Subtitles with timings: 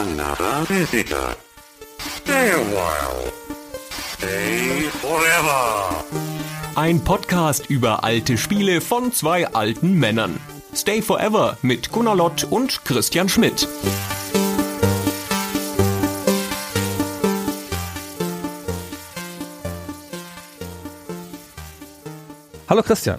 [0.00, 1.36] another visitor.
[1.98, 3.30] Stay a while.
[4.16, 6.04] Stay forever.
[6.74, 10.40] Ein Podcast über alte Spiele von zwei alten Männern.
[10.74, 13.68] Stay Forever mit Gunnar Lott und Christian Schmidt.
[22.68, 23.18] Hallo Christian.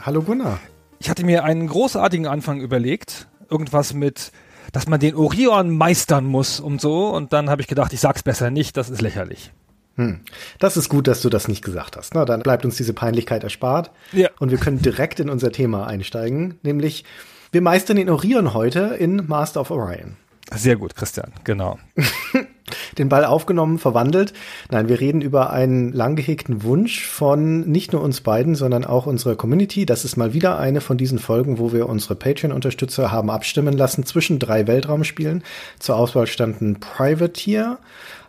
[0.00, 0.60] Hallo Gunnar.
[1.00, 3.26] Ich hatte mir einen großartigen Anfang überlegt.
[3.50, 4.30] Irgendwas mit,
[4.72, 7.08] dass man den Orion meistern muss und so.
[7.10, 9.52] Und dann habe ich gedacht, ich sag's besser nicht, das ist lächerlich.
[9.96, 10.20] Hm.
[10.58, 12.14] Das ist gut, dass du das nicht gesagt hast.
[12.14, 13.90] Na, dann bleibt uns diese Peinlichkeit erspart.
[14.12, 14.30] Ja.
[14.38, 17.04] Und wir können direkt in unser Thema einsteigen, nämlich
[17.50, 20.16] wir meistern den Orion heute in Master of Orion.
[20.54, 21.78] Sehr gut, Christian, genau.
[22.98, 24.32] Den Ball aufgenommen, verwandelt.
[24.70, 29.06] Nein, wir reden über einen lang gehegten Wunsch von nicht nur uns beiden, sondern auch
[29.06, 29.86] unserer Community.
[29.86, 34.04] Das ist mal wieder eine von diesen Folgen, wo wir unsere Patreon-Unterstützer haben abstimmen lassen
[34.04, 35.42] zwischen drei Weltraumspielen.
[35.78, 37.78] Zur Auswahl standen Privateer,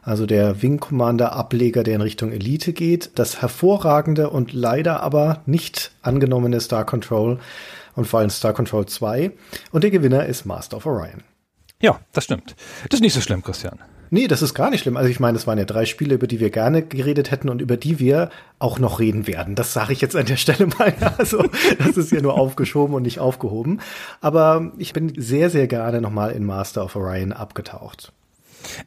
[0.03, 5.41] also der Wing Commander Ableger, der in Richtung Elite geht, das hervorragende und leider aber
[5.45, 7.39] nicht angenommene Star Control
[7.95, 9.31] und vor allem Star Control 2
[9.71, 11.23] und der Gewinner ist Master of Orion.
[11.81, 12.55] Ja, das stimmt.
[12.89, 13.79] Das ist nicht so schlimm, Christian.
[14.13, 14.95] Nee, das ist gar nicht schlimm.
[14.95, 17.63] Also ich meine, es waren ja drei Spiele, über die wir gerne geredet hätten und
[17.63, 19.55] über die wir auch noch reden werden.
[19.55, 20.93] Das sage ich jetzt an der Stelle mal.
[21.17, 23.81] Also das ist ja nur aufgeschoben und nicht aufgehoben.
[24.21, 28.13] Aber ich bin sehr, sehr gerne nochmal in Master of Orion abgetaucht.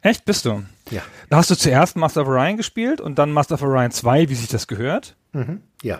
[0.01, 0.63] Echt, bist du?
[0.91, 1.01] Ja.
[1.29, 4.35] Da hast du zuerst Master of Orion gespielt und dann Master of Orion 2, wie
[4.35, 5.17] sich das gehört?
[5.33, 5.59] Mhm.
[5.83, 5.99] Ja.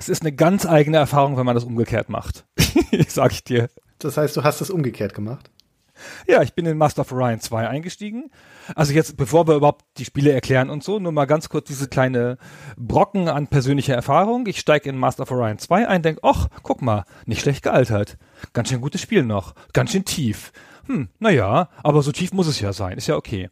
[0.00, 2.44] Es ist eine ganz eigene Erfahrung, wenn man das umgekehrt macht.
[3.06, 3.68] Sag ich dir.
[4.00, 5.48] Das heißt, du hast das umgekehrt gemacht?
[6.26, 8.30] Ja, ich bin in Master of Orion 2 eingestiegen.
[8.74, 11.88] Also jetzt, bevor wir überhaupt die Spiele erklären und so, nur mal ganz kurz diese
[11.88, 12.38] kleine
[12.76, 14.46] Brocken an persönlicher Erfahrung.
[14.46, 18.16] Ich steige in Master of Orion 2 ein, denke, ach, guck mal, nicht schlecht gealtert.
[18.52, 19.54] Ganz schön gutes Spiel noch.
[19.72, 20.52] Ganz schön tief.
[20.86, 22.98] Hm, naja, aber so tief muss es ja sein.
[22.98, 23.50] Ist ja okay.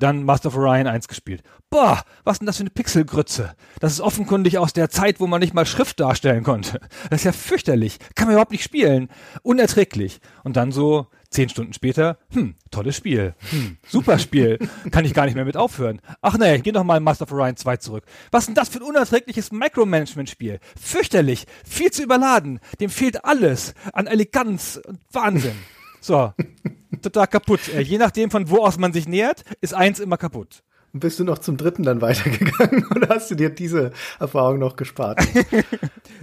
[0.00, 1.42] Dann Master of Orion 1 gespielt.
[1.70, 3.54] Boah, was denn das für eine Pixelgrütze?
[3.80, 6.80] Das ist offenkundig aus der Zeit, wo man nicht mal Schrift darstellen konnte.
[7.10, 7.98] Das ist ja fürchterlich.
[8.14, 9.08] Kann man überhaupt nicht spielen.
[9.42, 10.20] Unerträglich.
[10.42, 13.34] Und dann so zehn Stunden später, hm, tolles Spiel.
[13.50, 14.58] Hm, super Spiel.
[14.90, 16.00] Kann ich gar nicht mehr mit aufhören.
[16.22, 18.04] Ach nee, geh noch mal in Master of Orion 2 zurück.
[18.30, 20.60] Was denn das für ein unerträgliches Micromanagement-Spiel?
[20.80, 21.46] Fürchterlich.
[21.68, 22.60] Viel zu überladen.
[22.80, 25.56] Dem fehlt alles an Eleganz und Wahnsinn.
[26.00, 26.32] So.
[27.02, 27.60] Total kaputt.
[27.66, 30.62] Je nachdem, von wo aus man sich nähert, ist eins immer kaputt.
[30.94, 34.76] Und bist du noch zum dritten dann weitergegangen oder hast du dir diese Erfahrung noch
[34.76, 35.20] gespart?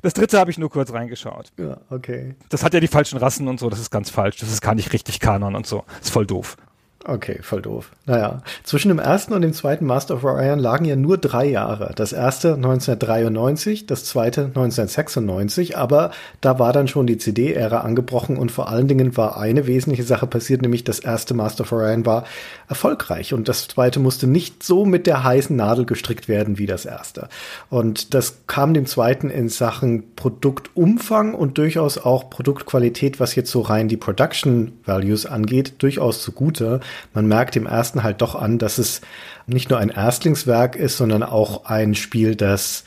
[0.03, 1.51] Das dritte habe ich nur kurz reingeschaut.
[1.59, 2.33] ja, okay.
[2.49, 4.37] Das hat ja die falschen Rassen und so, das ist ganz falsch.
[4.37, 5.83] Das ist gar nicht richtig Kanon und so.
[5.87, 6.57] Das ist voll doof.
[7.03, 7.91] Okay, voll doof.
[8.05, 11.93] Naja, zwischen dem ersten und dem zweiten Master of Orion lagen ja nur drei Jahre.
[11.95, 18.51] Das erste 1993, das zweite 1996, aber da war dann schon die CD-Ära angebrochen und
[18.51, 22.23] vor allen Dingen war eine wesentliche Sache passiert, nämlich das erste Master of Orion war
[22.67, 26.85] erfolgreich und das zweite musste nicht so mit der heißen Nadel gestrickt werden wie das
[26.85, 27.29] erste.
[27.71, 33.61] Und das kam dem zweiten in Sachen Produktumfang und durchaus auch Produktqualität, was jetzt so
[33.61, 36.79] rein die Production Values angeht, durchaus zugute.
[37.13, 39.01] Man merkt im ersten halt doch an, dass es
[39.47, 42.83] nicht nur ein Erstlingswerk ist, sondern auch ein Spiel, das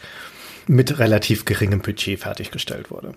[0.67, 3.15] mit relativ geringem Budget fertiggestellt wurde.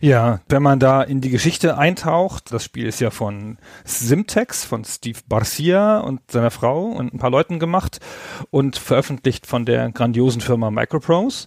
[0.00, 4.84] Ja, wenn man da in die Geschichte eintaucht, das Spiel ist ja von Simtex, von
[4.84, 8.00] Steve Barcia und seiner Frau und ein paar Leuten gemacht
[8.50, 11.46] und veröffentlicht von der grandiosen Firma Microprose.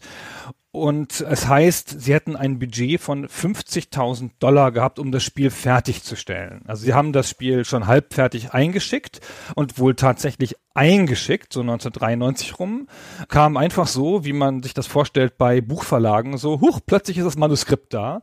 [0.71, 6.61] Und es heißt, sie hätten ein Budget von 50.000 Dollar gehabt, um das Spiel fertigzustellen.
[6.65, 9.19] Also sie haben das Spiel schon halbfertig eingeschickt
[9.55, 12.87] und wohl tatsächlich eingeschickt, so 1993 rum,
[13.27, 17.37] kam einfach so, wie man sich das vorstellt bei Buchverlagen, so, huch, plötzlich ist das
[17.37, 18.21] Manuskript da.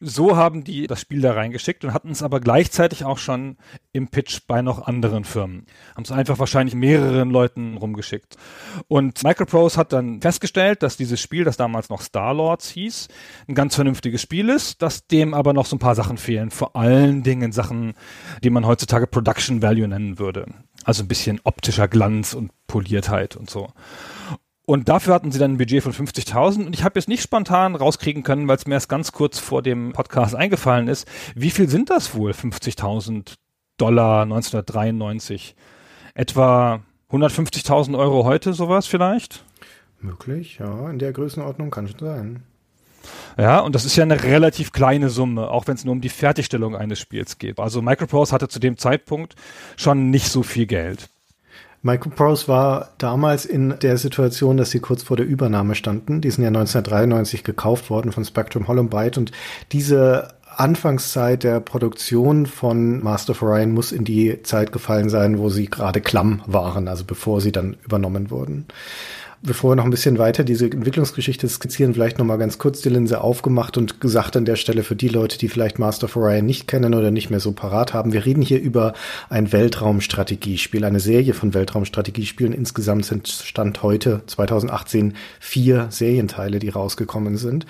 [0.00, 3.56] So haben die das Spiel da reingeschickt und hatten es aber gleichzeitig auch schon
[3.92, 5.66] im Pitch bei noch anderen Firmen.
[5.94, 8.36] Haben es einfach wahrscheinlich mehreren Leuten rumgeschickt.
[8.88, 13.08] Und Microprose hat dann festgestellt, dass dieses Spiel, das damals noch Starlords hieß,
[13.48, 16.50] ein ganz vernünftiges Spiel ist, dass dem aber noch so ein paar Sachen fehlen.
[16.50, 17.94] Vor allen Dingen Sachen,
[18.42, 20.46] die man heutzutage Production Value nennen würde.
[20.84, 23.68] Also ein bisschen optischer Glanz und Poliertheit und so.
[24.64, 27.74] Und dafür hatten sie dann ein Budget von 50.000 und ich habe jetzt nicht spontan
[27.74, 31.06] rauskriegen können, weil es mir erst ganz kurz vor dem Podcast eingefallen ist.
[31.34, 32.30] Wie viel sind das wohl?
[32.30, 33.34] 50.000
[33.76, 35.56] Dollar 1993?
[36.14, 36.80] Etwa
[37.10, 39.44] 150.000 Euro heute sowas vielleicht?
[40.00, 42.42] Möglich, ja, in der Größenordnung kann schon sein.
[43.38, 46.08] Ja, und das ist ja eine relativ kleine Summe, auch wenn es nur um die
[46.08, 47.58] Fertigstellung eines Spiels geht.
[47.58, 49.34] Also Microprose hatte zu dem Zeitpunkt
[49.76, 51.08] schon nicht so viel Geld.
[51.82, 56.20] Microprose war damals in der Situation, dass sie kurz vor der Übernahme standen.
[56.20, 59.32] Die sind ja 1993 gekauft worden von Spectrum Hollow Byte und
[59.72, 65.48] diese Anfangszeit der Produktion von Master of Orion muss in die Zeit gefallen sein, wo
[65.48, 68.66] sie gerade klamm waren, also bevor sie dann übernommen wurden
[69.42, 72.88] bevor wir noch ein bisschen weiter diese Entwicklungsgeschichte skizzieren, vielleicht noch mal ganz kurz die
[72.88, 76.46] Linse aufgemacht und gesagt an der Stelle für die Leute, die vielleicht Master of Orion
[76.46, 78.12] nicht kennen oder nicht mehr so parat haben.
[78.12, 78.94] Wir reden hier über
[79.28, 82.52] ein Weltraumstrategiespiel, eine Serie von Weltraumstrategiespielen.
[82.52, 87.66] Insgesamt sind Stand heute 2018 vier Serienteile, die rausgekommen sind.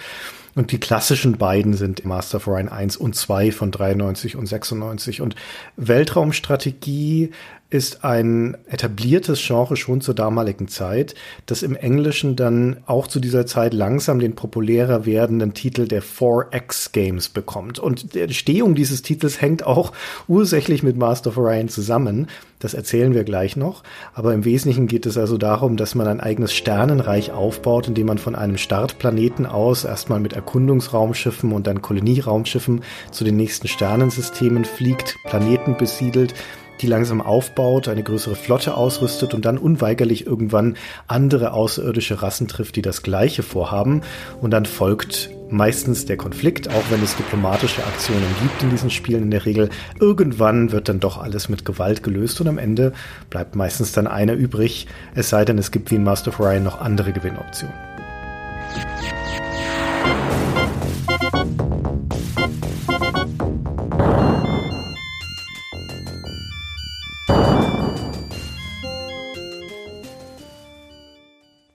[0.54, 5.22] Und die klassischen beiden sind Master of Orion 1 und 2 von 93 und 96.
[5.22, 5.34] Und
[5.76, 7.30] Weltraumstrategie
[7.72, 11.14] ist ein etabliertes Genre schon zur damaligen Zeit,
[11.46, 16.92] das im Englischen dann auch zu dieser Zeit langsam den populärer werdenden Titel der 4X
[16.92, 17.78] Games bekommt.
[17.78, 19.92] Und die Entstehung dieses Titels hängt auch
[20.28, 22.28] ursächlich mit Master of Orion zusammen.
[22.58, 23.82] Das erzählen wir gleich noch.
[24.12, 28.18] Aber im Wesentlichen geht es also darum, dass man ein eigenes Sternenreich aufbaut, indem man
[28.18, 35.16] von einem Startplaneten aus erstmal mit Erkundungsraumschiffen und dann Kolonieraumschiffen zu den nächsten Sternensystemen fliegt,
[35.24, 36.34] Planeten besiedelt,
[36.80, 40.76] die langsam aufbaut, eine größere Flotte ausrüstet und dann unweigerlich irgendwann
[41.06, 44.02] andere außerirdische Rassen trifft, die das Gleiche vorhaben.
[44.40, 49.24] Und dann folgt meistens der Konflikt, auch wenn es diplomatische Aktionen gibt in diesen Spielen
[49.24, 49.68] in der Regel.
[50.00, 52.92] Irgendwann wird dann doch alles mit Gewalt gelöst und am Ende
[53.30, 56.64] bleibt meistens dann einer übrig, es sei denn, es gibt wie in Master of Ryan
[56.64, 57.74] noch andere Gewinnoptionen.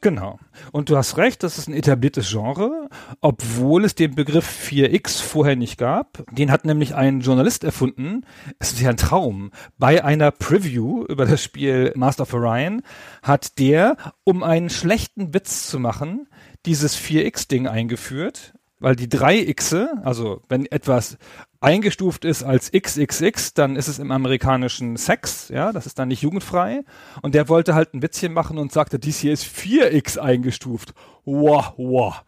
[0.07, 0.39] Genau.
[0.71, 2.87] Und du hast recht, das ist ein etabliertes Genre,
[3.19, 6.23] obwohl es den Begriff 4X vorher nicht gab.
[6.31, 8.25] Den hat nämlich ein Journalist erfunden.
[8.57, 9.51] Es ist ja ein Traum.
[9.77, 12.83] Bei einer Preview über das Spiel Master of Orion
[13.21, 16.29] hat der, um einen schlechten Witz zu machen,
[16.65, 21.17] dieses 4X-Ding eingeführt weil die drei Xe, also wenn etwas
[21.59, 26.21] eingestuft ist als XXX, dann ist es im amerikanischen Sex, ja, das ist dann nicht
[26.21, 26.83] jugendfrei.
[27.21, 30.93] Und der wollte halt ein Witzchen machen und sagte, dies hier ist 4X eingestuft.
[31.25, 32.23] Wow, wow.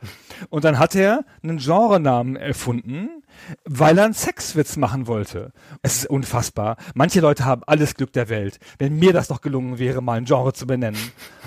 [0.50, 3.22] Und dann hat er einen Genrenamen erfunden,
[3.66, 5.54] weil er einen Sexwitz machen wollte.
[5.84, 6.78] Es ist unfassbar.
[6.96, 8.60] Manche Leute haben alles Glück der Welt.
[8.80, 11.00] Wenn mir das doch gelungen wäre, mal ein Genre zu benennen.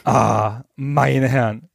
[0.04, 1.68] Ah, meine Herren.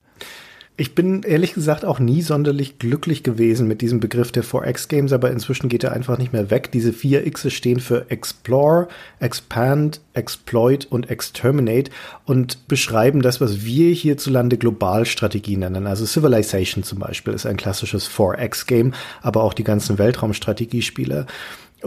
[0.79, 5.11] Ich bin ehrlich gesagt auch nie sonderlich glücklich gewesen mit diesem Begriff der 4X Games,
[5.11, 6.71] aber inzwischen geht er einfach nicht mehr weg.
[6.71, 8.87] Diese vier X stehen für Explore,
[9.19, 11.89] Expand, Exploit und Exterminate
[12.25, 15.87] und beschreiben das, was wir hierzulande Globalstrategie nennen.
[15.87, 18.93] Also Civilization zum Beispiel ist ein klassisches 4X Game,
[19.23, 21.25] aber auch die ganzen Weltraumstrategiespiele.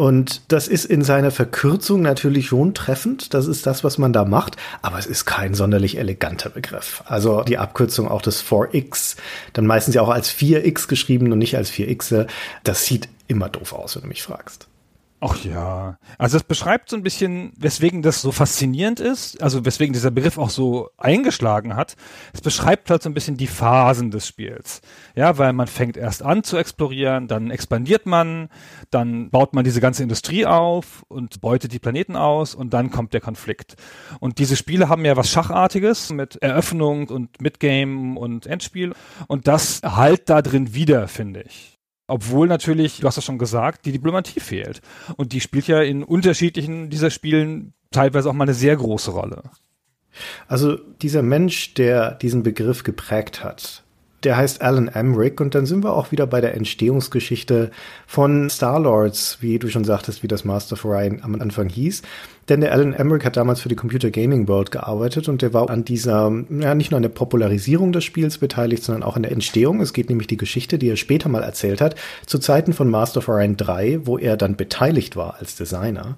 [0.00, 3.34] Und das ist in seiner Verkürzung natürlich schon treffend.
[3.34, 4.56] Das ist das, was man da macht.
[4.80, 7.02] Aber es ist kein sonderlich eleganter Begriff.
[7.04, 9.16] Also die Abkürzung auch des 4x,
[9.52, 12.26] dann meistens ja auch als 4x geschrieben und nicht als 4x.
[12.64, 14.69] Das sieht immer doof aus, wenn du mich fragst.
[15.22, 15.98] Ach ja.
[16.16, 20.38] Also es beschreibt so ein bisschen, weswegen das so faszinierend ist, also weswegen dieser Begriff
[20.38, 21.96] auch so eingeschlagen hat.
[22.32, 24.80] Es beschreibt halt so ein bisschen die Phasen des Spiels.
[25.14, 28.48] Ja, weil man fängt erst an zu explorieren, dann expandiert man,
[28.90, 33.12] dann baut man diese ganze Industrie auf und beutet die Planeten aus und dann kommt
[33.12, 33.76] der Konflikt.
[34.20, 38.94] Und diese Spiele haben ja was Schachartiges mit Eröffnung und Midgame und Endspiel
[39.26, 41.69] und das halt da drin wieder, finde ich.
[42.10, 44.82] Obwohl natürlich, du hast es schon gesagt, die Diplomatie fehlt.
[45.16, 49.44] Und die spielt ja in unterschiedlichen dieser Spielen teilweise auch mal eine sehr große Rolle.
[50.48, 53.84] Also dieser Mensch, der diesen Begriff geprägt hat,
[54.24, 57.70] der heißt Alan Emmerich und dann sind wir auch wieder bei der Entstehungsgeschichte
[58.06, 62.02] von Starlords, wie du schon sagtest, wie das Master of Orion am Anfang hieß.
[62.48, 65.70] Denn der Alan Emmerich hat damals für die Computer Gaming World gearbeitet und der war
[65.70, 69.32] an dieser, ja, nicht nur an der Popularisierung des Spiels beteiligt, sondern auch an der
[69.32, 69.80] Entstehung.
[69.80, 71.94] Es geht nämlich die Geschichte, die er später mal erzählt hat,
[72.26, 76.16] zu Zeiten von Master of Orion 3, wo er dann beteiligt war als Designer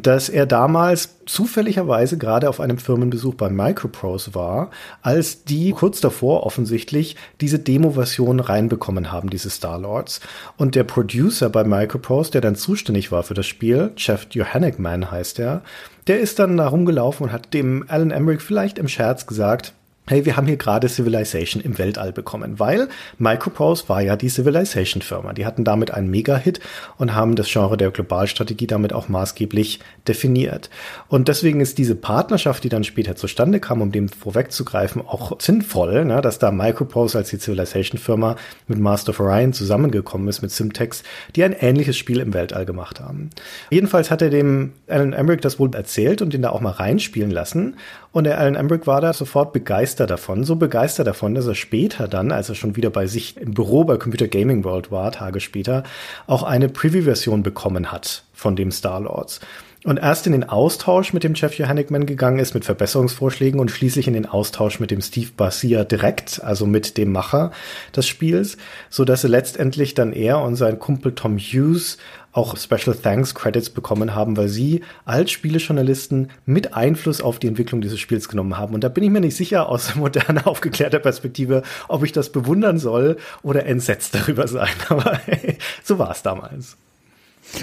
[0.00, 4.70] dass er damals zufälligerweise gerade auf einem Firmenbesuch bei Microprose war,
[5.02, 10.20] als die kurz davor offensichtlich diese Demo-Version reinbekommen haben, diese Starlords.
[10.56, 15.38] Und der Producer bei Microprose, der dann zuständig war für das Spiel, Jeff Johannickman heißt
[15.38, 15.60] er,
[16.06, 19.74] der ist dann da rumgelaufen und hat dem Alan Emmerich vielleicht im Scherz gesagt,
[20.08, 25.32] hey, wir haben hier gerade Civilization im Weltall bekommen, weil Microprose war ja die Civilization-Firma.
[25.32, 26.58] Die hatten damit einen Mega-Hit
[26.98, 29.78] und haben das Genre der Globalstrategie damit auch maßgeblich
[30.08, 30.70] definiert.
[31.06, 36.04] Und deswegen ist diese Partnerschaft, die dann später zustande kam, um dem vorwegzugreifen, auch sinnvoll,
[36.04, 38.34] ne, dass da Microprose als die Civilization-Firma
[38.66, 41.04] mit Master of Orion zusammengekommen ist, mit Simtex,
[41.36, 43.30] die ein ähnliches Spiel im Weltall gemacht haben.
[43.70, 47.30] Jedenfalls hat er dem Alan Emmerich das wohl erzählt und ihn da auch mal reinspielen
[47.30, 47.76] lassen.
[48.10, 51.54] Und der Alan Emmerich war da sofort begeistert begeistert davon, so begeistert davon, dass er
[51.54, 55.12] später dann, als er schon wieder bei sich im Büro bei Computer Gaming World war,
[55.12, 55.82] Tage später,
[56.26, 59.40] auch eine Preview-Version bekommen hat von dem Star-Lords
[59.84, 64.06] und erst in den Austausch mit dem Jeff Johannickman gegangen ist mit Verbesserungsvorschlägen und schließlich
[64.06, 67.50] in den Austausch mit dem Steve Barcia direkt, also mit dem Macher
[67.94, 68.56] des Spiels,
[68.90, 71.98] so dass er letztendlich dann er und sein Kumpel Tom Hughes
[72.32, 77.80] auch Special Thanks Credits bekommen haben, weil sie als Spielejournalisten mit Einfluss auf die Entwicklung
[77.80, 78.74] dieses Spiels genommen haben.
[78.74, 82.78] Und da bin ich mir nicht sicher aus moderner, aufgeklärter Perspektive, ob ich das bewundern
[82.78, 84.72] soll oder entsetzt darüber sein.
[84.88, 86.76] Aber hey, so war es damals.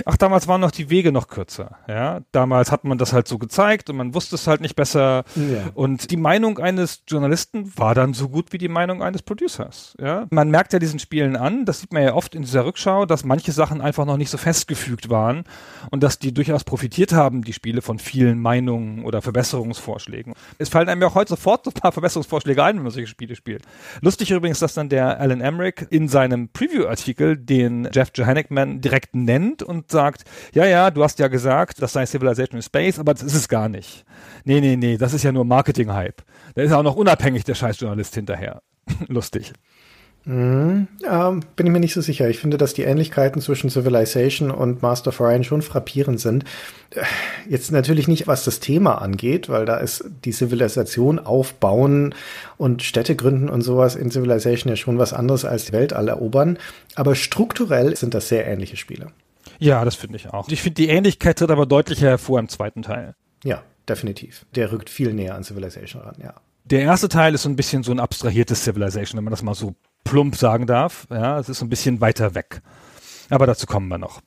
[0.05, 1.77] Ach, damals waren noch die Wege noch kürzer.
[1.87, 5.23] Ja, damals hat man das halt so gezeigt und man wusste es halt nicht besser.
[5.35, 5.69] Ja.
[5.73, 9.95] Und die Meinung eines Journalisten war dann so gut wie die Meinung eines Producers.
[9.99, 13.05] Ja, man merkt ja diesen Spielen an, das sieht man ja oft in dieser Rückschau,
[13.05, 15.43] dass manche Sachen einfach noch nicht so festgefügt waren
[15.91, 20.33] und dass die durchaus profitiert haben, die Spiele von vielen Meinungen oder Verbesserungsvorschlägen.
[20.57, 23.07] Es fallen einem ja auch heute sofort so ein paar Verbesserungsvorschläge ein, wenn man solche
[23.07, 23.63] Spiele spielt.
[24.01, 29.63] Lustig übrigens, dass dann der Alan Emmerich in seinem Preview-Artikel den Jeff Johannickman direkt nennt
[29.69, 30.23] und sagt,
[30.53, 33.47] ja, ja, du hast ja gesagt, das sei Civilization in Space, aber das ist es
[33.47, 34.03] gar nicht.
[34.43, 36.23] Nee, nee, nee, das ist ja nur Marketing-Hype.
[36.55, 38.61] Da ist ja auch noch unabhängig der Scheißjournalist hinterher.
[39.07, 39.53] Lustig.
[40.25, 42.29] Mhm, ähm, bin ich mir nicht so sicher.
[42.29, 46.43] Ich finde, dass die Ähnlichkeiten zwischen Civilization und Master of Orion schon frappierend sind.
[46.93, 47.03] Äh,
[47.47, 52.13] jetzt natürlich nicht, was das Thema angeht, weil da ist die Zivilisation aufbauen
[52.57, 56.57] und Städte gründen und sowas in Civilization ja schon was anderes als die Welt erobern.
[56.95, 59.11] Aber strukturell sind das sehr ähnliche Spiele.
[59.59, 60.47] Ja, das finde ich auch.
[60.49, 63.15] Ich finde, die Ähnlichkeit tritt aber deutlicher hervor im zweiten Teil.
[63.43, 64.45] Ja, definitiv.
[64.55, 66.33] Der rückt viel näher an Civilization ran, ja.
[66.65, 69.55] Der erste Teil ist so ein bisschen so ein abstrahiertes Civilization, wenn man das mal
[69.55, 71.07] so plump sagen darf.
[71.09, 72.61] Ja, es ist so ein bisschen weiter weg.
[73.29, 74.21] Aber dazu kommen wir noch.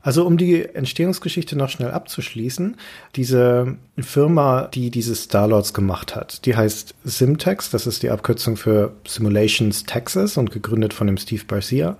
[0.00, 2.76] Also um die Entstehungsgeschichte noch schnell abzuschließen,
[3.14, 8.94] diese Firma, die dieses Starlords gemacht hat, die heißt Simtex, das ist die Abkürzung für
[9.06, 11.96] Simulations Texas und gegründet von dem Steve Barcia.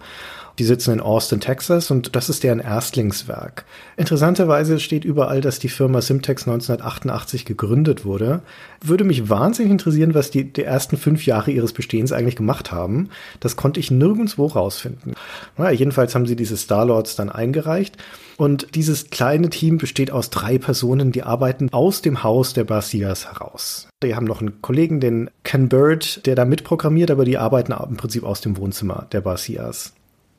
[0.59, 3.67] Die sitzen in Austin, Texas und das ist deren Erstlingswerk.
[3.97, 8.41] Interessanterweise steht überall, dass die Firma Simtex 1988 gegründet wurde.
[8.83, 13.11] Würde mich wahnsinnig interessieren, was die, die ersten fünf Jahre ihres Bestehens eigentlich gemacht haben.
[13.41, 15.15] Das konnte ich nirgendwo rausfinden.
[15.59, 17.97] Naja, jedenfalls haben sie diese Starlords dann eingereicht.
[18.39, 23.27] Und dieses kleine Team besteht aus drei Personen, die arbeiten aus dem Haus der Barcias
[23.27, 23.89] heraus.
[24.03, 27.97] Die haben noch einen Kollegen, den Ken Bird, der da mitprogrammiert, aber die arbeiten im
[27.97, 29.96] Prinzip aus dem Wohnzimmer der Barcias.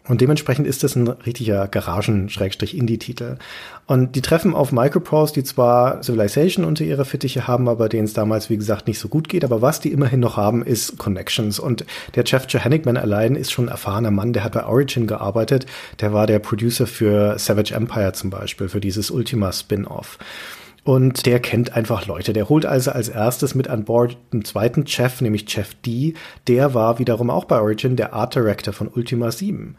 [0.07, 3.37] Und dementsprechend ist das ein richtiger Garagen-Indie-Titel.
[3.85, 8.13] Und die treffen auf Microprose, die zwar Civilization unter ihrer Fittiche haben, aber denen es
[8.13, 9.43] damals, wie gesagt, nicht so gut geht.
[9.43, 11.59] Aber was die immerhin noch haben, ist Connections.
[11.59, 11.85] Und
[12.15, 15.65] der Jeff Johannickman allein ist schon ein erfahrener Mann, der hat bei Origin gearbeitet.
[15.99, 20.17] Der war der Producer für Savage Empire zum Beispiel, für dieses Ultima-Spin-Off.
[20.87, 22.31] Und der kennt einfach Leute.
[22.31, 26.13] Der holt also als erstes mit an Bord einen zweiten Chef, nämlich Jeff D.
[26.47, 29.75] Der war wiederum auch bei Origin der Art Director von Ultima 7.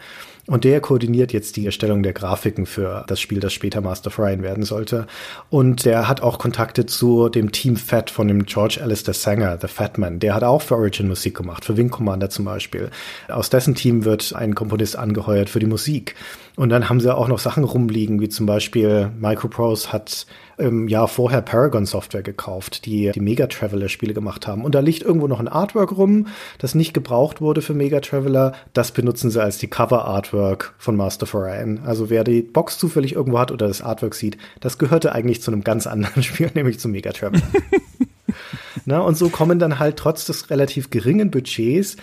[0.48, 4.18] Und der koordiniert jetzt die Erstellung der Grafiken für das Spiel, das später Master of
[4.18, 5.06] Ryan werden sollte.
[5.48, 9.68] Und der hat auch Kontakte zu dem Team Fat von dem George Alistair Sanger, The
[9.68, 10.20] Fatman.
[10.20, 12.90] Der hat auch für Origin Musik gemacht, für Wing Commander zum Beispiel.
[13.28, 16.16] Aus dessen Team wird ein Komponist angeheuert für die Musik.
[16.58, 21.06] Und dann haben sie auch noch Sachen rumliegen, wie zum Beispiel Microprose hat im Jahr
[21.06, 24.64] vorher Paragon Software gekauft, die die Mega Traveler Spiele gemacht haben.
[24.64, 26.26] Und da liegt irgendwo noch ein Artwork rum,
[26.58, 28.54] das nicht gebraucht wurde für Mega Traveler.
[28.72, 31.82] Das benutzen sie als die Cover Artwork von Master for Ryan.
[31.86, 35.52] Also wer die Box zufällig irgendwo hat oder das Artwork sieht, das gehörte eigentlich zu
[35.52, 37.46] einem ganz anderen Spiel, nämlich zu Mega Traveler.
[38.84, 41.96] Na, und so kommen dann halt trotz des relativ geringen Budgets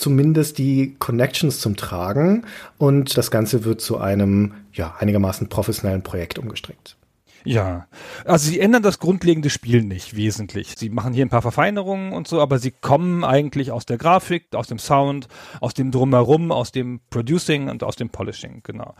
[0.00, 2.44] zumindest die Connections zum Tragen
[2.78, 6.96] und das Ganze wird zu einem ja einigermaßen professionellen Projekt umgestrickt.
[7.44, 7.86] Ja,
[8.26, 10.74] also sie ändern das grundlegende Spiel nicht wesentlich.
[10.76, 14.54] Sie machen hier ein paar Verfeinerungen und so, aber sie kommen eigentlich aus der Grafik,
[14.54, 15.28] aus dem Sound,
[15.60, 18.94] aus dem Drumherum, aus dem Producing und aus dem Polishing, genau.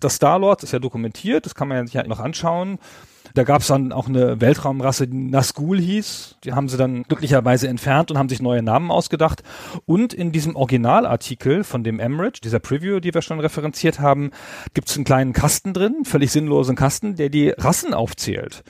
[0.00, 2.78] Das Star-Lord ist ja dokumentiert, das kann man ja sich ja noch anschauen.
[3.34, 6.36] Da gab es dann auch eine Weltraumrasse, die Nazgul hieß.
[6.44, 9.42] Die haben sie dann glücklicherweise entfernt und haben sich neue Namen ausgedacht.
[9.84, 14.30] Und in diesem Originalartikel von dem Emmerich, dieser Preview, die wir schon referenziert haben,
[14.74, 18.62] gibt es einen kleinen Kasten drin, völlig sinnlosen Kasten, der die Rassen aufzählt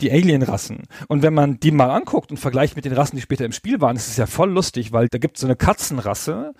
[0.00, 0.82] die Alien-Rassen.
[1.08, 3.80] Und wenn man die mal anguckt und vergleicht mit den Rassen, die später im Spiel
[3.80, 6.52] waren, ist es ja voll lustig, weil da gibt es so eine Katzenrasse,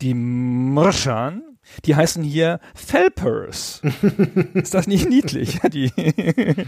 [0.00, 1.42] die Mrschan,
[1.84, 3.82] die heißen hier Felpers.
[4.54, 5.60] ist das nicht niedlich?
[5.72, 5.92] die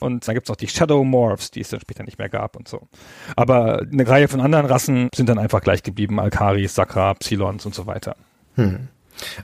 [0.00, 2.68] und dann gibt's auch die Shadow Morphs, die es dann später nicht mehr gab und
[2.68, 2.88] so.
[3.36, 6.20] Aber eine Reihe von anderen Rassen sind dann einfach gleich geblieben.
[6.20, 8.16] Alkaris, Sakra, Psilons und so weiter.
[8.54, 8.88] Hm.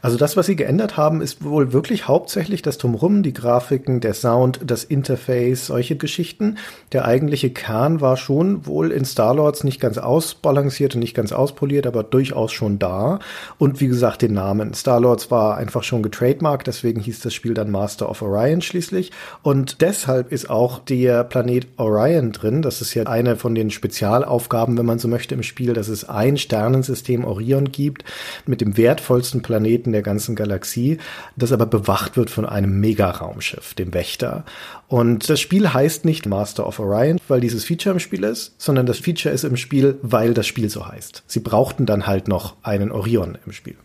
[0.03, 4.15] Also das, was sie geändert haben, ist wohl wirklich hauptsächlich das Drumherum, die Grafiken, der
[4.15, 6.59] Sound, das Interface, solche Geschichten.
[6.93, 11.87] Der eigentliche Kern war schon wohl in Starlords nicht ganz ausbalanciert und nicht ganz auspoliert,
[11.87, 13.19] aber durchaus schon da.
[13.59, 14.75] Und wie gesagt, den Namen.
[14.75, 19.13] Starlords war einfach schon getrademarkt, deswegen hieß das Spiel dann Master of Orion schließlich.
[19.43, 22.63] Und deshalb ist auch der Planet Orion drin.
[22.63, 26.09] Das ist ja eine von den Spezialaufgaben, wenn man so möchte, im Spiel, dass es
[26.09, 28.05] ein Sternensystem Orion gibt
[28.47, 30.99] mit dem wertvollsten Planeten Planeten der ganzen Galaxie,
[31.35, 34.45] das aber bewacht wird von einem Mega-Raumschiff, dem Wächter.
[34.87, 38.87] Und das Spiel heißt nicht Master of Orion, weil dieses Feature im Spiel ist, sondern
[38.87, 41.25] das Feature ist im Spiel, weil das Spiel so heißt.
[41.27, 43.77] Sie brauchten dann halt noch einen Orion im Spiel.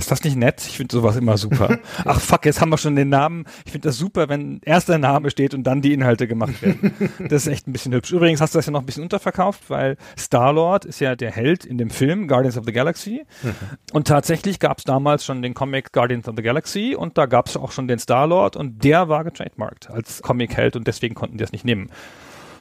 [0.00, 0.64] Ist das nicht nett?
[0.66, 1.78] Ich finde sowas immer super.
[2.06, 3.44] Ach fuck, jetzt haben wir schon den Namen.
[3.66, 6.92] Ich finde das super, wenn erst der Name steht und dann die Inhalte gemacht werden.
[7.28, 8.12] Das ist echt ein bisschen hübsch.
[8.12, 11.64] Übrigens hast du das ja noch ein bisschen unterverkauft, weil Star-Lord ist ja der Held
[11.64, 13.24] in dem Film Guardians of the Galaxy.
[13.42, 13.54] Mhm.
[13.92, 17.48] Und tatsächlich gab es damals schon den Comic Guardians of the Galaxy und da gab
[17.48, 21.42] es auch schon den Star-Lord und der war getrademarkt als Comic-Held und deswegen konnten die
[21.42, 21.90] das nicht nehmen.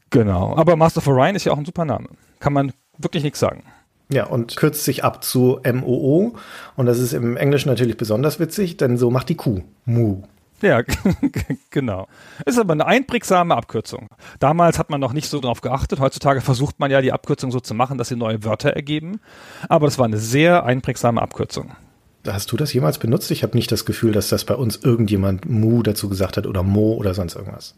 [0.09, 0.55] Genau.
[0.57, 2.09] Aber Master of Orion ist ja auch ein super Name.
[2.39, 3.63] Kann man wirklich nichts sagen.
[4.11, 6.35] Ja, und kürzt sich ab zu MOO.
[6.75, 9.61] Und das ist im Englischen natürlich besonders witzig, denn so macht die Kuh.
[9.85, 10.23] Mu.
[10.61, 10.81] Ja,
[11.69, 12.07] genau.
[12.45, 14.09] Ist aber eine einprägsame Abkürzung.
[14.39, 15.99] Damals hat man noch nicht so drauf geachtet.
[15.99, 19.21] Heutzutage versucht man ja die Abkürzung so zu machen, dass sie neue Wörter ergeben.
[19.69, 21.71] Aber das war eine sehr einprägsame Abkürzung.
[22.27, 23.31] Hast du das jemals benutzt?
[23.31, 26.63] Ich habe nicht das Gefühl, dass das bei uns irgendjemand Mu dazu gesagt hat oder
[26.63, 27.75] Mo oder sonst irgendwas.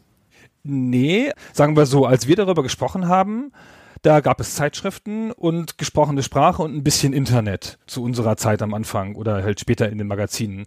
[0.64, 3.52] Nee, sagen wir so, als wir darüber gesprochen haben,
[4.02, 8.74] da gab es Zeitschriften und gesprochene Sprache und ein bisschen Internet zu unserer Zeit am
[8.74, 10.66] Anfang oder halt später in den Magazinen.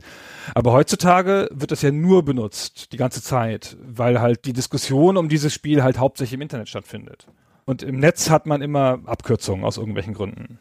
[0.53, 5.29] Aber heutzutage wird das ja nur benutzt, die ganze Zeit, weil halt die Diskussion um
[5.29, 7.27] dieses Spiel halt hauptsächlich im Internet stattfindet.
[7.65, 10.59] Und im Netz hat man immer Abkürzungen aus irgendwelchen Gründen.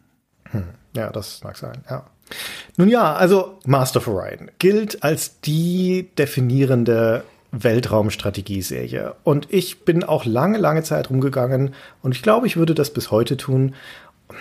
[0.50, 0.64] Hm.
[0.96, 2.06] Ja, das mag sein, ja.
[2.76, 7.24] Nun ja, also Master of Orion gilt als die definierende
[7.62, 9.14] Weltraumstrategieserie.
[9.22, 13.10] Und ich bin auch lange, lange Zeit rumgegangen und ich glaube, ich würde das bis
[13.10, 13.74] heute tun.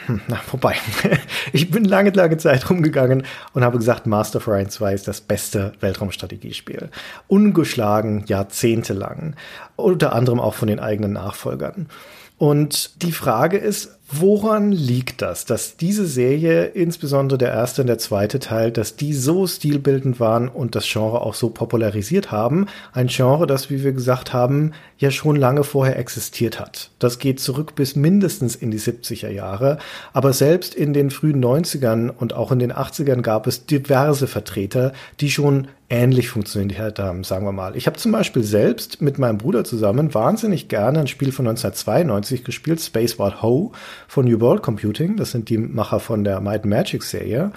[0.05, 0.75] Hm, na, vorbei.
[1.53, 5.21] ich bin lange, lange Zeit rumgegangen und habe gesagt, Master of Orion 2 ist das
[5.21, 6.89] beste Weltraumstrategiespiel.
[7.27, 9.35] Ungeschlagen, jahrzehntelang.
[9.75, 11.87] Unter anderem auch von den eigenen Nachfolgern.
[12.37, 17.97] Und die Frage ist, woran liegt das, dass diese Serie, insbesondere der erste und der
[17.97, 22.67] zweite Teil, dass die so stilbildend waren und das Genre auch so popularisiert haben?
[22.91, 26.91] Ein Genre, das, wie wir gesagt haben, ja schon lange vorher existiert hat.
[26.99, 29.77] Das geht zurück bis mindestens in die 70er Jahre.
[30.11, 34.93] Aber selbst in den frühen 90ern und auch in den 80ern gab es diverse Vertreter,
[35.19, 37.75] die schon ähnlich funktioniert haben, sagen wir mal.
[37.75, 42.43] Ich habe zum Beispiel selbst mit meinem Bruder zusammen wahnsinnig gerne ein Spiel von 1992
[42.43, 43.73] gespielt, Space War Ho
[44.07, 45.17] von New World Computing.
[45.17, 47.51] Das sind die Macher von der Might Magic Serie.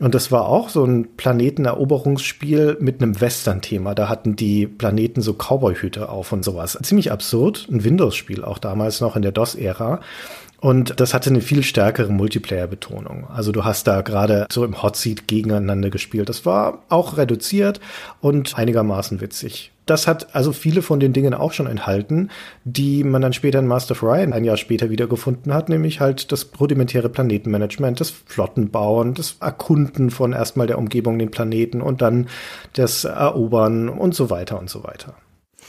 [0.00, 3.94] Und das war auch so ein Planeteneroberungsspiel mit einem Western-Thema.
[3.94, 6.76] Da hatten die Planeten so Cowboy-Hüte auf und sowas.
[6.82, 7.68] Ziemlich absurd.
[7.70, 10.00] Ein Windows-Spiel, auch damals noch in der DOS-Ära.
[10.64, 13.26] Und das hatte eine viel stärkere Multiplayer-Betonung.
[13.28, 16.30] Also du hast da gerade so im Hot Seat gegeneinander gespielt.
[16.30, 17.80] Das war auch reduziert
[18.22, 19.72] und einigermaßen witzig.
[19.84, 22.30] Das hat also viele von den Dingen auch schon enthalten,
[22.64, 26.32] die man dann später in Master of Ryan ein Jahr später wiedergefunden hat, nämlich halt
[26.32, 32.28] das rudimentäre Planetenmanagement, das Flottenbauen, das Erkunden von erstmal der Umgebung, den Planeten und dann
[32.72, 35.14] das Erobern und so weiter und so weiter.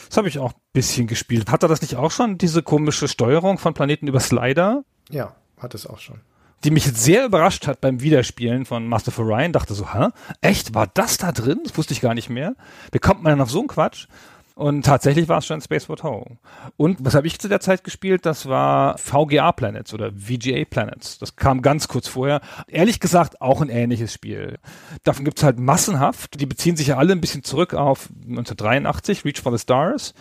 [0.07, 1.51] Das habe ich auch ein bisschen gespielt.
[1.51, 4.83] Hat er das nicht auch schon, diese komische Steuerung von Planeten über Slider?
[5.09, 6.21] Ja, hat es auch schon.
[6.63, 9.51] Die mich jetzt sehr überrascht hat beim Wiederspielen von Master of Orion.
[9.51, 10.07] Dachte so, hä?
[10.41, 10.73] Echt?
[10.73, 11.59] War das da drin?
[11.63, 12.55] Das wusste ich gar nicht mehr.
[12.91, 14.07] Wie kommt man denn auf so einen Quatsch?
[14.55, 16.37] Und tatsächlich war es schon Space War Ho.
[16.77, 18.25] Und was habe ich zu der Zeit gespielt?
[18.25, 21.19] Das war VGA Planets oder VGA Planets.
[21.19, 22.39] Das kam ganz kurz vorher.
[22.67, 24.57] Ehrlich gesagt auch ein ähnliches Spiel.
[25.03, 26.39] Davon gibt's halt massenhaft.
[26.39, 30.13] Die beziehen sich ja alle ein bisschen zurück auf 1983, Reach for the Stars.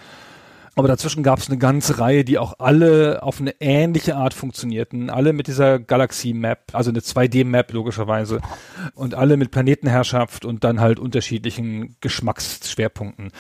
[0.77, 5.09] Aber dazwischen gab es eine ganze Reihe, die auch alle auf eine ähnliche Art funktionierten.
[5.09, 8.41] Alle mit dieser Galaxie-Map, also eine 2D-Map logischerweise.
[8.95, 13.31] Und alle mit Planetenherrschaft und dann halt unterschiedlichen Geschmacksschwerpunkten.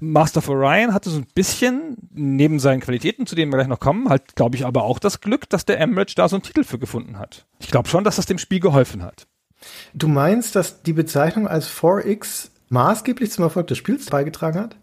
[0.00, 3.80] Master of Orion hatte so ein bisschen, neben seinen Qualitäten, zu denen wir gleich noch
[3.80, 6.64] kommen, halt, glaube ich, aber auch das Glück, dass der Emmerich da so einen Titel
[6.64, 7.46] für gefunden hat.
[7.58, 9.26] Ich glaube schon, dass das dem Spiel geholfen hat.
[9.92, 14.76] Du meinst, dass die Bezeichnung als 4X maßgeblich zum Erfolg des Spiels beigetragen hat?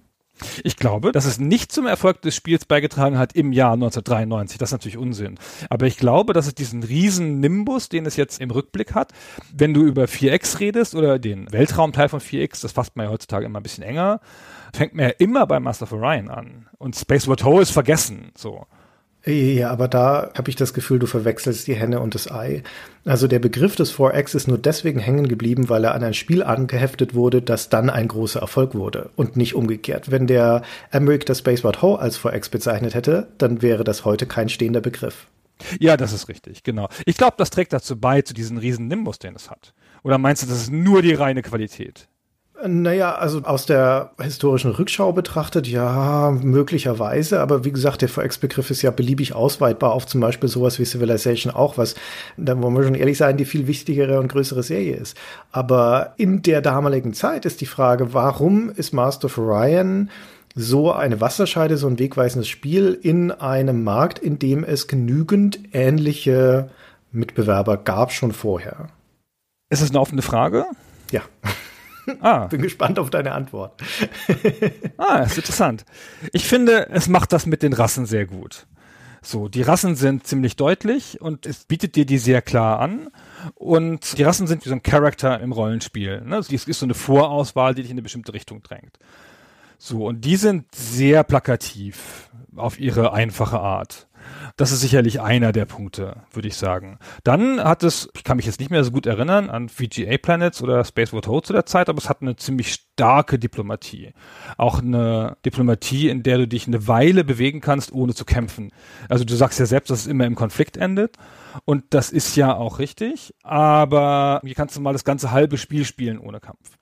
[0.63, 4.57] Ich glaube, dass es nicht zum Erfolg des Spiels beigetragen hat im Jahr 1993.
[4.57, 5.39] Das ist natürlich Unsinn.
[5.69, 9.13] Aber ich glaube, dass es diesen riesen Nimbus, den es jetzt im Rückblick hat,
[9.53, 13.45] wenn du über 4X redest oder den Weltraumteil von 4X, das fasst man ja heutzutage
[13.45, 14.19] immer ein bisschen enger,
[14.73, 16.67] fängt man ja immer bei Master of Orion an.
[16.77, 18.65] Und Space War Ho ist vergessen, so.
[19.25, 22.61] Ja, aber da habe ich das Gefühl, du verwechselst die Henne und das Ei.
[23.05, 26.43] Also der Begriff des 4X ist nur deswegen hängen geblieben, weil er an ein Spiel
[26.43, 30.11] angeheftet wurde, das dann ein großer Erfolg wurde und nicht umgekehrt.
[30.11, 30.61] Wenn der
[30.91, 35.27] Emmerich das Spaceward Ho als 4X bezeichnet hätte, dann wäre das heute kein stehender Begriff.
[35.79, 36.89] Ja, das ist richtig, genau.
[37.05, 39.73] Ich glaube, das trägt dazu bei, zu diesem riesen Nimbus, den es hat.
[40.03, 42.07] Oder meinst du, das ist nur die reine Qualität?
[42.63, 48.81] Naja, also aus der historischen Rückschau betrachtet, ja, möglicherweise, aber wie gesagt, der VX-Begriff ist
[48.81, 51.95] ja beliebig ausweitbar auf zum Beispiel sowas wie Civilization auch, was,
[52.37, 55.17] da wollen wir schon ehrlich sein, die viel wichtigere und größere Serie ist.
[55.51, 60.09] Aber in der damaligen Zeit ist die Frage, warum ist Master of Orion
[60.55, 66.69] so eine Wasserscheide, so ein wegweisendes Spiel in einem Markt, in dem es genügend ähnliche
[67.11, 68.87] Mitbewerber gab schon vorher?
[69.69, 70.65] Ist das eine offene Frage?
[71.11, 71.21] Ja.
[72.19, 72.45] Ah.
[72.49, 73.81] Bin gespannt auf deine Antwort.
[74.97, 75.85] ah, ist interessant.
[76.33, 78.67] Ich finde, es macht das mit den Rassen sehr gut.
[79.21, 83.09] So, die Rassen sind ziemlich deutlich und es bietet dir die sehr klar an.
[83.55, 86.21] Und die Rassen sind wie so ein Charakter im Rollenspiel.
[86.21, 86.35] Ne?
[86.35, 88.99] Also, es ist so eine Vorauswahl, die dich in eine bestimmte Richtung drängt.
[89.77, 94.07] So, und die sind sehr plakativ auf ihre einfache Art.
[94.57, 96.97] Das ist sicherlich einer der Punkte, würde ich sagen.
[97.23, 100.61] Dann hat es, ich kann mich jetzt nicht mehr so gut erinnern an VGA Planets
[100.61, 104.13] oder Space War Ho zu der Zeit, aber es hat eine ziemlich starke Diplomatie.
[104.57, 108.71] Auch eine Diplomatie, in der du dich eine Weile bewegen kannst, ohne zu kämpfen.
[109.09, 111.17] Also du sagst ja selbst, dass es immer im Konflikt endet.
[111.65, 113.33] Und das ist ja auch richtig.
[113.43, 116.77] Aber hier kannst du mal das ganze halbe Spiel spielen ohne Kampf.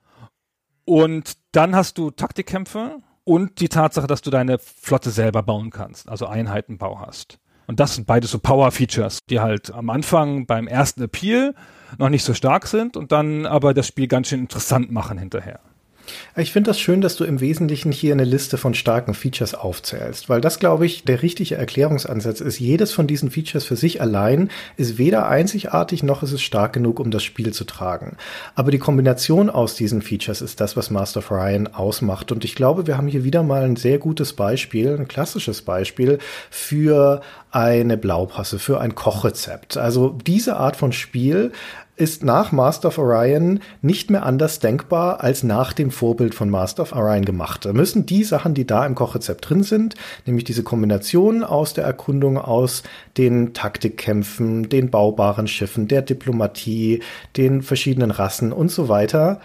[0.84, 6.08] Und dann hast du Taktikkämpfe und die Tatsache, dass du deine Flotte selber bauen kannst,
[6.08, 7.38] also Einheitenbau hast.
[7.66, 11.54] Und das sind beides so Power-Features, die halt am Anfang beim ersten Appeal
[11.98, 15.60] noch nicht so stark sind und dann aber das Spiel ganz schön interessant machen hinterher.
[16.36, 20.28] Ich finde das schön, dass du im Wesentlichen hier eine Liste von starken Features aufzählst,
[20.28, 22.58] weil das, glaube ich, der richtige Erklärungsansatz ist.
[22.58, 26.98] Jedes von diesen Features für sich allein ist weder einzigartig noch ist es stark genug,
[26.98, 28.16] um das Spiel zu tragen.
[28.54, 32.32] Aber die Kombination aus diesen Features ist das, was Master of Ryan ausmacht.
[32.32, 36.18] Und ich glaube, wir haben hier wieder mal ein sehr gutes Beispiel, ein klassisches Beispiel
[36.50, 37.22] für
[37.54, 39.76] eine Blaupasse, für ein Kochrezept.
[39.76, 41.52] Also diese Art von Spiel
[41.96, 46.82] ist nach Master of Orion nicht mehr anders denkbar als nach dem Vorbild von Master
[46.82, 47.64] of Orion gemacht.
[47.64, 49.94] Da müssen die Sachen, die da im Kochrezept drin sind,
[50.26, 52.82] nämlich diese Kombination aus der Erkundung, aus
[53.16, 57.02] den Taktikkämpfen, den baubaren Schiffen, der Diplomatie,
[57.36, 59.40] den verschiedenen Rassen und so weiter,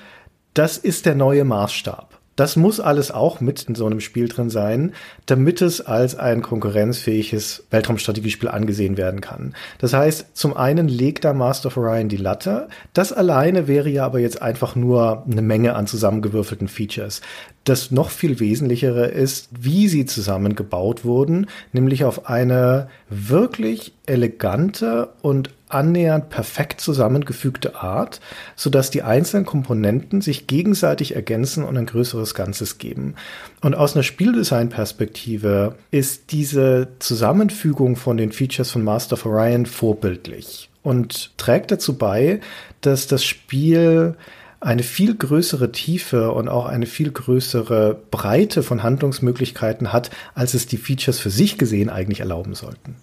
[0.54, 2.19] das ist der neue Maßstab.
[2.40, 4.94] Das muss alles auch mit in so einem Spiel drin sein,
[5.26, 9.56] damit es als ein konkurrenzfähiges Weltraumstrategiespiel angesehen werden kann.
[9.80, 12.70] Das heißt, zum einen legt da Master of Orion die Latte.
[12.94, 17.20] Das alleine wäre ja aber jetzt einfach nur eine Menge an zusammengewürfelten Features.
[17.66, 25.50] Das noch viel wesentlichere ist, wie sie zusammengebaut wurden, nämlich auf eine wirklich elegante und
[25.70, 28.20] annähernd perfekt zusammengefügte Art,
[28.56, 33.16] sodass die einzelnen Komponenten sich gegenseitig ergänzen und ein größeres Ganzes geben.
[33.62, 40.70] Und aus einer Spieldesign-Perspektive ist diese Zusammenfügung von den Features von Master of Orion vorbildlich
[40.84, 42.42] und trägt dazu bei,
[42.82, 44.16] dass das Spiel
[44.62, 50.68] eine viel größere Tiefe und auch eine viel größere Breite von Handlungsmöglichkeiten hat, als es
[50.68, 52.96] die Features für sich gesehen eigentlich erlauben sollten.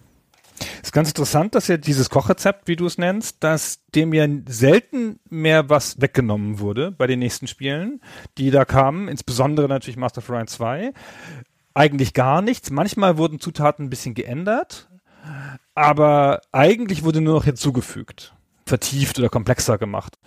[0.82, 5.18] Ist ganz interessant, dass ja dieses Kochrezept, wie du es nennst, dass dem ja selten
[5.28, 8.00] mehr was weggenommen wurde bei den nächsten Spielen,
[8.38, 10.92] die da kamen, insbesondere natürlich Master of Orion 2.
[11.74, 12.70] Eigentlich gar nichts.
[12.70, 14.88] Manchmal wurden Zutaten ein bisschen geändert,
[15.74, 20.18] aber eigentlich wurde nur noch hinzugefügt, vertieft oder komplexer gemacht.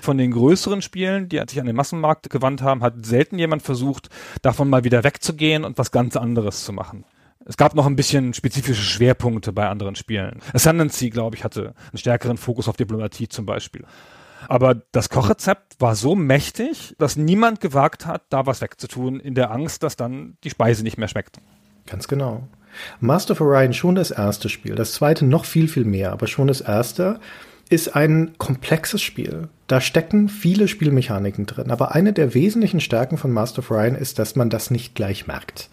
[0.00, 4.10] Von den größeren Spielen, die sich an den Massenmarkt gewandt haben, hat selten jemand versucht,
[4.42, 7.04] davon mal wieder wegzugehen und was ganz anderes zu machen.
[7.44, 10.40] Es gab noch ein bisschen spezifische Schwerpunkte bei anderen Spielen.
[10.52, 13.84] Ascendancy, glaube ich, hatte einen stärkeren Fokus auf Diplomatie zum Beispiel.
[14.48, 19.50] Aber das Kochrezept war so mächtig, dass niemand gewagt hat, da was wegzutun, in der
[19.50, 21.38] Angst, dass dann die Speise nicht mehr schmeckt.
[21.86, 22.48] Ganz genau.
[23.00, 26.48] Master of Orion schon das erste Spiel, das zweite noch viel, viel mehr, aber schon
[26.48, 27.20] das erste
[27.68, 29.48] ist ein komplexes Spiel.
[29.66, 31.70] Da stecken viele Spielmechaniken drin.
[31.70, 35.26] Aber eine der wesentlichen Stärken von Master of Ryan ist, dass man das nicht gleich
[35.26, 35.70] merkt.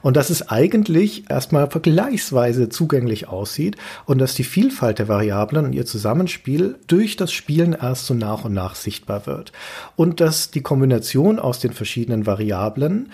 [0.00, 3.76] Und dass es eigentlich erstmal vergleichsweise zugänglich aussieht
[4.06, 8.46] und dass die Vielfalt der Variablen und ihr Zusammenspiel durch das Spielen erst so nach
[8.46, 9.52] und nach sichtbar wird.
[9.96, 13.10] Und dass die Kombination aus den verschiedenen Variablen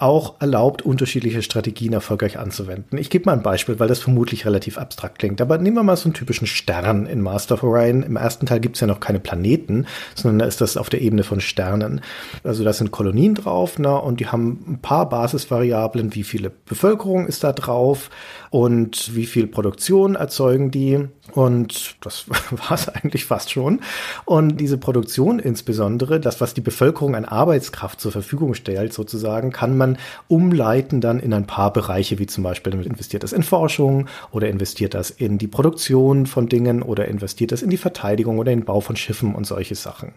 [0.00, 2.98] auch erlaubt, unterschiedliche Strategien erfolgreich anzuwenden.
[2.98, 5.40] Ich gebe mal ein Beispiel, weil das vermutlich relativ abstrakt klingt.
[5.40, 8.02] Aber nehmen wir mal so einen typischen Stern in Master of Orion.
[8.02, 11.02] Im ersten Teil gibt es ja noch keine Planeten, sondern da ist das auf der
[11.02, 12.00] Ebene von Sternen.
[12.44, 17.26] Also da sind Kolonien drauf ne, und die haben ein paar Basisvariablen, wie viele Bevölkerung
[17.26, 18.10] ist da drauf
[18.50, 21.06] und wie viel Produktion erzeugen die.
[21.32, 23.80] Und das war es eigentlich fast schon.
[24.24, 29.76] Und diese Produktion insbesondere, das, was die Bevölkerung an Arbeitskraft zur Verfügung stellt, sozusagen, kann
[29.76, 34.48] man umleiten dann in ein paar Bereiche, wie zum Beispiel investiert das in Forschung oder
[34.48, 38.60] investiert das in die Produktion von Dingen oder investiert das in die Verteidigung oder in
[38.60, 40.12] den Bau von Schiffen und solche Sachen.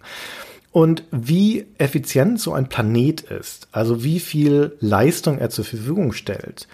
[0.72, 6.68] Und wie effizient so ein Planet ist, also wie viel Leistung er zur Verfügung stellt,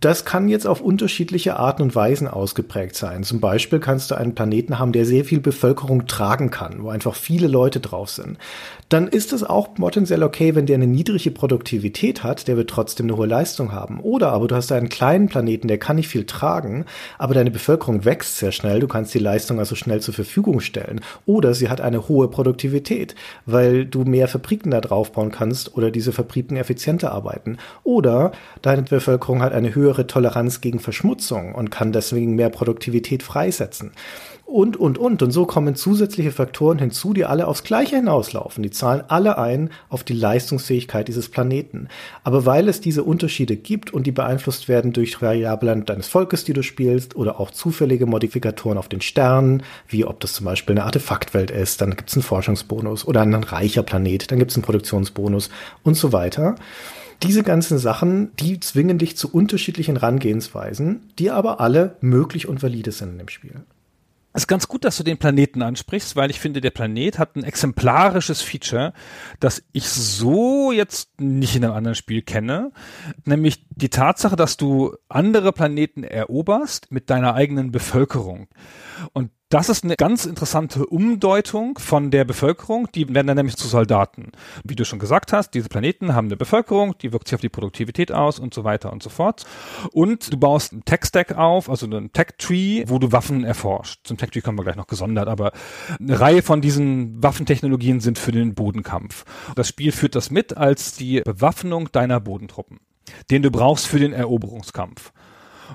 [0.00, 3.24] das kann jetzt auf unterschiedliche Arten und Weisen ausgeprägt sein.
[3.24, 7.14] Zum Beispiel kannst du einen Planeten haben, der sehr viel Bevölkerung tragen kann, wo einfach
[7.14, 8.38] viele Leute drauf sind.
[8.88, 13.06] Dann ist es auch potenziell okay, wenn der eine niedrige Produktivität hat, der wird trotzdem
[13.06, 13.98] eine hohe Leistung haben.
[13.98, 16.84] Oder aber du hast einen kleinen Planeten, der kann nicht viel tragen,
[17.18, 21.00] aber deine Bevölkerung wächst sehr schnell, du kannst die Leistung also schnell zur Verfügung stellen.
[21.24, 25.90] Oder sie hat eine hohe Produktivität, weil du mehr Fabriken da drauf bauen kannst oder
[25.90, 27.58] diese Fabriken effizienter arbeiten.
[27.82, 28.30] Oder
[28.62, 33.92] deine Bevölkerung hat eine höhere höhere Toleranz gegen Verschmutzung und kann deswegen mehr Produktivität freisetzen.
[34.44, 35.22] Und, und, und.
[35.22, 38.62] Und so kommen zusätzliche Faktoren hinzu, die alle aufs Gleiche hinauslaufen.
[38.62, 41.88] Die zahlen alle ein auf die Leistungsfähigkeit dieses Planeten.
[42.22, 46.52] Aber weil es diese Unterschiede gibt und die beeinflusst werden durch Variablen deines Volkes, die
[46.52, 50.84] du spielst, oder auch zufällige Modifikatoren auf den Sternen, wie ob das zum Beispiel eine
[50.84, 54.64] Artefaktwelt ist, dann gibt es einen Forschungsbonus oder ein reicher Planet, dann gibt es einen
[54.64, 55.50] Produktionsbonus
[55.82, 56.54] und so weiter
[57.22, 62.92] diese ganzen Sachen, die zwingen dich zu unterschiedlichen Herangehensweisen, die aber alle möglich und valide
[62.92, 63.64] sind in dem Spiel.
[64.36, 67.36] Es ist ganz gut, dass du den Planeten ansprichst, weil ich finde, der Planet hat
[67.36, 68.92] ein exemplarisches Feature,
[69.40, 72.70] das ich so jetzt nicht in einem anderen Spiel kenne,
[73.24, 78.48] nämlich die Tatsache, dass du andere Planeten eroberst mit deiner eigenen Bevölkerung.
[79.14, 82.88] Und das ist eine ganz interessante Umdeutung von der Bevölkerung.
[82.94, 84.32] Die werden dann nämlich zu Soldaten.
[84.64, 87.48] Wie du schon gesagt hast, diese Planeten haben eine Bevölkerung, die wirkt sich auf die
[87.48, 89.46] Produktivität aus und so weiter und so fort.
[89.92, 94.00] Und du baust einen Tech-Stack auf, also einen Tech-Tree, wo du Waffen erforscht.
[94.04, 95.52] Zum Tech-Tree kommen wir gleich noch gesondert, aber
[96.00, 99.24] eine Reihe von diesen Waffentechnologien sind für den Bodenkampf.
[99.54, 102.80] Das Spiel führt das mit als die Bewaffnung deiner Bodentruppen,
[103.30, 105.12] den du brauchst für den Eroberungskampf.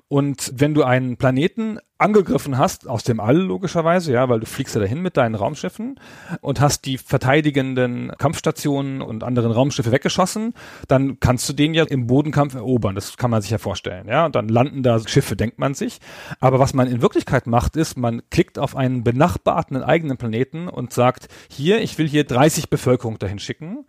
[0.07, 4.73] Und wenn du einen Planeten angegriffen hast, aus dem All logischerweise, ja, weil du fliegst
[4.75, 5.99] ja dahin mit deinen Raumschiffen
[6.41, 10.53] und hast die verteidigenden Kampfstationen und anderen Raumschiffe weggeschossen,
[10.87, 12.95] dann kannst du den ja im Bodenkampf erobern.
[12.95, 14.25] Das kann man sich ja vorstellen, ja.
[14.25, 15.99] Und dann landen da Schiffe, denkt man sich.
[16.39, 20.93] Aber was man in Wirklichkeit macht, ist, man klickt auf einen benachbarten eigenen Planeten und
[20.93, 23.85] sagt, hier, ich will hier 30 Bevölkerung dahin schicken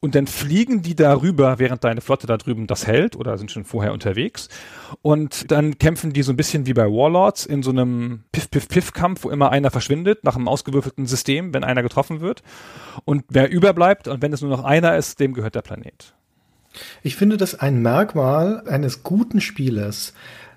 [0.00, 3.64] und dann fliegen die darüber, während deine Flotte da drüben das hält oder sind schon
[3.64, 4.48] vorher unterwegs
[5.02, 9.30] und dann kämpfen die so ein bisschen wie bei Warlords in so einem Piff-Piff-Piff-Kampf, wo
[9.30, 12.42] immer einer verschwindet nach einem ausgewürfelten System, wenn einer getroffen wird
[13.04, 16.14] und wer überbleibt und wenn es nur noch einer ist, dem gehört der Planet.
[17.02, 20.12] Ich finde das ein Merkmal eines guten Spieles,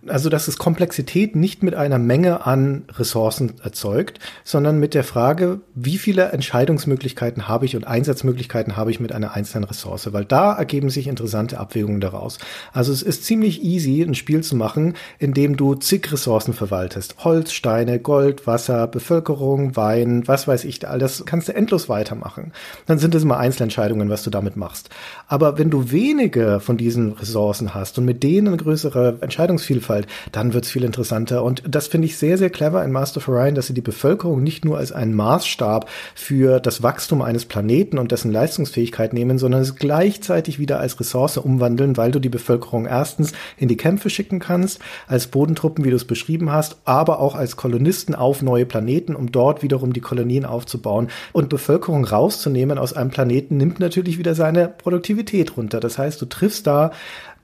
[0.07, 5.59] also, dass es Komplexität nicht mit einer Menge an Ressourcen erzeugt, sondern mit der Frage,
[5.75, 10.53] wie viele Entscheidungsmöglichkeiten habe ich und Einsatzmöglichkeiten habe ich mit einer einzelnen Ressource, weil da
[10.53, 12.39] ergeben sich interessante Abwägungen daraus.
[12.71, 17.15] Also, es ist ziemlich easy, ein Spiel zu machen, in dem du zig Ressourcen verwaltest.
[17.25, 22.53] Holz, Steine, Gold, Wasser, Bevölkerung, Wein, was weiß ich, all das kannst du endlos weitermachen.
[22.85, 24.89] Dann sind es immer Einzelentscheidungen, was du damit machst.
[25.27, 30.53] Aber wenn du wenige von diesen Ressourcen hast und mit denen größere Entscheidungsvielfalt Vielfalt, dann
[30.53, 31.43] wird es viel interessanter.
[31.43, 34.43] Und das finde ich sehr, sehr clever in Master of Orion, dass sie die Bevölkerung
[34.43, 39.61] nicht nur als einen Maßstab für das Wachstum eines Planeten und dessen Leistungsfähigkeit nehmen, sondern
[39.61, 44.39] es gleichzeitig wieder als Ressource umwandeln, weil du die Bevölkerung erstens in die Kämpfe schicken
[44.39, 49.15] kannst, als Bodentruppen, wie du es beschrieben hast, aber auch als Kolonisten auf neue Planeten,
[49.15, 51.07] um dort wiederum die Kolonien aufzubauen.
[51.33, 55.79] Und Bevölkerung rauszunehmen aus einem Planeten nimmt natürlich wieder seine Produktivität runter.
[55.79, 56.91] Das heißt, du triffst da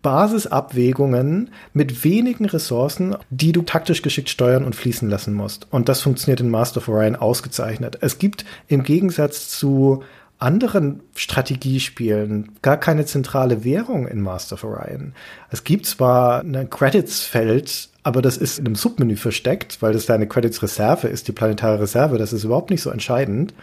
[0.06, 5.66] Basisabwägungen mit wenigen Ressourcen, die du taktisch geschickt steuern und fließen lassen musst.
[5.72, 7.98] Und das funktioniert in Master of Orion ausgezeichnet.
[8.02, 10.04] Es gibt im Gegensatz zu
[10.38, 15.14] anderen Strategiespielen gar keine zentrale Währung in Master of Orion.
[15.50, 20.28] Es gibt zwar ein Credits-Feld, aber das ist in einem Submenü versteckt, weil das deine
[20.28, 22.20] Credits-Reserve ist, die planetare Reserve.
[22.20, 23.56] Das ist überhaupt nicht so entscheidend.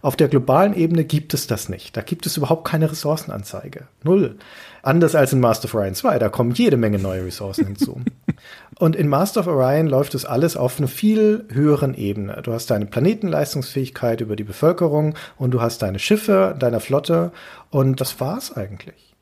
[0.00, 1.94] Auf der globalen Ebene gibt es das nicht.
[1.94, 3.86] Da gibt es überhaupt keine Ressourcenanzeige.
[4.02, 4.36] Null.
[4.82, 8.00] Anders als in Master of Orion 2, da kommen jede Menge neue Ressourcen hinzu.
[8.78, 12.40] Und in Master of Orion läuft es alles auf einer viel höheren Ebene.
[12.42, 17.30] Du hast deine Planetenleistungsfähigkeit über die Bevölkerung und du hast deine Schiffe, deine Flotte
[17.68, 19.14] und das war's eigentlich.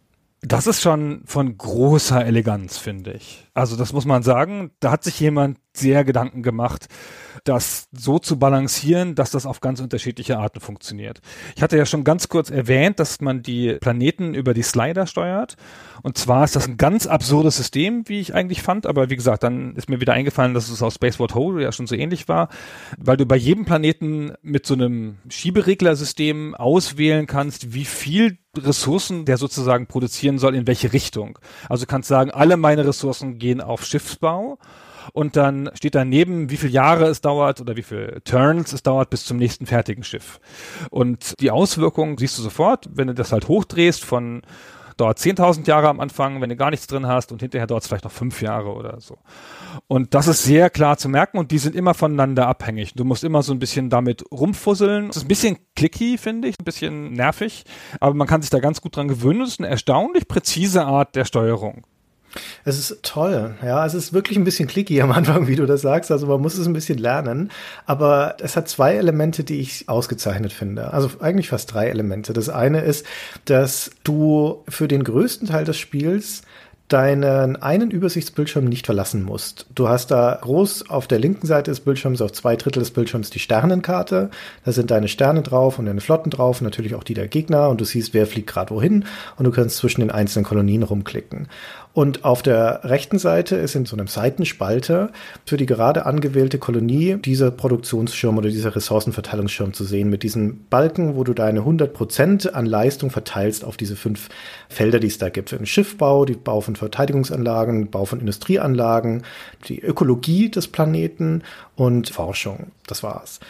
[0.43, 3.48] Das ist schon von großer Eleganz, finde ich.
[3.59, 4.71] Also das muss man sagen.
[4.79, 6.87] Da hat sich jemand sehr Gedanken gemacht,
[7.43, 11.21] das so zu balancieren, dass das auf ganz unterschiedliche Arten funktioniert.
[11.57, 15.57] Ich hatte ja schon ganz kurz erwähnt, dass man die Planeten über die Slider steuert.
[16.03, 18.87] Und zwar ist das ein ganz absurdes System, wie ich eigentlich fand.
[18.87, 21.89] Aber wie gesagt, dann ist mir wieder eingefallen, dass es aus Spaceward Hole ja schon
[21.89, 22.49] so ähnlich war,
[22.97, 29.37] weil du bei jedem Planeten mit so einem Schiebereglersystem auswählen kannst, wie viel Ressourcen der
[29.37, 31.39] sozusagen produzieren soll, in welche Richtung.
[31.69, 34.59] Also kannst sagen, alle meine Ressourcen gehen auf Schiffsbau
[35.13, 39.11] und dann steht daneben, wie viele Jahre es dauert oder wie viele Turns es dauert
[39.11, 40.41] bis zum nächsten fertigen Schiff.
[40.91, 44.43] Und die Auswirkungen siehst du sofort, wenn du das halt hochdrehst von
[44.97, 48.05] dauert 10.000 Jahre am Anfang, wenn du gar nichts drin hast und hinterher es vielleicht
[48.05, 49.17] noch fünf Jahre oder so.
[49.87, 52.95] Und das ist sehr klar zu merken und die sind immer voneinander abhängig.
[52.95, 55.09] Du musst immer so ein bisschen damit rumfusseln.
[55.09, 57.65] Es ist ein bisschen clicky, finde ich, ein bisschen nervig,
[58.01, 59.43] aber man kann sich da ganz gut dran gewöhnen.
[59.43, 61.87] Es ist eine erstaunlich präzise Art der Steuerung.
[62.65, 63.85] Es ist toll, ja.
[63.87, 66.11] Es ist wirklich ein bisschen clicky am Anfang, wie du das sagst.
[66.11, 67.51] Also man muss es ein bisschen lernen.
[67.87, 70.93] Aber es hat zwei Elemente, die ich ausgezeichnet finde.
[70.93, 72.33] Also eigentlich fast drei Elemente.
[72.33, 73.07] Das eine ist,
[73.47, 76.43] dass du für den größten Teil des Spiels
[76.89, 79.67] deinen einen Übersichtsbildschirm nicht verlassen musst.
[79.75, 83.31] Du hast da groß auf der linken Seite des Bildschirms, auf zwei Drittel des Bildschirms
[83.31, 84.31] die Sternenkarte.
[84.65, 87.81] Da sind deine Sterne drauf und deine Flotten drauf, natürlich auch die der Gegner und
[87.81, 89.05] du siehst, wer fliegt gerade wohin
[89.37, 91.49] und du kannst zwischen den einzelnen Kolonien rumklicken.
[91.93, 95.11] Und auf der rechten Seite ist in so einem Seitenspalter
[95.45, 101.17] für die gerade angewählte Kolonie dieser Produktionsschirm oder dieser Ressourcenverteilungsschirm zu sehen mit diesen Balken,
[101.17, 104.29] wo du deine 100 Prozent an Leistung verteilst auf diese fünf
[104.69, 105.51] Felder, die es da gibt.
[105.51, 109.25] Für den Schiffbau, die Bau von Verteidigungsanlagen, Bau von Industrieanlagen,
[109.67, 111.43] die Ökologie des Planeten
[111.75, 112.69] und Forschung.
[112.87, 113.41] Das war's.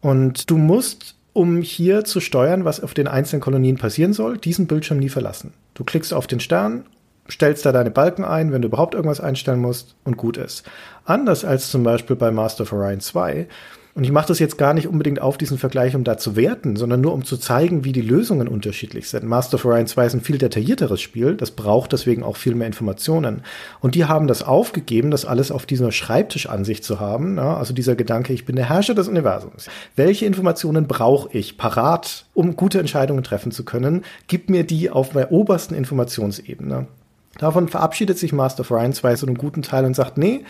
[0.00, 4.66] Und du musst um hier zu steuern, was auf den einzelnen Kolonien passieren soll, diesen
[4.66, 5.52] Bildschirm nie verlassen.
[5.74, 6.84] Du klickst auf den Stern
[7.30, 10.64] stellst da deine Balken ein, wenn du überhaupt irgendwas einstellen musst und gut ist.
[11.04, 13.48] Anders als zum Beispiel bei Master of Orion 2.
[13.98, 16.76] Und ich mache das jetzt gar nicht unbedingt auf diesen Vergleich, um da zu werten,
[16.76, 19.24] sondern nur um zu zeigen, wie die Lösungen unterschiedlich sind.
[19.24, 22.68] Master of Orion 2 ist ein viel detaillierteres Spiel, das braucht deswegen auch viel mehr
[22.68, 23.42] Informationen.
[23.80, 27.38] Und die haben das aufgegeben, das alles auf dieser Schreibtischansicht zu haben.
[27.38, 29.68] Ja, also dieser Gedanke, ich bin der Herrscher des Universums.
[29.96, 34.04] Welche Informationen brauche ich parat, um gute Entscheidungen treffen zu können?
[34.28, 36.86] Gib mir die auf der obersten Informationsebene.
[37.38, 40.44] Davon verabschiedet sich Master of Ryan 2 so einen guten Teil und sagt, nee,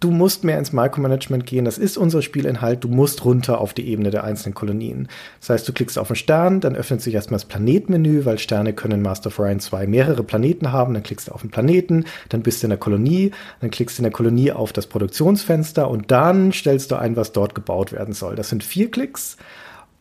[0.00, 3.86] du musst mehr ins Micromanagement gehen, das ist unser Spielinhalt, du musst runter auf die
[3.88, 5.08] Ebene der einzelnen Kolonien.
[5.40, 8.72] Das heißt, du klickst auf einen Stern, dann öffnet sich erstmal das Planetmenü, weil Sterne
[8.72, 12.42] können Master of Ryan 2 mehrere Planeten haben, dann klickst du auf den Planeten, dann
[12.42, 16.10] bist du in der Kolonie, dann klickst du in der Kolonie auf das Produktionsfenster und
[16.10, 18.34] dann stellst du ein, was dort gebaut werden soll.
[18.34, 19.36] Das sind vier Klicks.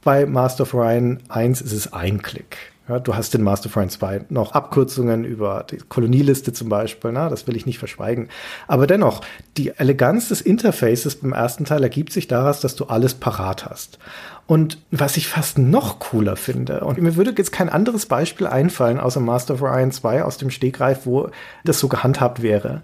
[0.02, 2.72] Bei Master of Ryan 1 ist es ein Klick.
[2.90, 7.46] Ja, du hast in Mastermind 2 noch Abkürzungen über die Kolonieliste zum Beispiel, na, das
[7.46, 8.30] will ich nicht verschweigen.
[8.68, 9.22] Aber dennoch,
[9.58, 14.00] die Eleganz des Interfaces beim ersten Teil ergibt sich daraus, dass du alles parat hast.
[14.48, 19.00] Und was ich fast noch cooler finde, und mir würde jetzt kein anderes Beispiel einfallen,
[19.00, 21.30] außer Master of Orion 2 aus dem Stegreif, wo
[21.64, 22.82] das so gehandhabt wäre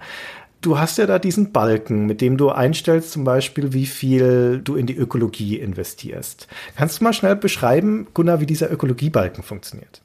[0.66, 4.76] du hast ja da diesen Balken, mit dem du einstellst zum Beispiel, wie viel du
[4.76, 6.48] in die Ökologie investierst.
[6.76, 10.02] Kannst du mal schnell beschreiben, Gunnar, wie dieser Ökologiebalken funktioniert?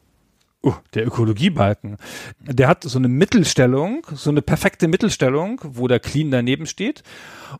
[0.62, 1.96] Uh, der Ökologiebalken.
[2.38, 7.02] Der hat so eine Mittelstellung, so eine perfekte Mittelstellung, wo der Clean daneben steht.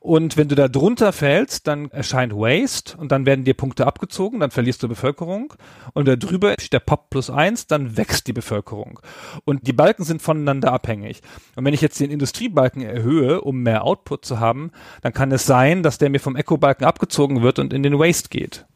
[0.01, 4.41] Und wenn du da drunter fällst, dann erscheint Waste und dann werden dir Punkte abgezogen,
[4.41, 5.55] dann verlierst du Bevölkerung.
[5.95, 9.01] Und da drüber steht der Pop plus eins, dann wächst die Bevölkerung.
[9.47, 11.23] Und die Balken sind voneinander abhängig.
[11.57, 15.47] Und wenn ich jetzt den Industriebalken erhöhe, um mehr Output zu haben, dann kann es
[15.47, 18.67] sein, dass der mir vom Eco-Balken abgezogen wird und in den Waste geht.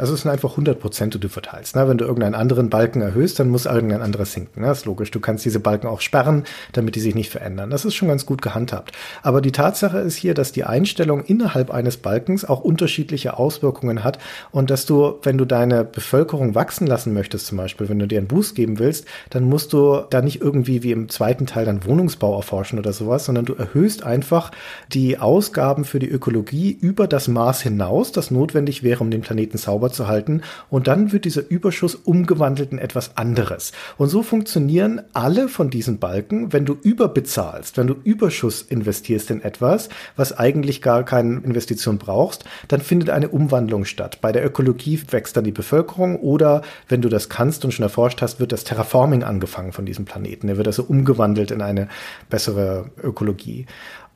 [0.00, 1.76] Also es sind einfach 100 Prozent, die du verteilst.
[1.76, 1.86] Ne?
[1.86, 4.62] Wenn du irgendeinen anderen Balken erhöhst, dann muss irgendein anderer sinken.
[4.62, 4.68] Ne?
[4.68, 5.10] Das ist logisch.
[5.10, 7.68] Du kannst diese Balken auch sperren, damit die sich nicht verändern.
[7.68, 8.92] Das ist schon ganz gut gehandhabt.
[9.22, 14.18] Aber die Tatsache ist hier, dass die Einstellung innerhalb eines Balkens auch unterschiedliche Auswirkungen hat
[14.52, 18.18] und dass du, wenn du deine Bevölkerung wachsen lassen möchtest, zum Beispiel, wenn du dir
[18.18, 21.84] einen Boost geben willst, dann musst du da nicht irgendwie wie im zweiten Teil dann
[21.84, 24.50] Wohnungsbau erforschen oder sowas, sondern du erhöhst einfach
[24.90, 29.58] die Ausgaben für die Ökologie über das Maß hinaus, das notwendig wäre, um den Planeten
[29.58, 30.42] sauber zu halten.
[30.68, 33.72] Und dann wird dieser Überschuss umgewandelt in etwas anderes.
[33.96, 39.42] Und so funktionieren alle von diesen Balken, wenn du überbezahlst, wenn du Überschuss investierst in
[39.42, 44.18] etwas, was eigentlich gar keine Investition brauchst, dann findet eine Umwandlung statt.
[44.20, 48.22] Bei der Ökologie wächst dann die Bevölkerung oder wenn du das kannst und schon erforscht
[48.22, 50.48] hast, wird das Terraforming angefangen von diesem Planeten.
[50.48, 51.88] Er wird also umgewandelt in eine
[52.28, 53.66] bessere Ökologie.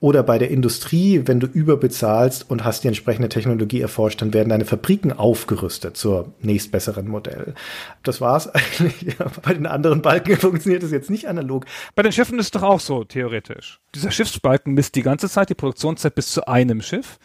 [0.05, 4.51] Oder bei der Industrie, wenn du überbezahlst und hast die entsprechende Technologie erforscht, dann werden
[4.51, 7.55] deine Fabriken aufgerüstet zur nächstbesseren Modell.
[8.03, 9.17] Das war's eigentlich.
[9.19, 11.65] Ja, bei den anderen Balken funktioniert das jetzt nicht analog.
[11.95, 13.81] Bei den Schiffen ist es doch auch so, theoretisch.
[13.95, 17.19] Dieser Schiffsbalken misst die ganze Zeit die Produktionszeit bis zu einem Schiff.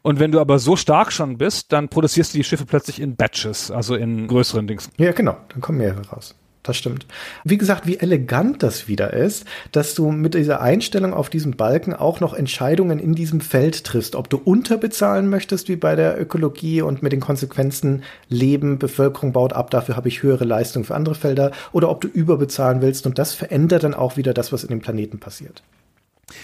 [0.00, 3.16] Und wenn du aber so stark schon bist, dann produzierst du die Schiffe plötzlich in
[3.16, 4.88] Batches, also in größeren Dings.
[4.96, 5.36] Ja, genau.
[5.50, 6.34] Dann kommen mehrere raus
[6.64, 7.06] das stimmt.
[7.44, 11.94] Wie gesagt, wie elegant das wieder ist, dass du mit dieser Einstellung auf diesem Balken
[11.94, 16.82] auch noch Entscheidungen in diesem Feld triffst, ob du unterbezahlen möchtest, wie bei der Ökologie
[16.82, 21.14] und mit den Konsequenzen Leben, Bevölkerung baut ab, dafür habe ich höhere Leistung für andere
[21.14, 24.70] Felder, oder ob du überbezahlen willst und das verändert dann auch wieder das, was in
[24.70, 25.62] dem Planeten passiert.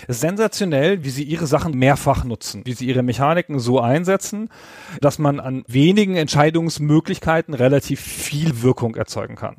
[0.09, 4.51] Sensationell, wie sie ihre Sachen mehrfach nutzen, wie sie ihre Mechaniken so einsetzen,
[5.01, 9.57] dass man an wenigen Entscheidungsmöglichkeiten relativ viel Wirkung erzeugen kann.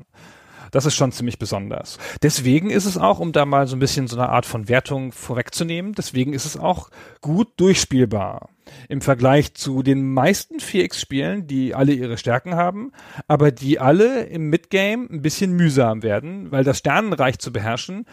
[0.72, 1.98] Das ist schon ziemlich besonders.
[2.24, 5.12] Deswegen ist es auch, um da mal so ein bisschen so eine Art von Wertung
[5.12, 6.90] vorwegzunehmen, deswegen ist es auch
[7.22, 8.50] gut durchspielbar
[8.90, 12.92] im Vergleich zu den meisten 4X-Spielen, die alle ihre Stärken haben,
[13.28, 18.06] aber die alle im Midgame ein bisschen mühsam werden, weil das Sternenreich zu beherrschen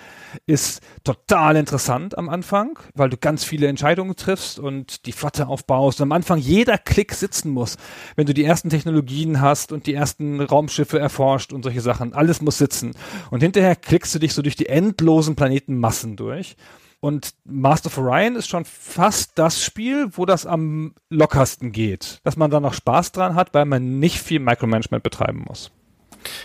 [0.46, 6.00] ist total interessant am Anfang, weil du ganz viele Entscheidungen triffst und die Flotte aufbaust
[6.00, 7.76] und am Anfang jeder Klick sitzen muss.
[8.16, 12.40] Wenn du die ersten Technologien hast und die ersten Raumschiffe erforscht und solche Sachen, alles
[12.42, 12.92] muss sitzen.
[13.30, 16.56] Und hinterher klickst du dich so durch die endlosen Planetenmassen durch.
[17.01, 22.20] Und Master of Orion ist schon fast das Spiel, wo das am lockersten geht.
[22.24, 25.70] Dass man da noch Spaß dran hat, weil man nicht viel Micromanagement betreiben muss.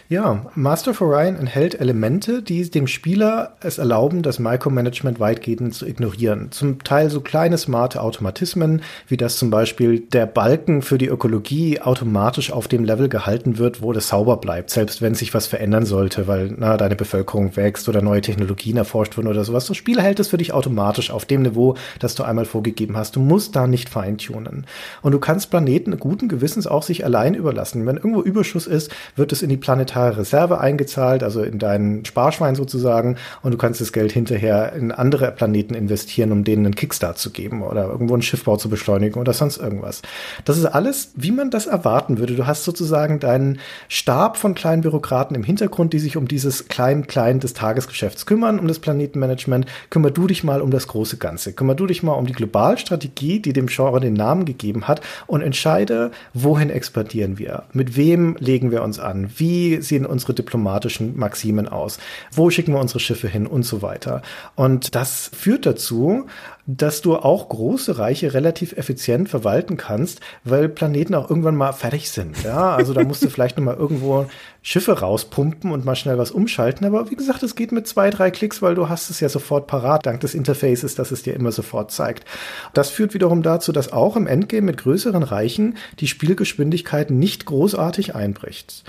[0.09, 5.86] Ja, Master of Orion enthält Elemente, die dem Spieler es erlauben, das Micromanagement weitgehend zu
[5.86, 6.51] ignorieren.
[6.51, 11.82] Zum Teil so kleine smarte Automatismen, wie dass zum Beispiel der Balken für die Ökologie
[11.82, 15.86] automatisch auf dem Level gehalten wird, wo das sauber bleibt, selbst wenn sich was verändern
[15.86, 19.67] sollte, weil na, deine Bevölkerung wächst oder neue Technologien erforscht wurden oder sowas.
[19.67, 23.15] Das Spiel hält es für dich automatisch auf dem Niveau, das du einmal vorgegeben hast.
[23.15, 24.65] Du musst da nicht feintunen.
[25.01, 27.86] Und du kannst Planeten guten Gewissens auch sich allein überlassen.
[27.86, 32.53] Wenn irgendwo Überschuss ist, wird es in die planetare Reserve eingezahlt, also in deinen Sparschwein
[32.53, 37.17] sozusagen, und du kannst das Geld hinterher in andere Planeten investieren, um denen einen Kickstart
[37.17, 40.03] zu geben oder irgendwo einen Schiffbau zu beschleunigen oder sonst irgendwas.
[40.45, 42.36] Das ist alles, wie man das erwarten würde.
[42.36, 47.39] Du hast sozusagen deinen Stab von kleinen Bürokraten im Hintergrund, die sich um dieses Klein-Klein
[47.39, 49.65] des Tagesgeschäfts kümmern, um das Planetenmanagement.
[49.89, 51.53] Kümmer du dich mal um das große Ganze.
[51.53, 55.41] Kümmer du dich mal um die Globalstrategie, die dem Genre den Namen gegeben hat und
[55.41, 57.63] entscheide, wohin expandieren wir?
[57.74, 59.32] Mit wem legen wir uns an?
[59.38, 61.99] Wie wie sehen unsere diplomatischen Maximen aus?
[62.32, 64.24] Wo schicken wir unsere Schiffe hin und so weiter?
[64.56, 66.26] Und das führt dazu,
[66.66, 72.10] dass du auch große Reiche relativ effizient verwalten kannst, weil Planeten auch irgendwann mal fertig
[72.10, 72.41] sind.
[72.43, 74.28] Ja, also da musst du vielleicht noch mal irgendwo
[74.62, 76.88] Schiffe rauspumpen und mal schnell was umschalten.
[76.88, 79.68] Aber wie gesagt, es geht mit zwei, drei Klicks, weil du hast es ja sofort
[79.68, 82.26] parat, dank des Interfaces, das es dir immer sofort zeigt.
[82.74, 88.16] Das führt wiederum dazu, dass auch im Endgame mit größeren Reichen die Spielgeschwindigkeit nicht großartig
[88.16, 88.84] einbricht.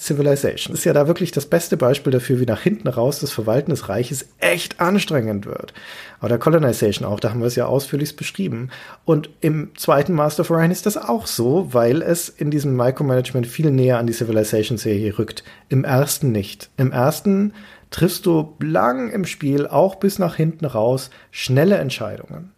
[0.00, 3.70] Civilization ist ja da wirklich das beste Beispiel dafür, wie nach hinten raus das Verwalten
[3.70, 5.74] des Reiches echt anstrengend wird.
[6.22, 8.70] Oder Colonization auch, da haben wir es ja ausführlich beschrieben.
[9.04, 13.48] Und im zweiten Master of Orion ist das auch so, weil es in diesem Micromanagement
[13.48, 15.42] viel näher an die Civilization-Serie rückt.
[15.68, 16.70] Im ersten nicht.
[16.76, 17.52] Im ersten
[17.90, 22.52] triffst du lang im Spiel, auch bis nach hinten raus, schnelle Entscheidungen.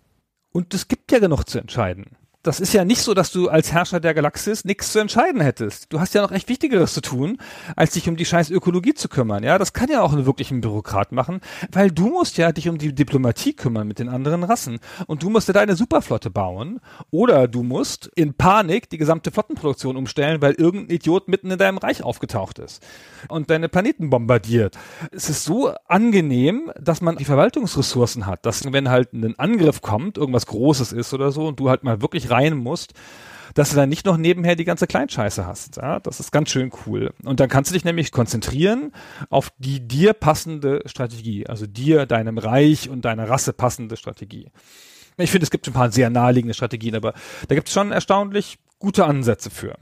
[0.52, 3.70] Und es gibt ja genug zu entscheiden das ist ja nicht so, dass du als
[3.70, 5.92] Herrscher der Galaxis nichts zu entscheiden hättest.
[5.92, 7.36] Du hast ja noch echt Wichtigeres zu tun,
[7.76, 9.42] als dich um die scheiß Ökologie zu kümmern.
[9.44, 12.78] Ja, das kann ja auch einen wirklichen Bürokrat machen, weil du musst ja dich um
[12.78, 14.78] die Diplomatie kümmern mit den anderen Rassen.
[15.06, 16.80] Und du musst ja deine Superflotte bauen.
[17.10, 21.78] Oder du musst in Panik die gesamte Flottenproduktion umstellen, weil irgendein Idiot mitten in deinem
[21.78, 22.82] Reich aufgetaucht ist
[23.28, 24.78] und deine Planeten bombardiert.
[25.12, 30.16] Es ist so angenehm, dass man die Verwaltungsressourcen hat, dass wenn halt ein Angriff kommt,
[30.16, 32.94] irgendwas Großes ist oder so und du halt mal wirklich rein musst,
[33.54, 35.76] dass du dann nicht noch nebenher die ganze Kleinscheiße hast.
[35.76, 37.12] Ja, das ist ganz schön cool.
[37.24, 38.92] Und dann kannst du dich nämlich konzentrieren
[39.28, 44.48] auf die dir passende Strategie, also dir, deinem Reich und deiner Rasse passende Strategie.
[45.16, 47.12] Ich finde, es gibt ein paar sehr naheliegende Strategien, aber
[47.48, 49.76] da gibt es schon erstaunlich gute Ansätze für.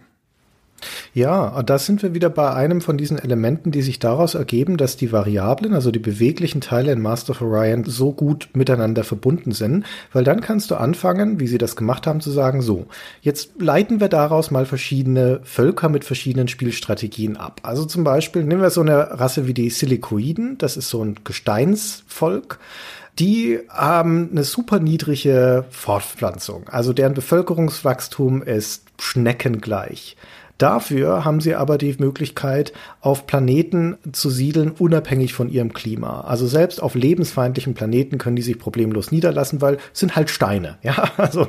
[1.14, 4.76] Ja, und da sind wir wieder bei einem von diesen Elementen, die sich daraus ergeben,
[4.76, 9.53] dass die Variablen, also die beweglichen Teile in Master of Orion so gut miteinander verbunden
[9.53, 12.87] sind, weil dann kannst du anfangen, wie sie das gemacht haben, zu sagen, so,
[13.20, 17.61] jetzt leiten wir daraus mal verschiedene Völker mit verschiedenen Spielstrategien ab.
[17.62, 21.16] Also zum Beispiel nehmen wir so eine Rasse wie die Silikoiden, das ist so ein
[21.24, 22.59] Gesteinsvolk
[23.18, 26.68] die haben eine super niedrige Fortpflanzung.
[26.68, 30.16] Also deren Bevölkerungswachstum ist schneckengleich.
[30.59, 36.23] Dafür haben sie aber die Möglichkeit, auf Planeten zu siedeln, unabhängig von ihrem Klima.
[36.23, 40.77] Also selbst auf lebensfeindlichen Planeten können die sich problemlos niederlassen, weil es sind halt Steine.
[40.83, 41.47] Ja, also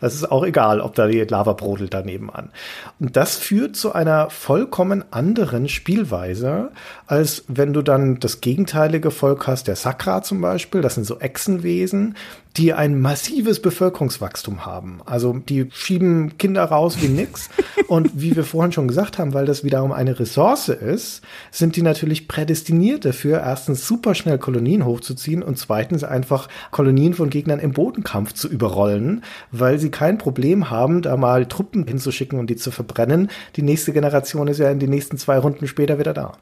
[0.00, 2.50] das ist auch egal, ob da die Lava brodelt daneben an.
[2.98, 6.70] Und das führt zu einer vollkommen anderen Spielweise,
[7.06, 10.80] als wenn du dann das gegenteilige Volk hast, der Sakra zum Beispiel.
[10.80, 12.16] Das sind so Echsenwesen,
[12.58, 15.00] die ein massives Bevölkerungswachstum haben.
[15.06, 17.48] Also die schieben Kinder raus wie nix.
[17.86, 21.82] Und wie wir vorhin schon gesagt haben, weil das wiederum eine Ressource ist, sind die
[21.82, 27.72] natürlich prädestiniert dafür, erstens super schnell Kolonien hochzuziehen und zweitens einfach Kolonien von Gegnern im
[27.72, 32.70] Bodenkampf zu überrollen, weil sie kein Problem haben, da mal Truppen hinzuschicken und die zu
[32.70, 33.30] verbrennen.
[33.56, 36.32] Die nächste Generation ist ja in den nächsten zwei Runden später wieder da.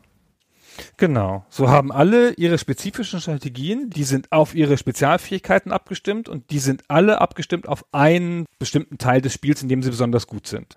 [0.97, 1.45] Genau.
[1.49, 6.85] So haben alle ihre spezifischen Strategien, die sind auf ihre Spezialfähigkeiten abgestimmt und die sind
[6.89, 10.74] alle abgestimmt auf einen bestimmten Teil des Spiels, in dem sie besonders gut sind.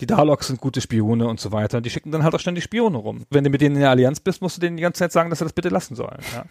[0.00, 1.80] Die Daleks sind gute Spione und so weiter.
[1.80, 3.24] Die schicken dann halt auch ständig Spione rum.
[3.30, 5.30] Wenn du mit denen in der Allianz bist, musst du denen die ganze Zeit sagen,
[5.30, 6.18] dass sie das bitte lassen sollen.
[6.32, 6.44] Ja,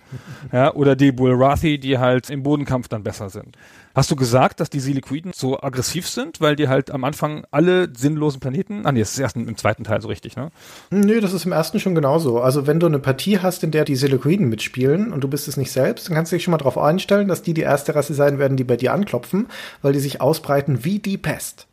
[0.51, 3.57] ja oder die Bulrathi, die halt im Bodenkampf dann besser sind.
[3.95, 7.89] Hast du gesagt, dass die Siliquiden so aggressiv sind, weil die halt am Anfang alle
[7.95, 10.49] sinnlosen Planeten, ah nee, das ist erst im zweiten Teil so richtig, ne?
[10.89, 12.41] Nö, das ist im ersten schon genauso.
[12.41, 15.57] Also wenn du eine Partie hast, in der die Siliquiden mitspielen und du bist es
[15.57, 18.15] nicht selbst, dann kannst du dich schon mal darauf einstellen, dass die die erste Rasse
[18.15, 19.47] sein werden, die bei dir anklopfen,
[19.83, 21.67] weil die sich ausbreiten wie die Pest.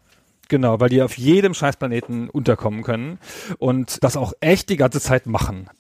[0.51, 3.21] Genau, weil die auf jedem Scheißplaneten unterkommen können
[3.59, 5.71] und das auch echt die ganze Zeit machen.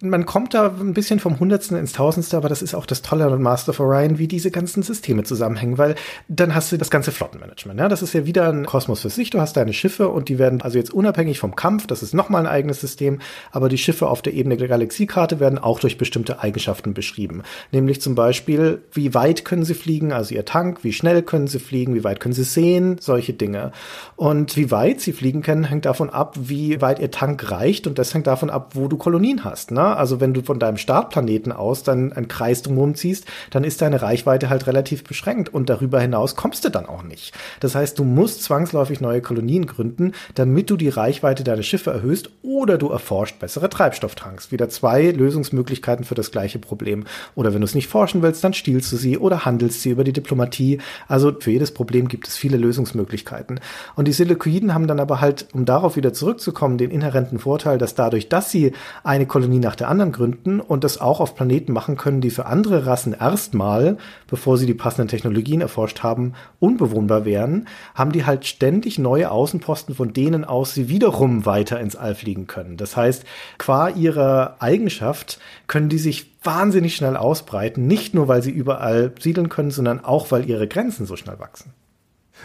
[0.00, 3.26] Man kommt da ein bisschen vom Hundertsten ins Tausendste, aber das ist auch das Tolle
[3.26, 5.94] an Master of Orion, wie diese ganzen Systeme zusammenhängen, weil
[6.28, 7.78] dann hast du das ganze Flottenmanagement.
[7.78, 7.88] Ja?
[7.88, 9.30] Das ist ja wieder ein Kosmos für sich.
[9.30, 12.42] Du hast deine Schiffe und die werden also jetzt unabhängig vom Kampf, das ist nochmal
[12.42, 13.20] ein eigenes System,
[13.52, 17.42] aber die Schiffe auf der Ebene der Galaxiekarte werden auch durch bestimmte Eigenschaften beschrieben.
[17.72, 21.58] Nämlich zum Beispiel, wie weit können sie fliegen, also ihr Tank, wie schnell können sie
[21.58, 23.72] fliegen, wie weit können sie sehen, solche Dinge.
[24.16, 27.98] Und wie weit sie fliegen können, hängt davon ab, wie weit ihr Tank reicht und
[27.98, 29.70] das hängt davon ab, wo du Kolonien hast.
[29.74, 29.96] Ne?
[29.96, 34.00] Also wenn du von deinem Startplaneten aus dann einen Kreis drumherum ziehst, dann ist deine
[34.00, 37.34] Reichweite halt relativ beschränkt und darüber hinaus kommst du dann auch nicht.
[37.60, 42.30] Das heißt, du musst zwangsläufig neue Kolonien gründen, damit du die Reichweite deiner Schiffe erhöhst
[42.42, 44.52] oder du erforscht bessere Treibstofftanks.
[44.52, 47.04] Wieder zwei Lösungsmöglichkeiten für das gleiche Problem.
[47.34, 50.04] Oder wenn du es nicht forschen willst, dann stiehlst du sie oder handelst sie über
[50.04, 50.78] die Diplomatie.
[51.08, 53.60] Also für jedes Problem gibt es viele Lösungsmöglichkeiten.
[53.96, 57.94] Und die Selekoiden haben dann aber halt, um darauf wieder zurückzukommen, den inhärenten Vorteil, dass
[57.94, 58.72] dadurch, dass sie
[59.02, 62.46] eine Kolonie nach der anderen gründen und das auch auf Planeten machen können, die für
[62.46, 63.98] andere Rassen erstmal,
[64.28, 69.94] bevor sie die passenden Technologien erforscht haben, unbewohnbar wären, haben die halt ständig neue Außenposten,
[69.94, 72.76] von denen aus sie wiederum weiter ins All fliegen können.
[72.76, 73.24] Das heißt,
[73.58, 79.48] qua ihrer Eigenschaft können die sich wahnsinnig schnell ausbreiten, nicht nur weil sie überall siedeln
[79.48, 81.72] können, sondern auch weil ihre Grenzen so schnell wachsen.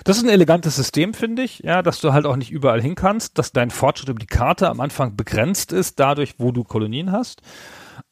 [0.03, 2.95] Das ist ein elegantes System, finde ich, ja, dass du halt auch nicht überall hin
[2.95, 7.11] kannst, dass dein Fortschritt über die Karte am Anfang begrenzt ist, dadurch, wo du Kolonien
[7.11, 7.41] hast.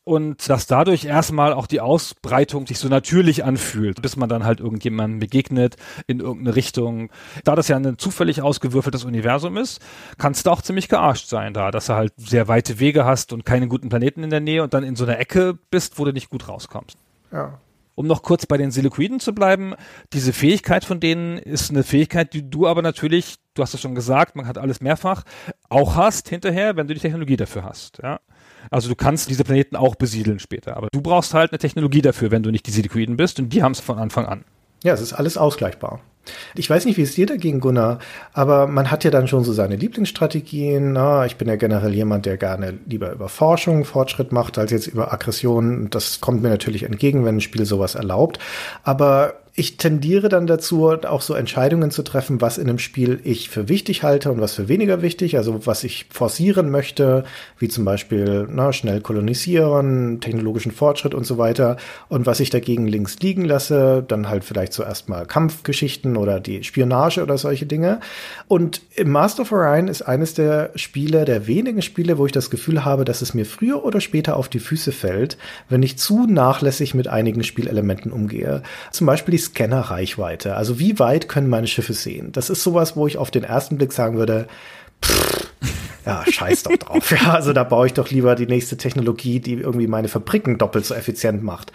[0.04, 4.62] Und dass dadurch erstmal auch die Ausbreitung sich so natürlich anfühlt, bis man dann halt
[4.62, 5.76] irgendjemandem begegnet
[6.08, 7.10] in irgendeine Richtung.
[7.44, 9.82] Da das ja ein zufällig ausgewürfeltes Universum ist,
[10.18, 13.46] kannst du auch ziemlich gearscht sein da, dass du halt sehr weite Wege hast und
[13.46, 16.14] keine guten Planeten in der Nähe und dann in so einer Ecke bist, wo du
[16.14, 16.98] nicht gut rauskommst.
[17.34, 17.60] Ja.
[17.98, 19.74] Um noch kurz bei den Siliquiden zu bleiben,
[20.14, 23.96] diese Fähigkeit von denen ist eine Fähigkeit, die du aber natürlich, du hast es schon
[23.96, 25.24] gesagt, man hat alles mehrfach,
[25.68, 27.98] auch hast hinterher, wenn du die Technologie dafür hast.
[28.04, 28.20] Ja?
[28.70, 32.30] Also du kannst diese Planeten auch besiedeln später, aber du brauchst halt eine Technologie dafür,
[32.30, 34.46] wenn du nicht die Siliquiden bist und die haben es von Anfang an.
[34.84, 36.00] Ja, es ist alles ausgleichbar.
[36.56, 38.00] Ich weiß nicht, wie es dir dagegen, Gunnar,
[38.34, 40.94] aber man hat ja dann schon so seine Lieblingsstrategien.
[40.94, 44.88] Na, ich bin ja generell jemand, der gerne lieber über Forschung Fortschritt macht, als jetzt
[44.88, 45.90] über Aggression.
[45.90, 48.40] Das kommt mir natürlich entgegen, wenn ein Spiel sowas erlaubt.
[48.84, 53.50] Aber ich tendiere dann dazu, auch so Entscheidungen zu treffen, was in einem Spiel ich
[53.50, 57.24] für wichtig halte und was für weniger wichtig, also was ich forcieren möchte,
[57.58, 61.78] wie zum Beispiel na, schnell kolonisieren, technologischen Fortschritt und so weiter,
[62.08, 66.64] und was ich dagegen links liegen lasse, dann halt vielleicht zuerst mal Kampfgeschichten oder die
[66.64, 68.00] Spionage oder solche Dinge.
[68.48, 72.86] Und Master of Orion ist eines der Spiele, der wenigen Spiele, wo ich das Gefühl
[72.86, 75.36] habe, dass es mir früher oder später auf die Füße fällt,
[75.68, 78.62] wenn ich zu nachlässig mit einigen Spielelementen umgehe.
[78.92, 80.56] Zum Beispiel die Scannerreichweite.
[80.56, 82.32] Also wie weit können meine Schiffe sehen?
[82.32, 84.48] Das ist sowas, wo ich auf den ersten Blick sagen würde,
[85.04, 85.48] pff,
[86.06, 87.12] ja, scheiß doch drauf.
[87.22, 90.86] Ja, also da baue ich doch lieber die nächste Technologie, die irgendwie meine Fabriken doppelt
[90.86, 91.74] so effizient macht.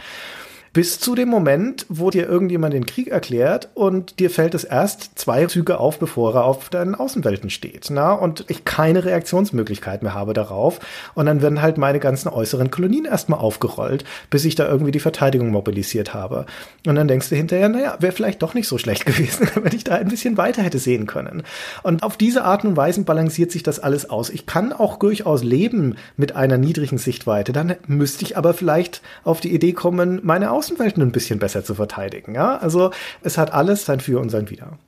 [0.72, 5.18] Bis zu dem Moment, wo dir irgendjemand den Krieg erklärt und dir fällt es erst
[5.18, 7.88] zwei Züge auf, bevor er auf deinen Außenwelten steht.
[7.90, 8.12] Na?
[8.12, 10.80] Und ich keine Reaktionsmöglichkeit mehr habe darauf.
[11.14, 15.00] Und dann werden halt meine ganzen äußeren Kolonien erstmal aufgerollt, bis ich da irgendwie die
[15.00, 16.46] Verteidigung mobilisiert habe.
[16.86, 19.84] Und dann denkst du hinterher, naja, wäre vielleicht doch nicht so schlecht gewesen, wenn ich
[19.84, 21.42] da ein bisschen weiter hätte sehen können.
[21.82, 24.30] Und auf diese Art und Weise balanciert sich das alles aus.
[24.30, 27.52] Ich kann auch durchaus leben mit einer niedrigen Sichtweite.
[27.52, 31.74] Dann müsste ich aber vielleicht auf die Idee kommen, meine Außenwelten ein bisschen besser zu
[31.74, 32.36] verteidigen.
[32.36, 32.92] Ja, also
[33.22, 34.78] es hat alles sein Für und sein Wider.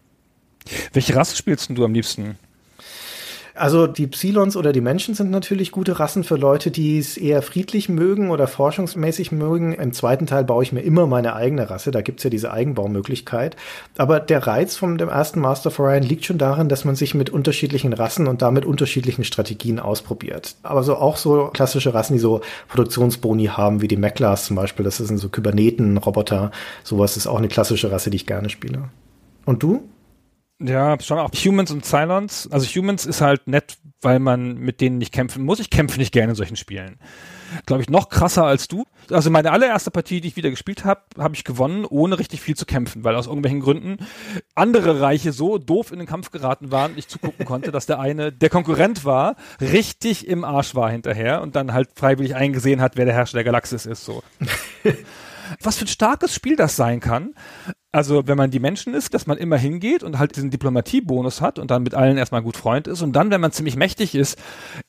[0.93, 2.39] Welche Rasse spielst du am liebsten?
[3.57, 7.41] Also die Psilons oder die Menschen sind natürlich gute Rassen für Leute, die es eher
[7.41, 9.73] friedlich mögen oder forschungsmäßig mögen.
[9.75, 13.55] Im zweiten Teil baue ich mir immer meine eigene Rasse, da gibt's ja diese Eigenbaumöglichkeit.
[13.97, 17.15] Aber der Reiz von dem ersten Master of Orion liegt schon darin, dass man sich
[17.15, 20.57] mit unterschiedlichen Rassen und damit unterschiedlichen Strategien ausprobiert.
[20.65, 24.85] Aber so auch so klassische Rassen, die so Produktionsboni haben, wie die Meklas zum Beispiel,
[24.85, 26.51] das sind so Kyberneten, Roboter,
[26.83, 28.89] sowas ist auch eine klassische Rasse, die ich gerne spiele.
[29.45, 29.85] Und du?
[30.61, 32.49] Ja, schon auch Humans und Cylons.
[32.51, 35.59] Also Humans ist halt nett, weil man mit denen nicht kämpfen muss.
[35.59, 36.99] Ich kämpfe nicht gerne in solchen Spielen.
[37.67, 38.85] Glaube ich, noch krasser als du.
[39.11, 42.55] Also meine allererste Partie, die ich wieder gespielt habe, habe ich gewonnen, ohne richtig viel
[42.55, 43.99] zu kämpfen, weil aus irgendwelchen Gründen
[44.55, 48.33] andere Reiche so doof in den Kampf geraten waren, ich zugucken konnte, dass der eine,
[48.33, 53.05] der Konkurrent war, richtig im Arsch war hinterher und dann halt freiwillig eingesehen hat, wer
[53.05, 54.05] der Herrscher der Galaxis ist.
[54.05, 54.23] So.
[55.61, 57.35] Was für ein starkes Spiel das sein kann.
[57.95, 61.61] Also, wenn man die Menschen ist, dass man immer hingeht und halt diesen Diplomatiebonus hat
[61.61, 64.36] und dann mit allen erstmal gut Freund ist und dann, wenn man ziemlich mächtig ist,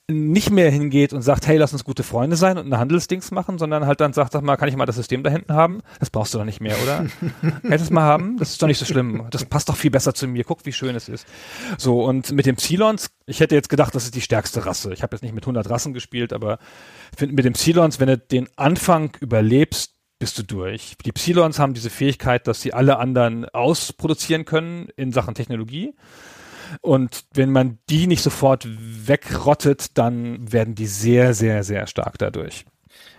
[0.08, 3.60] nicht mehr hingeht und sagt, hey, lass uns gute Freunde sein und ein Handelsdings machen,
[3.60, 5.84] sondern halt dann sagt, sag mal, kann ich mal das System da hinten haben?
[6.00, 7.06] Das brauchst du doch nicht mehr, oder?
[7.64, 8.38] ich das mal haben?
[8.38, 9.28] Das ist doch nicht so schlimm.
[9.30, 10.44] Das passt doch viel besser zu mir.
[10.44, 11.28] Guck, wie schön es ist.
[11.78, 14.94] So, und mit dem Cylons, ich hätte jetzt gedacht, das ist die stärkste Rasse.
[14.94, 16.58] Ich habe jetzt nicht mit 100 Rassen gespielt, aber
[17.16, 19.95] finde mit dem Cylons, wenn du den Anfang überlebst,
[20.26, 20.96] bist du durch.
[21.06, 25.94] Die Psilons haben diese Fähigkeit, dass sie alle anderen ausproduzieren können in Sachen Technologie.
[26.82, 32.66] Und wenn man die nicht sofort wegrottet, dann werden die sehr, sehr, sehr stark dadurch.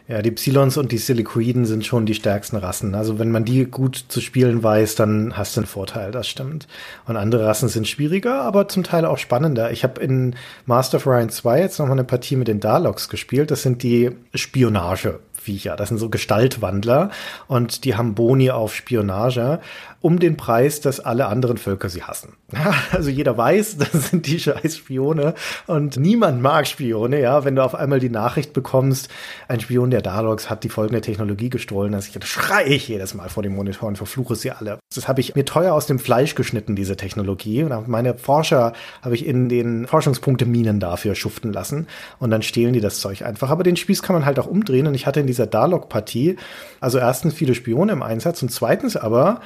[0.08, 2.96] Ja, die Psilons und die Silicoiden sind schon die stärksten Rassen.
[2.96, 6.66] Also wenn man die gut zu spielen weiß, dann hast du einen Vorteil, das stimmt.
[7.06, 9.70] Und andere Rassen sind schwieriger, aber zum Teil auch spannender.
[9.70, 10.34] Ich habe in
[10.64, 13.52] Master of Orion 2 jetzt nochmal eine Partie mit den Daleks gespielt.
[13.52, 15.20] Das sind die Spionage.
[15.46, 15.76] Viecher.
[15.76, 17.10] Das sind so Gestaltwandler
[17.46, 19.60] und die haben Boni auf Spionage
[20.00, 22.34] um den Preis, dass alle anderen Völker sie hassen.
[22.92, 25.34] Also jeder weiß, das sind die scheiß Spione
[25.66, 27.44] und niemand mag Spione, ja.
[27.44, 29.08] Wenn du auf einmal die Nachricht bekommst,
[29.48, 33.42] ein Spion der Daleks hat die folgende Technologie gestohlen, dann schreie ich jedes Mal vor
[33.42, 34.78] dem Monitor und verfluche sie alle.
[34.94, 37.62] Das habe ich mir teuer aus dem Fleisch geschnitten, diese Technologie.
[37.62, 38.72] Und meine Forscher
[39.02, 41.86] habe ich in den Forschungspunkte-Minen dafür schuften lassen
[42.18, 43.50] und dann stehlen die das Zeug einfach.
[43.50, 46.36] Aber den Spieß kann man halt auch umdrehen und ich hatte in dieser Dalok-Partie
[46.80, 49.40] also erstens viele Spione im Einsatz und zweitens aber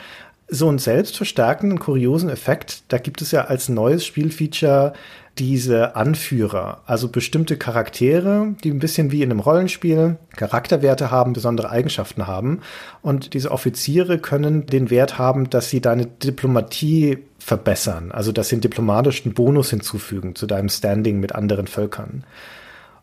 [0.50, 2.82] so einen selbstverstärkenden, kuriosen Effekt.
[2.88, 4.92] Da gibt es ja als neues Spielfeature
[5.38, 11.70] diese Anführer, also bestimmte Charaktere, die ein bisschen wie in einem Rollenspiel Charakterwerte haben, besondere
[11.70, 12.60] Eigenschaften haben.
[13.00, 18.56] Und diese Offiziere können den Wert haben, dass sie deine Diplomatie verbessern, also dass sie
[18.56, 22.24] einen diplomatischen Bonus hinzufügen zu deinem Standing mit anderen Völkern.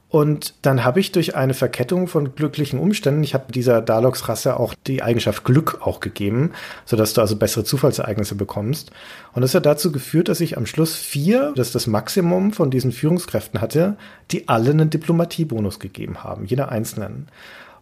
[0.10, 4.74] Und dann habe ich durch eine Verkettung von glücklichen Umständen, ich habe dieser Dalox-Rasse auch
[4.88, 6.52] die Eigenschaft Glück auch gegeben,
[6.86, 8.92] sodass du also bessere Zufallsereignisse bekommst.
[9.34, 12.72] Und das hat dazu geführt, dass ich am Schluss vier, das ist das Maximum von
[12.72, 13.98] diesen Führungskräften hatte,
[14.32, 17.28] die alle einen Diplomatiebonus gegeben haben, jeder einzelnen.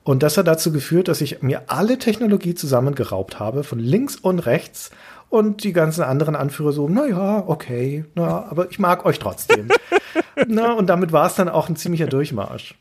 [0.03, 4.39] Und das hat dazu geführt, dass ich mir alle Technologie zusammengeraubt habe, von links und
[4.39, 4.91] rechts,
[5.29, 9.69] und die ganzen anderen Anführer so, na ja, okay, na, aber ich mag euch trotzdem.
[10.47, 12.75] na, und damit war es dann auch ein ziemlicher Durchmarsch.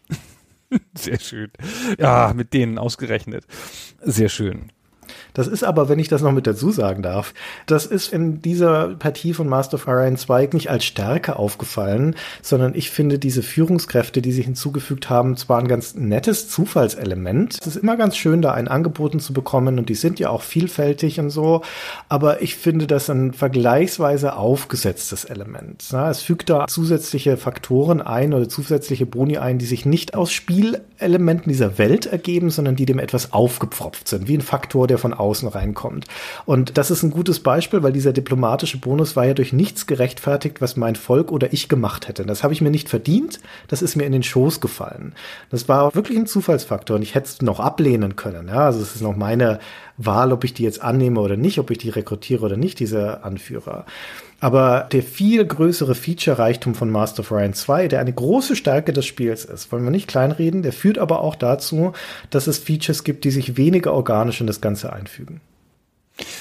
[0.96, 1.50] Sehr schön.
[1.98, 3.46] Ja, mit denen ausgerechnet.
[4.00, 4.72] Sehr schön.
[5.32, 7.34] Das ist aber, wenn ich das noch mit dazu sagen darf,
[7.66, 12.74] das ist in dieser Partie von Master of Orion 2 nicht als Stärke aufgefallen, sondern
[12.74, 17.58] ich finde diese Führungskräfte, die sie hinzugefügt haben, zwar ein ganz nettes Zufallselement.
[17.60, 20.42] Es ist immer ganz schön, da einen angeboten zu bekommen und die sind ja auch
[20.42, 21.62] vielfältig und so,
[22.08, 25.84] aber ich finde das ein vergleichsweise aufgesetztes Element.
[25.92, 31.50] Es fügt da zusätzliche Faktoren ein oder zusätzliche Boni ein, die sich nicht aus Spielelementen
[31.50, 35.48] dieser Welt ergeben, sondern die dem etwas aufgepfropft sind, wie ein Faktor, der von außen
[35.48, 36.07] reinkommt.
[36.46, 40.62] Und das ist ein gutes Beispiel, weil dieser diplomatische Bonus war ja durch nichts gerechtfertigt,
[40.62, 42.24] was mein Volk oder ich gemacht hätte.
[42.24, 43.38] Das habe ich mir nicht verdient,
[43.68, 45.14] das ist mir in den Schoß gefallen.
[45.50, 48.48] Das war wirklich ein Zufallsfaktor und ich hätte es noch ablehnen können.
[48.48, 49.59] Ja, also es ist noch meine
[49.98, 53.24] Wahl, ob ich die jetzt annehme oder nicht, ob ich die rekrutiere oder nicht, diese
[53.24, 53.84] Anführer.
[54.45, 59.07] Aber der viel größere Feature-Reichtum von Master of Orion 2, der eine große Stärke des
[59.07, 61.95] Spiels ist, wollen wir nicht kleinreden, der führt aber auch dazu,
[62.28, 65.40] dass es Features gibt, die sich weniger organisch in das Ganze einfügen.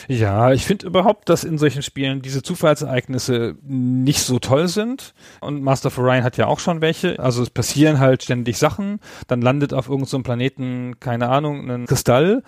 [0.09, 5.13] Ja, ich finde überhaupt, dass in solchen Spielen diese Zufallsereignisse nicht so toll sind.
[5.39, 7.19] Und Master of Orion hat ja auch schon welche.
[7.19, 8.99] Also es passieren halt ständig Sachen.
[9.27, 12.43] Dann landet auf irgendeinem so Planeten, keine Ahnung, ein Kristall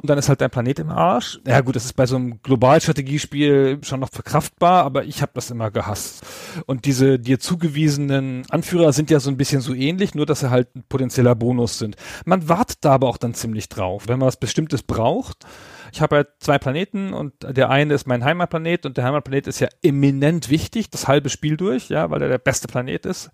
[0.00, 1.40] und dann ist halt dein Planet im Arsch.
[1.46, 5.50] Ja gut, das ist bei so einem Globalstrategiespiel schon noch verkraftbar, aber ich habe das
[5.50, 6.24] immer gehasst.
[6.66, 10.50] Und diese dir zugewiesenen Anführer sind ja so ein bisschen so ähnlich, nur dass sie
[10.50, 11.96] halt ein potenzieller Bonus sind.
[12.24, 14.04] Man wartet da aber auch dann ziemlich drauf.
[14.06, 15.44] Wenn man was Bestimmtes braucht,
[15.92, 19.60] ich habe ja zwei Planeten und der eine ist mein Heimatplanet und der Heimatplanet ist
[19.60, 23.30] ja eminent wichtig, das halbe Spiel durch, ja, weil er der beste Planet ist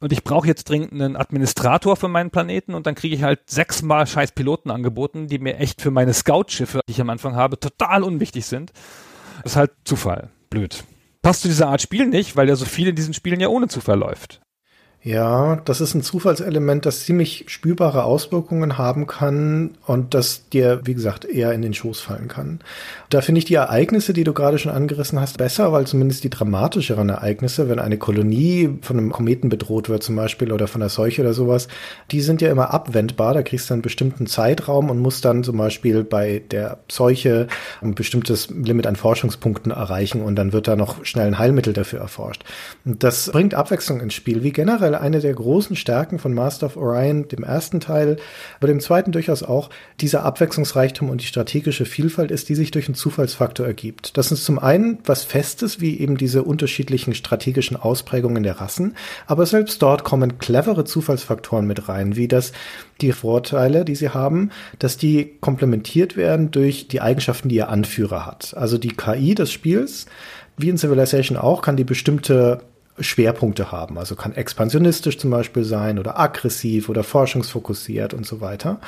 [0.00, 3.48] und ich brauche jetzt dringend einen Administrator für meinen Planeten und dann kriege ich halt
[3.50, 7.58] sechsmal scheiß Piloten angeboten, die mir echt für meine Scout-Schiffe, die ich am Anfang habe,
[7.58, 8.72] total unwichtig sind.
[9.42, 10.30] Das ist halt Zufall.
[10.50, 10.84] Blöd.
[11.22, 13.68] Passt zu dieser Art Spiel nicht, weil ja so viel in diesen Spielen ja ohne
[13.68, 14.40] Zufall läuft.
[15.00, 20.94] Ja, das ist ein Zufallselement, das ziemlich spürbare Auswirkungen haben kann und das dir, wie
[20.94, 22.58] gesagt, eher in den Schoß fallen kann.
[23.08, 26.30] Da finde ich die Ereignisse, die du gerade schon angerissen hast, besser, weil zumindest die
[26.30, 30.88] dramatischeren Ereignisse, wenn eine Kolonie von einem Kometen bedroht wird zum Beispiel oder von einer
[30.88, 31.68] Seuche oder sowas,
[32.10, 33.34] die sind ja immer abwendbar.
[33.34, 37.46] Da kriegst du einen bestimmten Zeitraum und musst dann zum Beispiel bei der Seuche
[37.80, 42.00] ein bestimmtes Limit an Forschungspunkten erreichen und dann wird da noch schnell ein Heilmittel dafür
[42.00, 42.44] erforscht.
[42.84, 46.66] Und das bringt Abwechslung ins Spiel, wie generell generell eine der großen Stärken von Master
[46.66, 48.16] of Orion, dem ersten Teil,
[48.58, 49.70] aber dem zweiten durchaus auch,
[50.00, 54.16] dieser Abwechslungsreichtum und die strategische Vielfalt ist, die sich durch einen Zufallsfaktor ergibt.
[54.16, 58.94] Das ist zum einen was Festes, wie eben diese unterschiedlichen strategischen Ausprägungen der Rassen,
[59.26, 62.52] aber selbst dort kommen clevere Zufallsfaktoren mit rein, wie das
[63.00, 68.26] die Vorteile, die sie haben, dass die komplementiert werden durch die Eigenschaften, die ihr Anführer
[68.26, 68.54] hat.
[68.56, 70.06] Also die KI des Spiels,
[70.56, 72.60] wie in Civilization auch, kann die bestimmte
[73.00, 73.98] Schwerpunkte haben.
[73.98, 78.80] Also kann expansionistisch zum Beispiel sein oder aggressiv oder forschungsfokussiert und so weiter.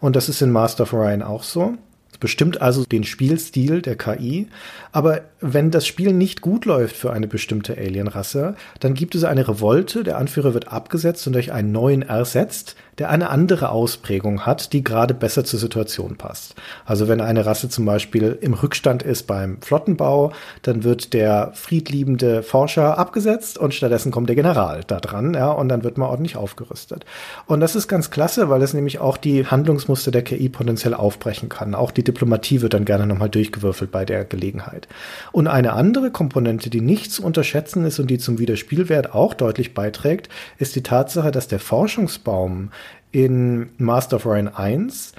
[0.00, 1.74] Und das ist in Master of Orion auch so.
[2.16, 4.48] Es bestimmt also den Spielstil der KI.
[4.96, 9.46] Aber wenn das Spiel nicht gut läuft für eine bestimmte Alienrasse, dann gibt es eine
[9.46, 14.72] Revolte, der Anführer wird abgesetzt und durch einen neuen ersetzt, der eine andere Ausprägung hat,
[14.72, 16.54] die gerade besser zur Situation passt.
[16.86, 20.32] Also wenn eine Rasse zum Beispiel im Rückstand ist beim Flottenbau,
[20.62, 25.68] dann wird der friedliebende Forscher abgesetzt und stattdessen kommt der General da dran, ja, und
[25.68, 27.04] dann wird man ordentlich aufgerüstet.
[27.46, 31.50] Und das ist ganz klasse, weil es nämlich auch die Handlungsmuster der KI potenziell aufbrechen
[31.50, 31.74] kann.
[31.74, 34.85] Auch die Diplomatie wird dann gerne nochmal durchgewürfelt bei der Gelegenheit.
[35.32, 39.74] Und eine andere Komponente, die nicht zu unterschätzen ist und die zum Wiederspielwert auch deutlich
[39.74, 40.28] beiträgt,
[40.58, 42.70] ist die Tatsache, dass der Forschungsbaum
[43.12, 45.12] in Master of Orion 1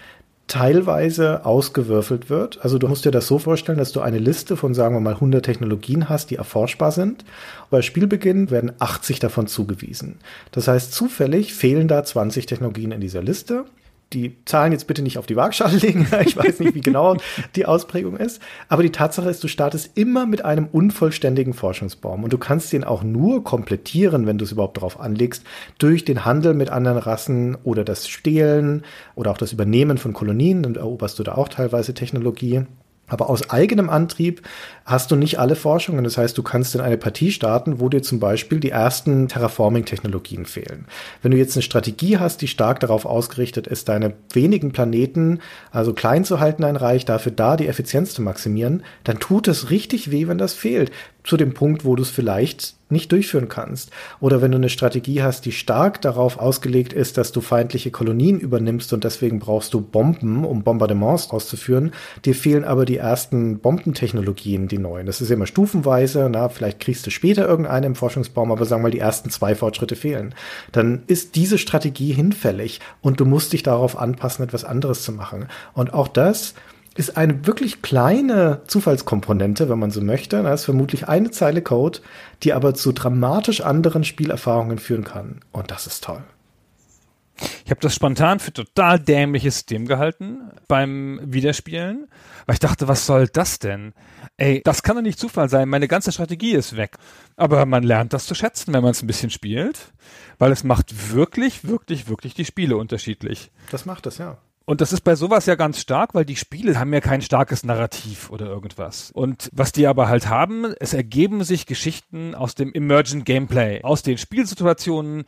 [0.47, 2.63] teilweise ausgewürfelt wird.
[2.63, 5.15] Also du musst dir das so vorstellen, dass du eine Liste von, sagen wir mal,
[5.15, 7.25] 100 Technologien hast, die erforschbar sind.
[7.69, 10.19] Bei Spielbeginn werden 80 davon zugewiesen.
[10.51, 13.65] Das heißt, zufällig fehlen da 20 Technologien in dieser Liste
[14.13, 16.07] die Zahlen jetzt bitte nicht auf die Waagschale legen.
[16.25, 17.17] ich weiß nicht, wie genau
[17.55, 18.41] die Ausprägung ist.
[18.69, 22.23] Aber die Tatsache ist, du startest immer mit einem unvollständigen Forschungsbaum.
[22.23, 25.43] Und du kannst den auch nur komplettieren, wenn du es überhaupt darauf anlegst,
[25.77, 28.83] durch den Handel mit anderen Rassen oder das Stehlen
[29.15, 30.63] oder auch das Übernehmen von Kolonien.
[30.63, 32.65] Dann eroberst du da auch teilweise Technologie.
[33.07, 34.41] Aber aus eigenem Antrieb
[34.85, 36.03] hast du nicht alle Forschungen.
[36.03, 40.45] Das heißt, du kannst in eine Partie starten, wo dir zum Beispiel die ersten Terraforming-Technologien
[40.45, 40.85] fehlen.
[41.21, 45.39] Wenn du jetzt eine Strategie hast, die stark darauf ausgerichtet ist, deine wenigen Planeten
[45.71, 49.69] also klein zu halten, ein Reich, dafür da die Effizienz zu maximieren, dann tut es
[49.69, 50.91] richtig weh, wenn das fehlt
[51.27, 53.91] zu dem Punkt, wo du es vielleicht nicht durchführen kannst.
[54.21, 58.39] Oder wenn du eine Strategie hast, die stark darauf ausgelegt ist, dass du feindliche Kolonien
[58.39, 61.91] übernimmst und deswegen brauchst du Bomben, um Bombardements auszuführen,
[62.23, 65.05] dir fehlen aber die ersten Bombentechnologien, die neuen.
[65.05, 68.83] Das ist immer stufenweise, na, vielleicht kriegst du später irgendeine im Forschungsbaum, aber sagen wir
[68.83, 70.33] mal, die ersten zwei Fortschritte fehlen.
[70.71, 75.47] Dann ist diese Strategie hinfällig und du musst dich darauf anpassen, etwas anderes zu machen.
[75.73, 76.53] Und auch das
[76.97, 80.41] ist eine wirklich kleine Zufallskomponente, wenn man so möchte.
[80.41, 81.99] Da ist vermutlich eine Zeile Code,
[82.43, 85.41] die aber zu dramatisch anderen Spielerfahrungen führen kann.
[85.51, 86.23] Und das ist toll.
[87.65, 92.07] Ich habe das spontan für total dämliches System gehalten beim Wiederspielen,
[92.47, 93.93] weil ich dachte, was soll das denn?
[94.37, 96.97] Ey, das kann doch nicht Zufall sein, meine ganze Strategie ist weg.
[97.35, 99.93] Aber man lernt das zu schätzen, wenn man es ein bisschen spielt,
[100.39, 103.51] weil es macht wirklich, wirklich, wirklich die Spiele unterschiedlich.
[103.69, 104.37] Das macht es, ja.
[104.69, 107.63] Und das ist bei sowas ja ganz stark, weil die Spiele haben ja kein starkes
[107.63, 109.11] Narrativ oder irgendwas.
[109.11, 113.81] Und was die aber halt haben, es ergeben sich Geschichten aus dem Emergent Gameplay.
[113.83, 115.23] Aus den Spielsituationen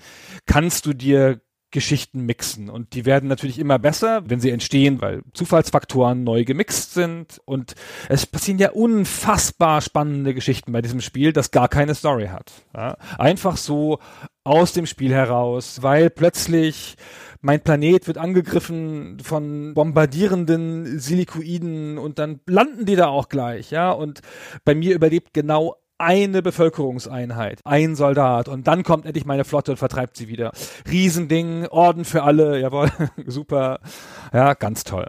[0.45, 1.39] kannst du dir
[1.71, 2.69] Geschichten mixen.
[2.69, 7.39] Und die werden natürlich immer besser, wenn sie entstehen, weil Zufallsfaktoren neu gemixt sind.
[7.45, 7.75] Und
[8.09, 12.51] es passieren ja unfassbar spannende Geschichten bei diesem Spiel, das gar keine Story hat.
[12.75, 12.97] Ja?
[13.17, 13.99] Einfach so
[14.43, 16.97] aus dem Spiel heraus, weil plötzlich
[17.41, 23.91] mein Planet wird angegriffen von bombardierenden Silikoiden und dann landen die da auch gleich, ja.
[23.91, 24.21] Und
[24.65, 29.77] bei mir überlebt genau eine Bevölkerungseinheit, ein Soldat und dann kommt endlich meine Flotte und
[29.77, 30.51] vertreibt sie wieder.
[30.89, 32.89] Riesending, Orden für alle, jawohl,
[33.25, 33.79] super,
[34.33, 35.07] ja, ganz toll.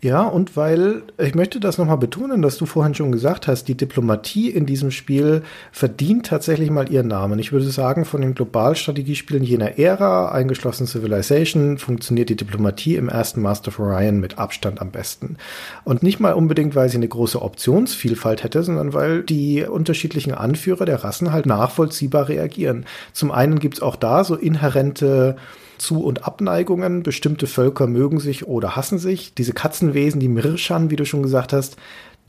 [0.00, 3.76] Ja, und weil ich möchte das nochmal betonen, dass du vorhin schon gesagt hast, die
[3.76, 7.38] Diplomatie in diesem Spiel verdient tatsächlich mal ihren Namen.
[7.38, 13.40] Ich würde sagen, von den Globalstrategiespielen jener Ära, eingeschlossen Civilization, funktioniert die Diplomatie im ersten
[13.40, 15.36] Master of Orion mit Abstand am besten.
[15.84, 20.84] Und nicht mal unbedingt, weil sie eine große Optionsvielfalt hätte, sondern weil die unterschiedlichen Anführer
[20.84, 22.86] der Rassen halt nachvollziehbar reagieren.
[23.12, 25.36] Zum einen gibt's auch da so inhärente
[25.82, 27.02] zu- und Abneigungen.
[27.02, 29.34] Bestimmte Völker mögen sich oder hassen sich.
[29.34, 31.76] Diese Katzenwesen, die Mirschan, wie du schon gesagt hast,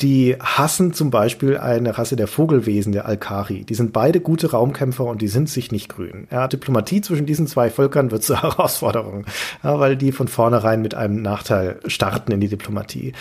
[0.02, 3.64] die hassen zum Beispiel eine Rasse der Vogelwesen, der Alkari.
[3.64, 6.28] Die sind beide gute Raumkämpfer und die sind sich nicht grün.
[6.32, 9.26] Ja, Diplomatie zwischen diesen zwei Völkern wird zur Herausforderung,
[9.64, 13.14] ja, weil die von vornherein mit einem Nachteil starten in die Diplomatie.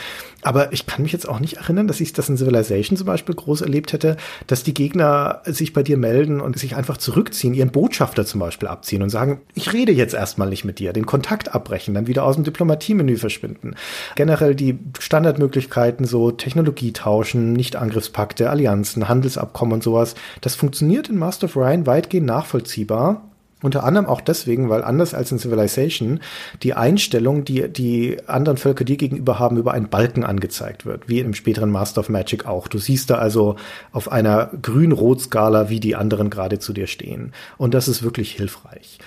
[0.43, 3.35] Aber ich kann mich jetzt auch nicht erinnern, dass ich das in Civilization zum Beispiel
[3.35, 4.17] groß erlebt hätte,
[4.49, 8.69] dass die Gegner sich bei dir melden und sich einfach zurückziehen, ihren Botschafter zum Beispiel
[8.69, 12.25] abziehen und sagen, ich rede jetzt erstmal nicht mit dir, den Kontakt abbrechen, dann wieder
[12.25, 13.77] aus dem Diplomatiemenü verschwinden.
[14.17, 16.33] Generell die Standardmöglichkeiten, so
[16.63, 23.23] Technologie tauschen, Nicht-Angriffspakte, Allianzen, Handelsabkommen und sowas, das funktioniert in Master of Ryan weitgehend nachvollziehbar
[23.63, 26.19] unter anderem auch deswegen, weil anders als in Civilization
[26.65, 31.21] die Einstellung, die die anderen Völker dir gegenüber haben, über einen Balken angezeigt wird, wie
[31.21, 32.67] im späteren Master of Magic auch.
[32.67, 33.55] Du siehst da also
[33.93, 37.33] auf einer grün-rot-Skala, wie die anderen gerade zu dir stehen.
[37.57, 38.99] Und das ist wirklich hilfreich.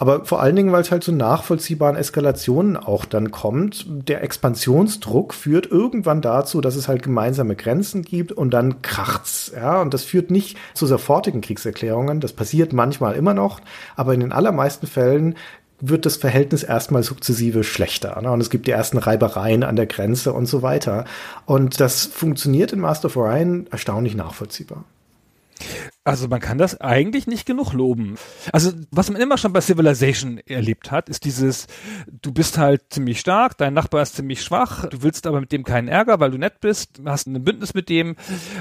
[0.00, 3.84] Aber vor allen Dingen, weil es halt zu nachvollziehbaren Eskalationen auch dann kommt.
[3.86, 9.52] Der Expansionsdruck führt irgendwann dazu, dass es halt gemeinsame Grenzen gibt und dann kracht's.
[9.54, 12.20] Ja, und das führt nicht zu sofortigen Kriegserklärungen.
[12.20, 13.60] Das passiert manchmal immer noch,
[13.94, 15.34] aber in den allermeisten Fällen
[15.80, 18.22] wird das Verhältnis erstmal sukzessive schlechter.
[18.22, 18.30] Ne?
[18.30, 21.04] Und es gibt die ersten Reibereien an der Grenze und so weiter.
[21.44, 24.82] Und das funktioniert in Master of Orion erstaunlich nachvollziehbar.
[26.10, 28.16] Also man kann das eigentlich nicht genug loben.
[28.52, 31.68] Also was man immer schon bei Civilization erlebt hat, ist dieses,
[32.10, 35.62] du bist halt ziemlich stark, dein Nachbar ist ziemlich schwach, du willst aber mit dem
[35.62, 38.16] keinen Ärger, weil du nett bist, hast ein Bündnis mit dem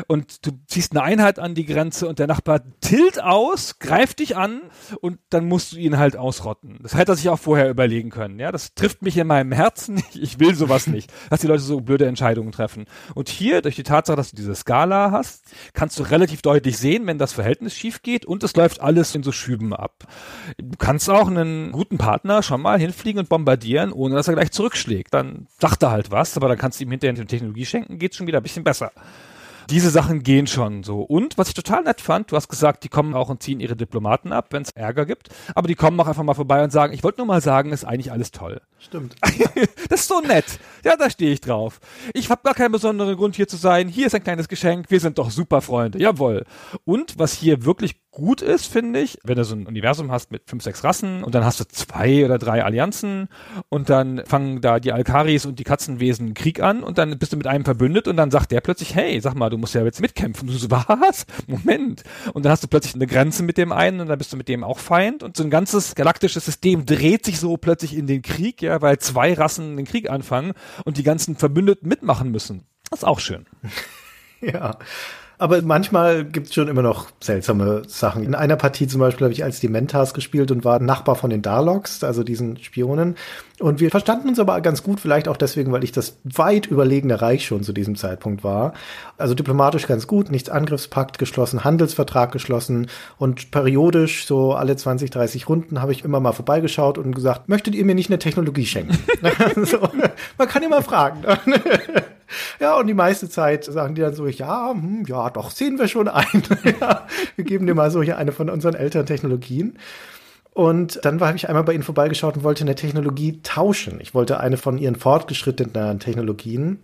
[0.06, 4.38] und du ziehst eine Einheit an die Grenze und der Nachbar tilt aus, greift dich
[4.38, 4.62] an
[5.02, 6.78] und dann musst du ihn halt ausrotten.
[6.84, 8.38] Das hätte er sich auch vorher überlegen können.
[8.38, 10.04] Ja, das trifft mich in meinem Herzen.
[10.14, 12.86] Ich will sowas nicht, dass die Leute so blöde Entscheidungen treffen.
[13.16, 17.08] Und hier, durch die Tatsache, dass du diese Skala hast, kannst du relativ deutlich sehen,
[17.08, 20.08] wenn das Verhältnis schief geht und es läuft alles in so Schüben ab.
[20.58, 24.52] Du kannst auch einen guten Partner schon mal hinfliegen und bombardieren, ohne dass er gleich
[24.52, 25.14] zurückschlägt.
[25.14, 28.16] Dann sagt er halt was, aber dann kannst du ihm hinterher eine Technologie schenken, geht
[28.16, 28.92] schon wieder ein bisschen besser
[29.70, 31.02] diese Sachen gehen schon so.
[31.02, 33.76] Und was ich total nett fand, du hast gesagt, die kommen auch und ziehen ihre
[33.76, 35.30] Diplomaten ab, wenn es Ärger gibt.
[35.56, 37.86] Aber die kommen auch einfach mal vorbei und sagen, ich wollte nur mal sagen, ist
[37.86, 38.62] eigentlich alles toll.
[38.80, 39.16] Stimmt.
[39.90, 40.46] das ist so nett.
[40.84, 41.80] Ja, da stehe ich drauf.
[42.14, 43.88] Ich habe gar keinen besonderen Grund hier zu sein.
[43.88, 44.90] Hier ist ein kleines Geschenk.
[44.90, 46.00] Wir sind doch super Freunde.
[46.00, 46.46] Jawohl.
[46.86, 50.44] Und was hier wirklich gut ist, finde ich, wenn du so ein Universum hast mit
[50.50, 53.30] fünf, sechs Rassen und dann hast du zwei oder drei Allianzen
[53.70, 57.38] und dann fangen da die Alkaris und die Katzenwesen Krieg an und dann bist du
[57.38, 60.02] mit einem verbündet und dann sagt der plötzlich, hey, sag mal, du musst ja jetzt
[60.02, 60.48] mitkämpfen.
[60.48, 61.26] Du so, was?
[61.48, 62.04] Moment.
[62.34, 64.48] Und dann hast du plötzlich eine Grenze mit dem einen und dann bist du mit
[64.48, 68.22] dem auch Feind und so ein ganzes galaktisches System dreht sich so plötzlich in den
[68.22, 70.54] Krieg, ja, weil zwei Rassen den Krieg anfangen
[70.86, 72.66] und die ganzen Verbündeten mitmachen müssen.
[72.90, 73.46] Das ist auch schön.
[74.42, 74.78] ja.
[75.40, 78.26] Aber manchmal gibt's schon immer noch seltsame Sachen.
[78.26, 81.30] In einer Partie zum Beispiel habe ich als die Mentars gespielt und war Nachbar von
[81.30, 83.16] den Darlocks, also diesen Spionen.
[83.58, 87.22] Und wir verstanden uns aber ganz gut, vielleicht auch deswegen, weil ich das weit überlegene
[87.22, 88.74] Reich schon zu diesem Zeitpunkt war.
[89.18, 92.88] Also diplomatisch ganz gut, nichts Angriffspakt geschlossen, Handelsvertrag geschlossen
[93.18, 97.76] und periodisch, so alle 20, 30 Runden, habe ich immer mal vorbeigeschaut und gesagt, möchtet
[97.76, 98.98] ihr mir nicht eine Technologie schenken?
[99.66, 99.80] so,
[100.38, 101.24] man kann immer fragen.
[102.60, 105.88] Ja, und die meiste Zeit sagen die dann so, ja, hm, ja, doch, sehen wir
[105.88, 106.44] schon ein.
[106.82, 109.78] ja, wir geben dir mal so hier eine von unseren älteren Technologien.
[110.54, 114.00] Und dann habe ich einmal bei ihnen vorbeigeschaut und wollte eine Technologie tauschen.
[114.02, 116.80] Ich wollte eine von ihren fortgeschrittenen Technologien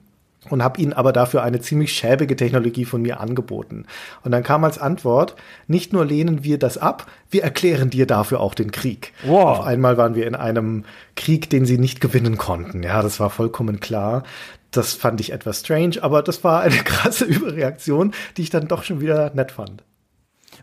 [0.49, 3.85] und habe ihnen aber dafür eine ziemlich schäbige Technologie von mir angeboten.
[4.23, 5.35] Und dann kam als Antwort,
[5.67, 9.13] nicht nur lehnen wir das ab, wir erklären dir dafür auch den Krieg.
[9.25, 9.59] Wow.
[9.59, 10.85] Auf einmal waren wir in einem
[11.15, 12.83] Krieg, den sie nicht gewinnen konnten.
[12.83, 14.23] Ja, das war vollkommen klar.
[14.71, 18.83] Das fand ich etwas strange, aber das war eine krasse Überreaktion, die ich dann doch
[18.83, 19.83] schon wieder nett fand.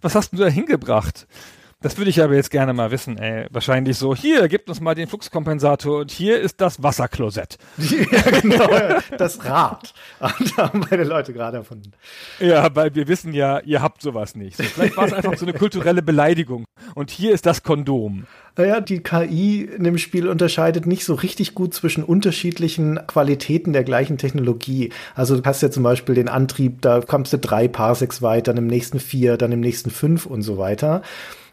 [0.00, 1.26] Was hast du da hingebracht?
[1.82, 3.46] Das würde ich aber jetzt gerne mal wissen, ey.
[3.50, 7.58] Wahrscheinlich so, hier, gib uns mal den Fluxkompensator und hier ist das Wasserklosett.
[7.78, 8.68] ja, genau,
[9.18, 9.92] das Rad.
[10.20, 10.28] da
[10.68, 11.92] haben meine Leute gerade erfunden.
[12.38, 14.56] Ja, weil wir wissen ja, ihr habt sowas nicht.
[14.56, 16.64] So, vielleicht war es einfach so eine kulturelle Beleidigung.
[16.94, 18.26] Und hier ist das Kondom.
[18.56, 23.82] Naja, die KI in dem Spiel unterscheidet nicht so richtig gut zwischen unterschiedlichen Qualitäten der
[23.82, 24.92] gleichen Technologie.
[25.14, 28.58] Also du hast ja zum Beispiel den Antrieb, da kommst du drei Parsecs weiter, dann
[28.58, 31.02] im nächsten vier, dann im nächsten fünf und so weiter.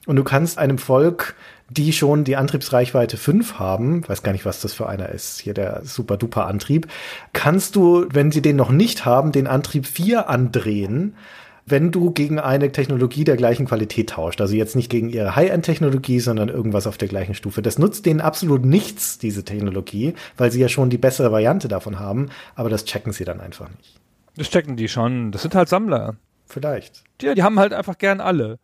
[0.10, 1.36] Und du kannst einem Volk,
[1.70, 5.54] die schon die Antriebsreichweite 5 haben, weiß gar nicht, was das für einer ist, hier
[5.54, 6.88] der Super-Duper-Antrieb,
[7.32, 11.14] kannst du, wenn sie den noch nicht haben, den Antrieb 4 andrehen,
[11.68, 14.42] wenn du gegen eine Technologie der gleichen Qualität tauscht.
[14.42, 17.62] Also jetzt nicht gegen ihre High-End-Technologie, sondern irgendwas auf der gleichen Stufe.
[17.62, 22.00] Das nutzt denen absolut nichts, diese Technologie, weil sie ja schon die bessere Variante davon
[22.00, 24.00] haben, aber das checken sie dann einfach nicht.
[24.38, 25.32] Das checken die schon.
[25.32, 26.16] Das sind halt Sammler.
[26.48, 27.04] Vielleicht.
[27.22, 28.58] Ja, die haben halt einfach gern alle.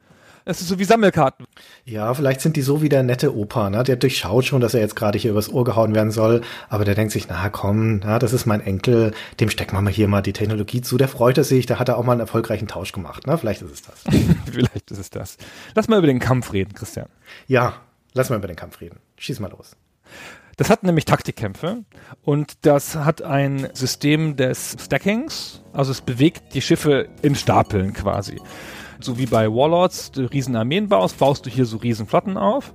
[0.45, 1.47] Das ist so wie Sammelkarten.
[1.85, 3.83] Ja, vielleicht sind die so wie der nette Opa, ne?
[3.83, 6.93] Der durchschaut schon, dass er jetzt gerade hier übers Ohr gehauen werden soll, aber der
[6.93, 10.21] denkt sich, na komm, na, das ist mein Enkel, dem stecken wir mal hier mal
[10.21, 13.25] die Technologie zu, der freut sich, da hat er auch mal einen erfolgreichen Tausch gemacht,
[13.25, 13.39] ne?
[13.39, 14.03] Vielleicht ist es das.
[14.51, 15.37] vielleicht ist es das.
[15.73, 17.07] Lass mal über den Kampf reden, Christian.
[17.47, 17.73] Ja,
[18.13, 18.99] lass mal über den Kampf reden.
[19.17, 19.75] Schieß mal los.
[20.57, 21.83] Das hat nämlich Taktikkämpfe
[22.21, 28.39] und das hat ein System des Stackings, also es bewegt die Schiffe in Stapeln quasi
[29.05, 32.73] so wie bei Warlords, du riesen Armeen baust, baust du hier so riesen Flotten auf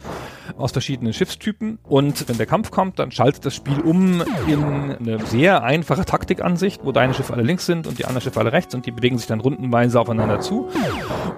[0.57, 5.25] aus verschiedenen Schiffstypen und wenn der Kampf kommt, dann schaltet das Spiel um in eine
[5.27, 8.75] sehr einfache Taktikansicht, wo deine Schiffe alle links sind und die anderen Schiffe alle rechts
[8.75, 10.69] und die bewegen sich dann rundenweise aufeinander zu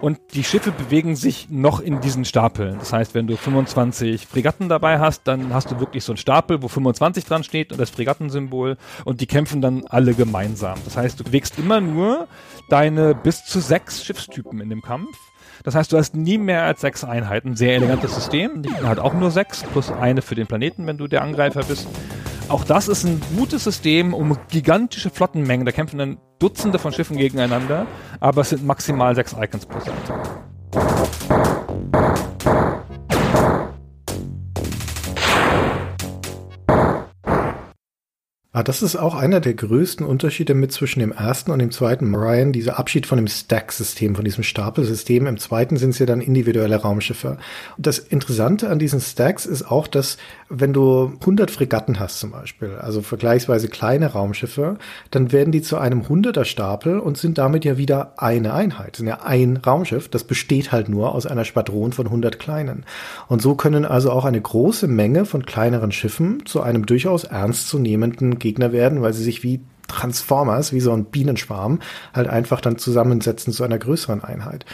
[0.01, 2.79] und die Schiffe bewegen sich noch in diesen Stapeln.
[2.79, 6.63] Das heißt, wenn du 25 Fregatten dabei hast, dann hast du wirklich so einen Stapel,
[6.63, 10.79] wo 25 dran steht und das Fregattensymbol und die kämpfen dann alle gemeinsam.
[10.85, 12.27] Das heißt, du bewegst immer nur
[12.69, 15.17] deine bis zu sechs Schiffstypen in dem Kampf.
[15.65, 17.57] Das heißt, du hast nie mehr als sechs Einheiten.
[17.57, 18.63] Sehr elegantes System.
[18.63, 21.89] Die hat auch nur sechs plus eine für den Planeten, wenn du der Angreifer bist.
[22.49, 25.65] Auch das ist ein gutes System um gigantische Flottenmengen.
[25.65, 27.87] Da kämpfen dann Dutzende von Schiffen gegeneinander,
[28.21, 30.15] aber es sind maximal sechs Icons pro Seite.
[38.55, 42.15] Ah, das ist auch einer der größten Unterschiede mit zwischen dem ersten und dem zweiten
[42.15, 45.27] Ryan, dieser Abschied von dem Stack-System, von diesem Stapelsystem.
[45.27, 47.39] Im zweiten sind es ja dann individuelle Raumschiffe.
[47.79, 50.19] Und das Interessante an diesen Stacks ist auch, dass
[50.51, 54.77] wenn du 100 Fregatten hast zum Beispiel, also vergleichsweise kleine Raumschiffe,
[55.11, 58.97] dann werden die zu einem 100er Stapel und sind damit ja wieder eine Einheit.
[58.97, 62.85] sind ja ein Raumschiff, das besteht halt nur aus einer Schwadron von 100 kleinen.
[63.29, 68.42] Und so können also auch eine große Menge von kleineren Schiffen zu einem durchaus ernstzunehmenden
[68.43, 71.81] Gegner werden, weil sie sich wie Transformers, wie so ein Bienenschwarm,
[72.15, 74.65] halt einfach dann zusammensetzen zu einer größeren Einheit.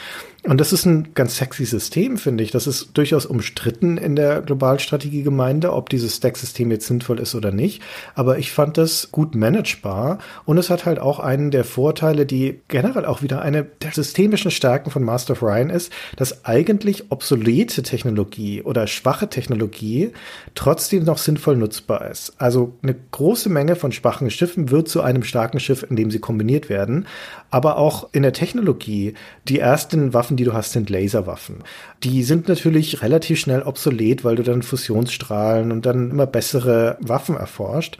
[0.48, 2.50] Und das ist ein ganz sexy System, finde ich.
[2.52, 7.82] Das ist durchaus umstritten in der Globalstrategiegemeinde, ob dieses Stack-System jetzt sinnvoll ist oder nicht.
[8.14, 12.60] Aber ich fand das gut managebar und es hat halt auch einen der Vorteile, die
[12.68, 17.82] generell auch wieder eine der systemischen Stärken von Master of Ryan ist, dass eigentlich obsolete
[17.82, 20.12] Technologie oder schwache Technologie
[20.54, 22.32] trotzdem noch sinnvoll nutzbar ist.
[22.38, 26.70] Also eine große Menge von schwachen Schiffen wird zu einem starken Schiff, indem sie kombiniert
[26.70, 27.06] werden.
[27.50, 29.14] Aber auch in der Technologie,
[29.48, 31.64] die ersten Waffen, die du hast, sind Laserwaffen.
[32.04, 37.36] Die sind natürlich relativ schnell obsolet, weil du dann Fusionsstrahlen und dann immer bessere Waffen
[37.36, 37.98] erforscht.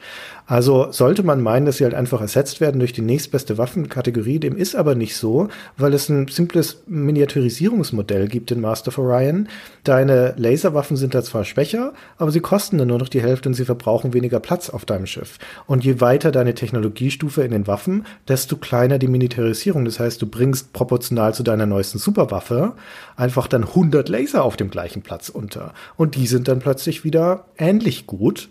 [0.49, 4.39] Also sollte man meinen, dass sie halt einfach ersetzt werden durch die nächstbeste Waffenkategorie.
[4.39, 9.49] Dem ist aber nicht so, weil es ein simples Miniaturisierungsmodell gibt in Master of Orion.
[9.85, 13.55] Deine Laserwaffen sind da zwar schwächer, aber sie kosten dann nur noch die Hälfte und
[13.55, 15.39] sie verbrauchen weniger Platz auf deinem Schiff.
[15.67, 19.85] Und je weiter deine Technologiestufe in den Waffen, desto kleiner die Militarisierung.
[19.85, 22.73] Das heißt, du bringst proportional zu deiner neuesten Superwaffe
[23.17, 25.75] einfach dann 100 Laser auf dem gleichen Platz unter.
[25.97, 28.49] Und die sind dann plötzlich wieder ähnlich gut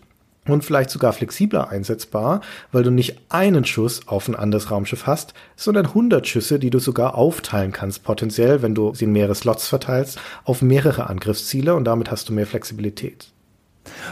[0.54, 2.42] und vielleicht sogar flexibler einsetzbar,
[2.72, 6.80] weil du nicht einen Schuss auf ein anderes Raumschiff hast, sondern 100 Schüsse, die du
[6.80, 11.86] sogar aufteilen kannst, potenziell, wenn du sie in mehrere Slots verteilst, auf mehrere Angriffsziele und
[11.86, 13.28] damit hast du mehr Flexibilität.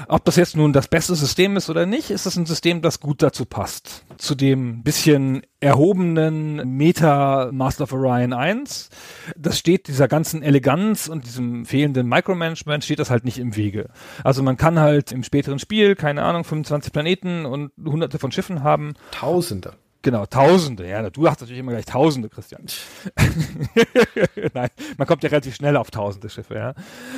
[0.07, 2.99] Ob das jetzt nun das beste System ist oder nicht, ist es ein System, das
[2.99, 4.05] gut dazu passt.
[4.17, 8.89] Zu dem bisschen erhobenen Meta Master of Orion 1.
[9.35, 13.89] Das steht dieser ganzen Eleganz und diesem fehlenden Micromanagement steht das halt nicht im Wege.
[14.23, 18.63] Also man kann halt im späteren Spiel, keine Ahnung, 25 Planeten und hunderte von Schiffen
[18.63, 18.93] haben.
[19.11, 19.73] Tausende.
[20.05, 20.87] Genau, Tausende.
[20.87, 22.67] Ja, du hast natürlich immer gleich Tausende, Christian.
[24.53, 26.75] Nein, man kommt ja relativ schnell auf Tausende Schiffe, ja.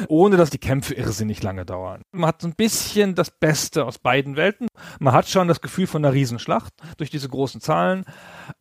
[0.08, 2.02] Ohne dass die Kämpfe irrsinnig lange dauern.
[2.14, 4.70] Man hat so ein bisschen das Beste aus beiden Welten.
[5.02, 8.06] Man hat schon das Gefühl von einer Riesenschlacht durch diese großen Zahlen,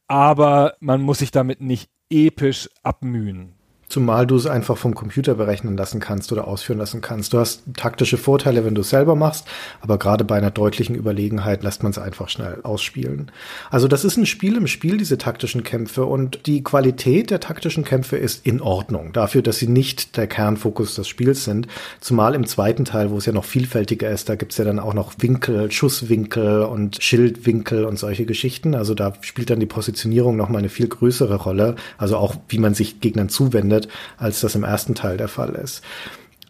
[0.09, 3.56] aber man muss sich damit nicht episch abmühen.
[3.89, 7.33] Zumal du es einfach vom Computer berechnen lassen kannst oder ausführen lassen kannst.
[7.33, 9.47] Du hast taktische Vorteile, wenn du es selber machst,
[9.81, 13.31] aber gerade bei einer deutlichen Überlegenheit lässt man es einfach schnell ausspielen.
[13.71, 17.85] Also das ist ein Spiel im Spiel, diese taktischen Kämpfe und die Qualität der taktischen
[17.85, 19.13] Kämpfe ist in Ordnung.
[19.13, 21.69] Dafür, dass sie nicht der Kernfokus des Spiels sind.
[22.01, 24.95] Zumal im zweiten Teil, wo es ja noch vielfältiger ist, da gibt's ja dann auch
[24.95, 28.75] noch Winkel, Schusswinkel und Schildwinkel und solche Geschichten.
[28.75, 31.77] Also da spielt dann die Positionierung noch mal eine viel größere Rolle.
[31.99, 35.55] Also auch, wie man sich Gegnern zuwendet findet, als das im ersten Teil der Fall
[35.55, 35.83] ist.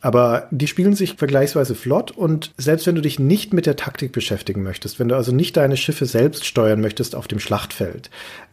[0.02, 4.12] Aber die spielen sich vergleichsweise flott und selbst wenn du dich nicht mit der Taktik
[4.12, 8.10] beschäftigen möchtest, wenn du also nicht deine Schiffe selbst steuern möchtest auf dem Schlachtfeld,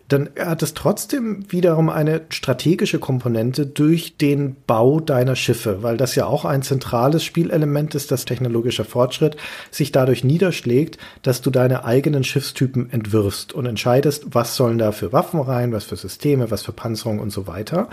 [0.08, 6.16] dann hat es trotzdem wiederum eine strategische Komponente durch den Bau deiner Schiffe, weil das
[6.16, 9.38] ja auch ein zentrales Spielelement ist, dass technologischer Fortschritt
[9.72, 15.14] sich dadurch niederschlägt, dass du deine eigenen Schiffstypen entwirfst und entscheidest, was sollen da für
[15.14, 17.90] Waffen rein, was für Systeme, was für Panzerung und so weiter.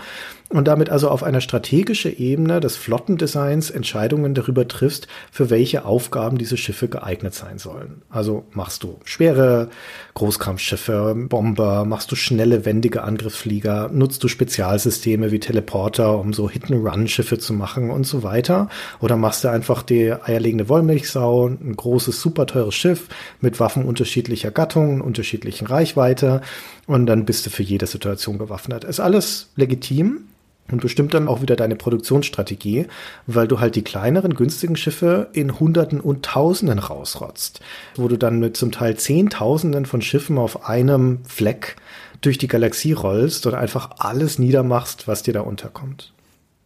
[0.51, 6.37] Und damit also auf einer strategischen Ebene des Flottendesigns Entscheidungen darüber triffst, für welche Aufgaben
[6.37, 8.01] diese Schiffe geeignet sein sollen.
[8.09, 9.69] Also machst du schwere
[10.13, 17.39] Großkampfschiffe, Bomber, machst du schnelle, wendige Angriffsflieger, nutzt du Spezialsysteme wie Teleporter, um so Hit-and-Run-Schiffe
[17.39, 18.67] zu machen und so weiter.
[18.99, 23.07] Oder machst du einfach die eierlegende Wollmilchsau, ein großes, super teures Schiff
[23.39, 26.41] mit Waffen unterschiedlicher Gattungen, unterschiedlichen Reichweite
[26.87, 28.83] und dann bist du für jede Situation bewaffnet.
[28.83, 30.25] Ist alles legitim
[30.71, 32.87] und bestimmt dann auch wieder deine Produktionsstrategie,
[33.27, 37.61] weil du halt die kleineren, günstigen Schiffe in Hunderten und Tausenden rausrotzt,
[37.95, 41.75] wo du dann mit zum Teil Zehntausenden von Schiffen auf einem Fleck
[42.21, 46.13] durch die Galaxie rollst und einfach alles niedermachst, was dir da unterkommt.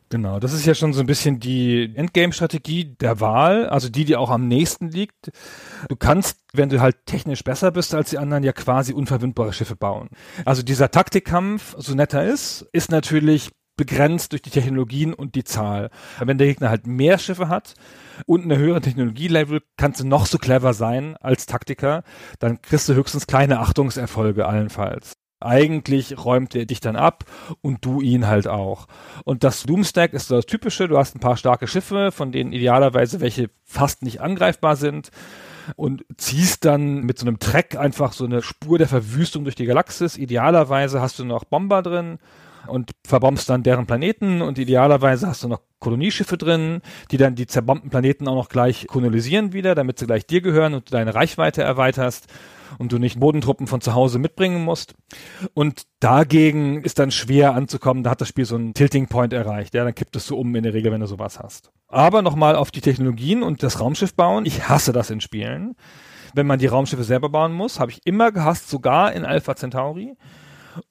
[0.09, 4.15] Genau, das ist ja schon so ein bisschen die Endgame-Strategie der Wahl, also die, die
[4.15, 5.31] auch am nächsten liegt.
[5.89, 9.75] Du kannst, wenn du halt technisch besser bist als die anderen, ja quasi unverwundbare Schiffe
[9.75, 10.09] bauen.
[10.45, 15.89] Also dieser Taktikkampf, so netter ist, ist natürlich begrenzt durch die Technologien und die Zahl.
[16.19, 17.75] Wenn der Gegner halt mehr Schiffe hat
[18.25, 22.03] und eine höhere Technologielevel, kannst du noch so clever sein als Taktiker,
[22.39, 25.17] dann kriegst du höchstens kleine Achtungserfolge allenfalls.
[25.41, 27.25] Eigentlich räumt er dich dann ab
[27.61, 28.87] und du ihn halt auch.
[29.25, 30.87] Und das Doomstack ist das Typische.
[30.87, 35.11] Du hast ein paar starke Schiffe, von denen idealerweise welche fast nicht angreifbar sind
[35.75, 39.65] und ziehst dann mit so einem Track einfach so eine Spur der Verwüstung durch die
[39.65, 40.17] Galaxis.
[40.17, 42.17] Idealerweise hast du noch Bomber drin
[42.67, 47.47] und verbombst dann deren Planeten und idealerweise hast du noch Kolonieschiffe drin, die dann die
[47.47, 51.13] zerbombten Planeten auch noch gleich kolonisieren wieder, damit sie gleich dir gehören und du deine
[51.13, 52.27] Reichweite erweiterst
[52.79, 54.95] und du nicht Bodentruppen von zu Hause mitbringen musst.
[55.53, 59.73] Und dagegen ist dann schwer anzukommen, da hat das Spiel so einen Tilting Point erreicht,
[59.73, 61.71] ja, dann kippt es so um in der Regel, wenn du sowas hast.
[61.87, 65.75] Aber nochmal auf die Technologien und das Raumschiff bauen, ich hasse das in Spielen.
[66.33, 70.17] Wenn man die Raumschiffe selber bauen muss, habe ich immer gehasst, sogar in Alpha Centauri.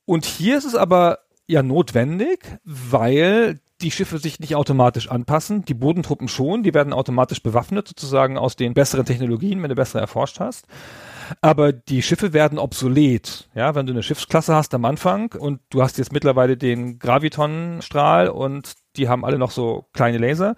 [0.07, 5.75] Und hier ist es aber ja notwendig, weil die Schiffe sich nicht automatisch anpassen, die
[5.75, 10.41] Bodentruppen schon, die werden automatisch bewaffnet sozusagen aus den besseren Technologien, wenn du bessere erforscht
[10.41, 10.67] hast.
[11.41, 13.49] Aber die Schiffe werden obsolet.
[13.55, 18.29] Ja, wenn du eine Schiffsklasse hast am Anfang und du hast jetzt mittlerweile den Graviton-Strahl
[18.29, 20.55] und die haben alle noch so kleine Laser.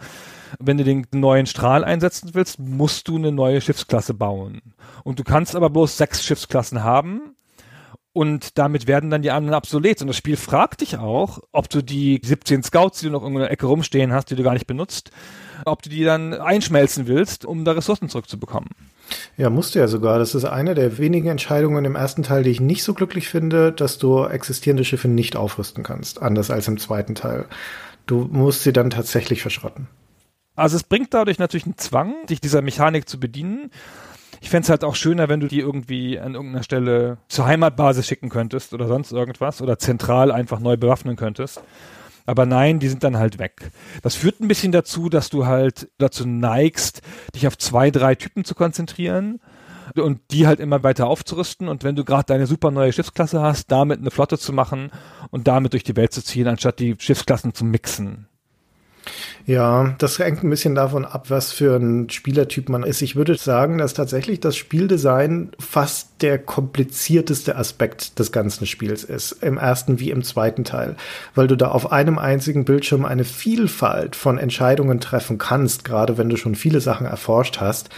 [0.58, 4.74] Wenn du den neuen Strahl einsetzen willst, musst du eine neue Schiffsklasse bauen.
[5.04, 7.35] Und du kannst aber bloß sechs Schiffsklassen haben
[8.16, 10.00] und damit werden dann die anderen obsolet.
[10.00, 13.36] Und das Spiel fragt dich auch, ob du die 17 Scouts, die du noch in
[13.36, 15.10] einer Ecke rumstehen hast, die du gar nicht benutzt,
[15.66, 18.70] ob du die dann einschmelzen willst, um da Ressourcen zurückzubekommen.
[19.36, 20.18] Ja, musst du ja sogar.
[20.18, 23.70] Das ist eine der wenigen Entscheidungen im ersten Teil, die ich nicht so glücklich finde,
[23.70, 26.22] dass du existierende Schiffe nicht aufrüsten kannst.
[26.22, 27.44] Anders als im zweiten Teil.
[28.06, 29.88] Du musst sie dann tatsächlich verschrotten.
[30.54, 33.70] Also es bringt dadurch natürlich einen Zwang, sich dieser Mechanik zu bedienen.
[34.40, 38.06] Ich fände es halt auch schöner, wenn du die irgendwie an irgendeiner Stelle zur Heimatbasis
[38.06, 41.60] schicken könntest oder sonst irgendwas oder zentral einfach neu bewaffnen könntest.
[42.26, 43.70] Aber nein, die sind dann halt weg.
[44.02, 47.00] Das führt ein bisschen dazu, dass du halt dazu neigst,
[47.34, 49.40] dich auf zwei, drei Typen zu konzentrieren
[49.94, 51.68] und die halt immer weiter aufzurüsten.
[51.68, 54.90] Und wenn du gerade deine super neue Schiffsklasse hast, damit eine Flotte zu machen
[55.30, 58.26] und damit durch die Welt zu ziehen, anstatt die Schiffsklassen zu mixen.
[59.46, 63.02] Ja, das hängt ein bisschen davon ab, was für ein Spielertyp man ist.
[63.02, 69.32] Ich würde sagen, dass tatsächlich das Spieldesign fast der komplizierteste Aspekt des ganzen Spiels ist.
[69.42, 70.96] Im ersten wie im zweiten Teil.
[71.34, 76.28] Weil du da auf einem einzigen Bildschirm eine Vielfalt von Entscheidungen treffen kannst, gerade wenn
[76.28, 77.90] du schon viele Sachen erforscht hast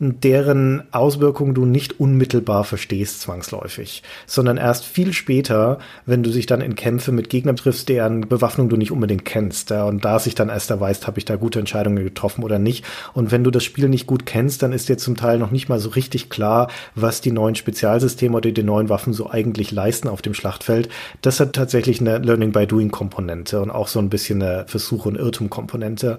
[0.00, 6.62] deren Auswirkungen du nicht unmittelbar verstehst zwangsläufig, sondern erst viel später, wenn du dich dann
[6.62, 9.70] in Kämpfe mit Gegnern triffst, deren Bewaffnung du nicht unbedingt kennst.
[9.72, 12.84] Und da sich dann erst erweist, habe ich da gute Entscheidungen getroffen oder nicht.
[13.12, 15.68] Und wenn du das Spiel nicht gut kennst, dann ist dir zum Teil noch nicht
[15.68, 20.08] mal so richtig klar, was die neuen Spezialsysteme oder die neuen Waffen so eigentlich leisten
[20.08, 20.88] auf dem Schlachtfeld.
[21.20, 25.04] Das hat tatsächlich eine Learning by Doing Komponente und auch so ein bisschen eine Versuch-
[25.04, 26.16] und Irrtum-Komponente.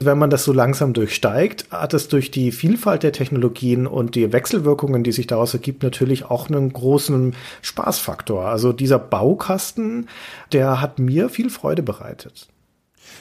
[0.00, 4.32] Wenn man das so langsam durchsteigt, hat es durch die Vielfalt der Technologien und die
[4.32, 8.46] Wechselwirkungen, die sich daraus ergibt, natürlich auch einen großen Spaßfaktor.
[8.46, 10.08] Also dieser Baukasten,
[10.52, 12.48] der hat mir viel Freude bereitet.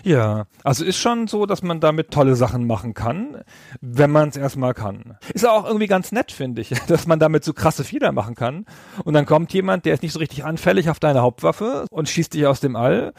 [0.03, 3.41] Ja, also ist schon so, dass man damit tolle Sachen machen kann,
[3.81, 5.17] wenn man es erstmal kann.
[5.33, 8.65] Ist auch irgendwie ganz nett, finde ich, dass man damit so krasse Fehler machen kann.
[9.03, 12.33] Und dann kommt jemand, der ist nicht so richtig anfällig auf deine Hauptwaffe und schießt
[12.33, 13.13] dich aus dem All.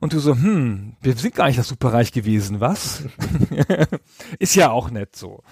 [0.00, 3.04] Und du so, hm, wir sind gar nicht das Superreich gewesen, was?
[4.38, 5.42] ist ja auch nett so.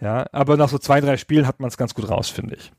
[0.00, 2.72] Ja, aber nach so zwei, drei Spielen hat man es ganz gut raus, finde ich.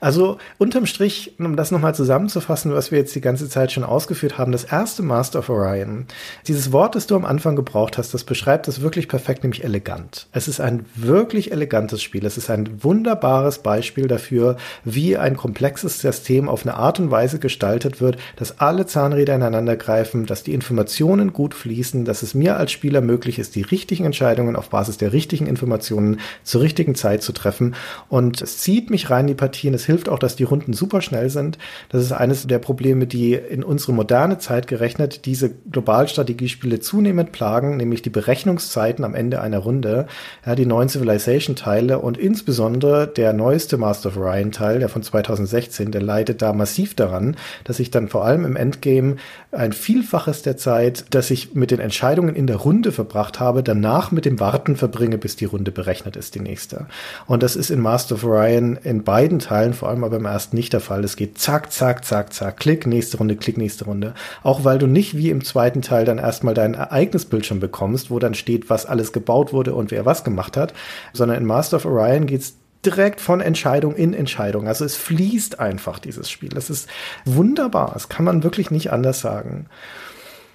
[0.00, 4.38] Also unterm Strich, um das nochmal zusammenzufassen, was wir jetzt die ganze Zeit schon ausgeführt
[4.38, 6.06] haben, das erste Master of Orion,
[6.46, 10.26] dieses Wort, das du am Anfang gebraucht hast, das beschreibt das wirklich perfekt, nämlich elegant.
[10.32, 12.24] Es ist ein wirklich elegantes Spiel.
[12.24, 17.38] Es ist ein wunderbares Beispiel dafür, wie ein komplexes System auf eine Art und Weise
[17.38, 22.56] gestaltet wird, dass alle Zahnräder ineinander greifen, dass die Informationen gut fließen, dass es mir
[22.56, 27.22] als Spieler möglich ist, die richtigen Entscheidungen auf Basis der richtigen Informationen zur richtigen Zeit
[27.22, 27.74] zu treffen.
[28.08, 29.74] Und es zieht mich rein in die Partie Partien.
[29.74, 31.58] Es hilft auch, dass die Runden super schnell sind.
[31.88, 37.76] Das ist eines der Probleme, die in unsere moderne Zeit gerechnet diese Globalstrategiespiele zunehmend plagen,
[37.76, 40.06] nämlich die Berechnungszeiten am Ende einer Runde.
[40.46, 46.02] Ja, die neuen Civilization-Teile und insbesondere der neueste Master of Orion-Teil, der von 2016, der
[46.02, 49.16] leidet da massiv daran, dass ich dann vor allem im Endgame
[49.50, 54.12] ein Vielfaches der Zeit, dass ich mit den Entscheidungen in der Runde verbracht habe, danach
[54.12, 56.86] mit dem Warten verbringe, bis die Runde berechnet ist, die nächste.
[57.26, 60.56] Und das ist in Master of Orion in beiden Teilen, vor allem aber im ersten
[60.56, 61.02] nicht der Fall.
[61.04, 64.12] Es geht zack, zack, zack, zack, klick, nächste Runde, klick, nächste Runde.
[64.42, 68.34] Auch weil du nicht wie im zweiten Teil dann erstmal dein Ereignisbildschirm bekommst, wo dann
[68.34, 70.74] steht, was alles gebaut wurde und wer was gemacht hat,
[71.14, 74.68] sondern in Master of Orion geht's direkt von Entscheidung in Entscheidung.
[74.68, 76.50] Also es fließt einfach dieses Spiel.
[76.50, 76.86] Das ist
[77.24, 77.92] wunderbar.
[77.94, 79.66] Das kann man wirklich nicht anders sagen.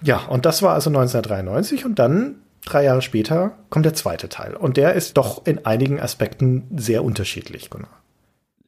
[0.03, 4.55] Ja, und das war also 1993 und dann drei Jahre später kommt der zweite Teil.
[4.55, 8.02] Und der ist doch in einigen Aspekten sehr unterschiedlich, Gunnar.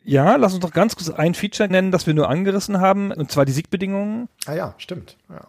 [0.06, 3.32] Ja, lass uns doch ganz kurz ein Feature nennen, das wir nur angerissen haben, und
[3.32, 4.30] zwar die Siegbedingungen.
[4.45, 5.18] Ah ja, stimmt.
[5.30, 5.48] Ja.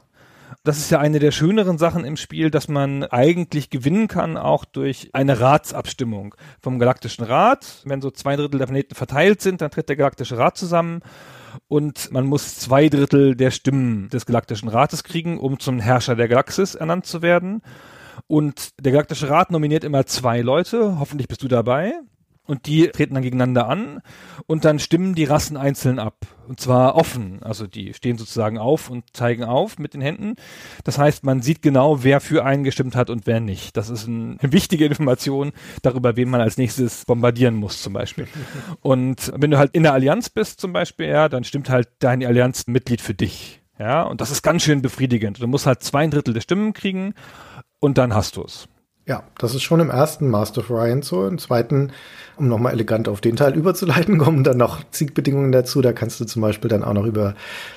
[0.65, 4.65] Das ist ja eine der schöneren Sachen im Spiel, dass man eigentlich gewinnen kann, auch
[4.65, 7.83] durch eine Ratsabstimmung vom Galaktischen Rat.
[7.85, 11.03] Wenn so zwei Drittel der Planeten verteilt sind, dann tritt der Galaktische Rat zusammen
[11.69, 16.29] und man muss zwei Drittel der Stimmen des Galaktischen Rates kriegen, um zum Herrscher der
[16.29, 17.61] Galaxis ernannt zu werden.
[18.27, 22.01] Und der Galaktische Rat nominiert immer zwei Leute, hoffentlich bist du dabei
[22.47, 24.01] und die treten dann gegeneinander an
[24.47, 26.17] und dann stimmen die Rassen einzeln ab.
[26.47, 27.43] Und zwar offen.
[27.43, 30.35] Also die stehen sozusagen auf und zeigen auf mit den Händen.
[30.85, 33.77] Das heißt, man sieht genau, wer für einen gestimmt hat und wer nicht.
[33.77, 35.53] Das ist ein, eine wichtige Information
[35.83, 38.29] darüber, wen man als nächstes bombardieren muss zum Beispiel.
[38.81, 42.25] Und wenn du halt in der Allianz bist zum Beispiel, ja, dann stimmt halt dein
[42.25, 43.61] Allianzmitglied für dich.
[43.79, 45.43] Ja, und das ist ganz schön befriedigend.
[45.43, 47.15] Du musst halt zwei Drittel der Stimmen kriegen
[47.81, 48.69] und dann hast du es.
[49.07, 51.29] Ja, das ist schon im ersten Master of Ryan so.
[51.29, 51.93] Im zweiten,
[52.37, 55.81] um nochmal elegant auf den Teil überzuleiten, kommen dann noch Siegbedingungen dazu.
[55.81, 57.35] Da kannst du zum Beispiel dann auch noch über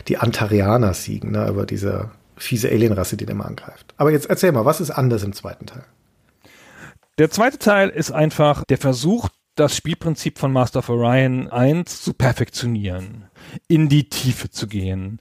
[0.07, 1.47] die Antarianer siegen, ne?
[1.47, 3.93] über diese fiese Alienrasse, die den immer angreift.
[3.97, 5.83] Aber jetzt erzähl mal, was ist anders im zweiten Teil?
[7.19, 12.13] Der zweite Teil ist einfach der Versuch, das Spielprinzip von Master of Orion 1 zu
[12.13, 13.25] perfektionieren,
[13.67, 15.19] in die Tiefe zu gehen,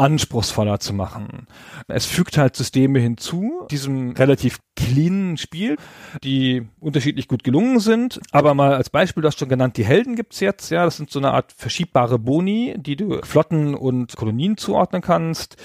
[0.00, 1.46] anspruchsvoller zu machen.
[1.86, 5.76] Es fügt halt Systeme hinzu, diesem relativ cleanen Spiel,
[6.24, 8.18] die unterschiedlich gut gelungen sind.
[8.32, 11.10] Aber mal als Beispiel, du hast schon genannt, die Helden gibt's jetzt, ja, das sind
[11.10, 15.56] so eine Art verschiebbare Boni, die du Flotten und Kolonien zuordnen kannst.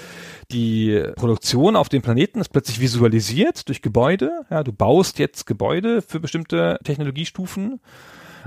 [0.52, 4.42] Die Produktion auf dem Planeten ist plötzlich visualisiert durch Gebäude.
[4.50, 7.80] Ja, du baust jetzt Gebäude für bestimmte Technologiestufen.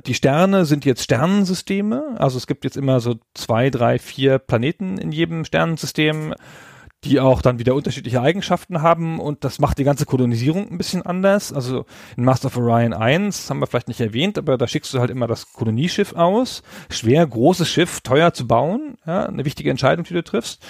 [0.05, 2.15] Die Sterne sind jetzt Sternensysteme.
[2.17, 6.33] Also es gibt jetzt immer so zwei, drei, vier Planeten in jedem Sternensystem,
[7.05, 11.01] die auch dann wieder unterschiedliche Eigenschaften haben und das macht die ganze Kolonisierung ein bisschen
[11.01, 11.53] anders.
[11.53, 11.85] Also
[12.17, 15.09] in Master of Orion 1 haben wir vielleicht nicht erwähnt, aber da schickst du halt
[15.09, 16.61] immer das Kolonieschiff aus.
[16.89, 18.97] Schwer, großes Schiff, teuer zu bauen.
[19.05, 20.61] Ja, eine wichtige Entscheidung, die du triffst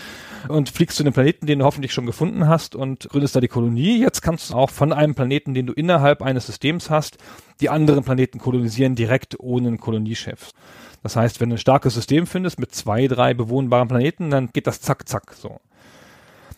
[0.47, 3.47] und fliegst zu einem Planeten, den du hoffentlich schon gefunden hast und gründest da die
[3.47, 3.99] Kolonie.
[3.99, 7.17] Jetzt kannst du auch von einem Planeten, den du innerhalb eines Systems hast,
[7.59, 10.51] die anderen Planeten kolonisieren direkt ohne ein Kolonieschiff.
[11.01, 14.67] Das heißt, wenn du ein starkes System findest mit zwei, drei bewohnbaren Planeten, dann geht
[14.67, 15.59] das zack, zack so.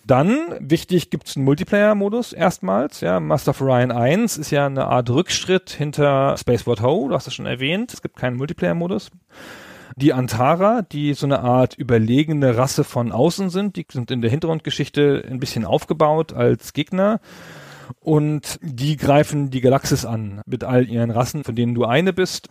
[0.05, 3.01] Dann, wichtig, gibt es einen Multiplayer-Modus erstmals.
[3.01, 7.27] Ja, Master of Orion 1 ist ja eine Art Rückschritt hinter Spaceboard Ho, du hast
[7.27, 7.93] es schon erwähnt.
[7.93, 9.11] Es gibt keinen Multiplayer-Modus.
[9.95, 14.31] Die Antara, die so eine Art überlegene Rasse von außen sind, die sind in der
[14.31, 17.19] Hintergrundgeschichte ein bisschen aufgebaut als Gegner.
[17.99, 22.47] Und die greifen die Galaxis an mit all ihren Rassen, von denen du eine bist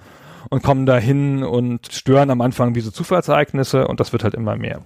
[0.51, 4.56] und kommen dahin und stören am Anfang wie so Zufallsereignisse und das wird halt immer
[4.56, 4.82] mehr.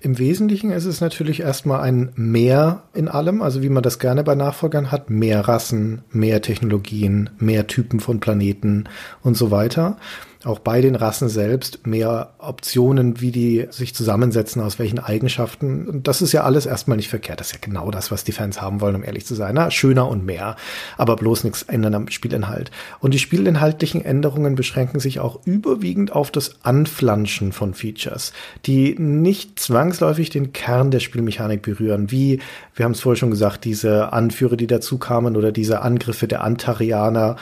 [0.00, 4.24] Im Wesentlichen ist es natürlich erstmal ein Mehr in allem, also wie man das gerne
[4.24, 8.84] bei Nachfolgern hat, mehr Rassen, mehr Technologien, mehr Typen von Planeten
[9.22, 9.96] und so weiter
[10.44, 15.86] auch bei den Rassen selbst mehr Optionen, wie die sich zusammensetzen, aus welchen Eigenschaften.
[15.86, 17.40] Und das ist ja alles erstmal nicht verkehrt.
[17.40, 19.54] Das ist ja genau das, was die Fans haben wollen, um ehrlich zu sein.
[19.54, 20.56] Na, schöner und mehr,
[20.96, 22.70] aber bloß nichts ändern am Spielinhalt.
[23.00, 28.32] Und die spielinhaltlichen Änderungen beschränken sich auch überwiegend auf das Anflanschen von Features,
[28.64, 32.40] die nicht zwangsläufig den Kern der Spielmechanik berühren, wie,
[32.74, 36.42] wir haben es vorher schon gesagt, diese Anführer, die dazu kamen oder diese Angriffe der
[36.42, 37.36] Antarianer,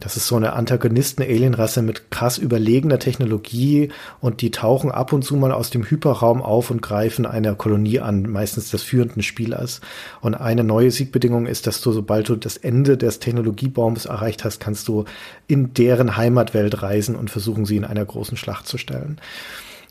[0.00, 5.36] das ist so eine Antagonisten-Alienrasse mit krass überlegener Technologie und die tauchen ab und zu
[5.36, 9.80] mal aus dem Hyperraum auf und greifen eine Kolonie an, meistens des führenden Spielers.
[10.20, 14.60] Und eine neue Siegbedingung ist, dass du, sobald du das Ende des Technologiebaums erreicht hast,
[14.60, 15.04] kannst du
[15.48, 19.20] in deren Heimatwelt reisen und versuchen, sie in einer großen Schlacht zu stellen.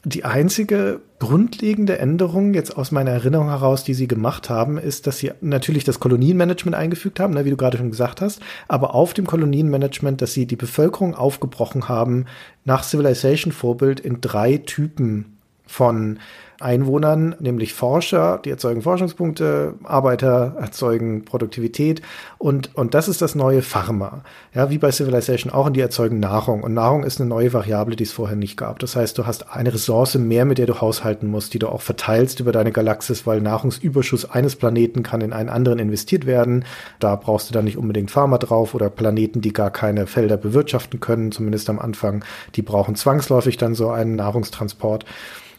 [0.08, 5.18] Die einzige grundlegende Änderung jetzt aus meiner Erinnerung heraus, die sie gemacht haben, ist, dass
[5.18, 8.40] sie natürlich das Kolonienmanagement eingefügt haben, ne, wie du gerade schon gesagt hast,
[8.70, 12.24] aber auf dem Kolonienmanagement, dass sie die Bevölkerung aufgebrochen haben
[12.64, 16.20] nach Civilization Vorbild in drei Typen von
[16.60, 22.02] Einwohnern, nämlich Forscher, die erzeugen Forschungspunkte, Arbeiter erzeugen Produktivität
[22.40, 24.24] und, und das ist das neue Pharma.
[24.54, 26.64] Ja, wie bei Civilization auch, und die erzeugen Nahrung.
[26.64, 28.80] Und Nahrung ist eine neue Variable, die es vorher nicht gab.
[28.80, 31.82] Das heißt, du hast eine Ressource mehr, mit der du haushalten musst, die du auch
[31.82, 36.66] verteilst über deine Galaxis, weil Nahrungsüberschuss eines Planeten kann in einen anderen investiert werden.
[37.00, 41.00] Da brauchst du dann nicht unbedingt Pharma drauf oder Planeten, die gar keine Felder bewirtschaften
[41.00, 42.26] können, zumindest am Anfang.
[42.56, 45.06] Die brauchen zwangsläufig dann so einen Nahrungstransport.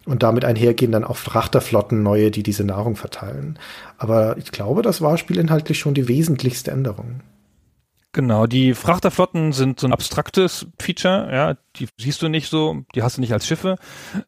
[0.09, 3.59] Und damit einhergehen dann auch Frachterflotten neue, die diese Nahrung verteilen.
[3.98, 7.20] Aber ich glaube, das war spielinhaltlich schon die wesentlichste Änderung.
[8.12, 13.02] Genau, die Frachterflotten sind so ein abstraktes Feature, ja, die siehst du nicht so, die
[13.02, 13.76] hast du nicht als Schiffe.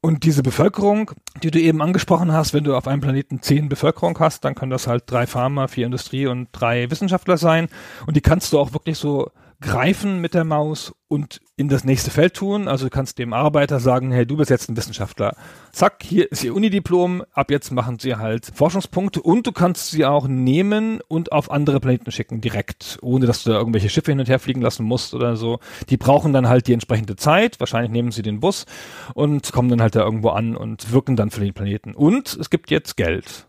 [0.03, 1.13] Und diese Bevölkerung,
[1.43, 4.71] die du eben angesprochen hast, wenn du auf einem Planeten zehn Bevölkerung hast, dann können
[4.71, 7.69] das halt drei Farmer, vier Industrie und drei Wissenschaftler sein.
[8.07, 9.31] Und die kannst du auch wirklich so
[9.61, 12.69] greifen mit der Maus und in das nächste Feld tun.
[12.69, 15.37] Also du kannst dem Arbeiter sagen, hey, du bist jetzt ein Wissenschaftler.
[15.73, 20.07] Zack, hier ist ihr Unidiplom, ab jetzt machen sie halt Forschungspunkte und du kannst sie
[20.07, 24.21] auch nehmen und auf andere Planeten schicken, direkt, ohne dass du da irgendwelche Schiffe hin
[24.21, 25.59] und her fliegen lassen musst oder so.
[25.91, 28.65] Die brauchen dann halt die entsprechende Zeit, wahrscheinlich nehmen sie den Bus
[29.15, 31.95] und kommen dann halt da irgendwo an und wirken dann für den Planeten.
[31.95, 33.47] Und es gibt jetzt Geld.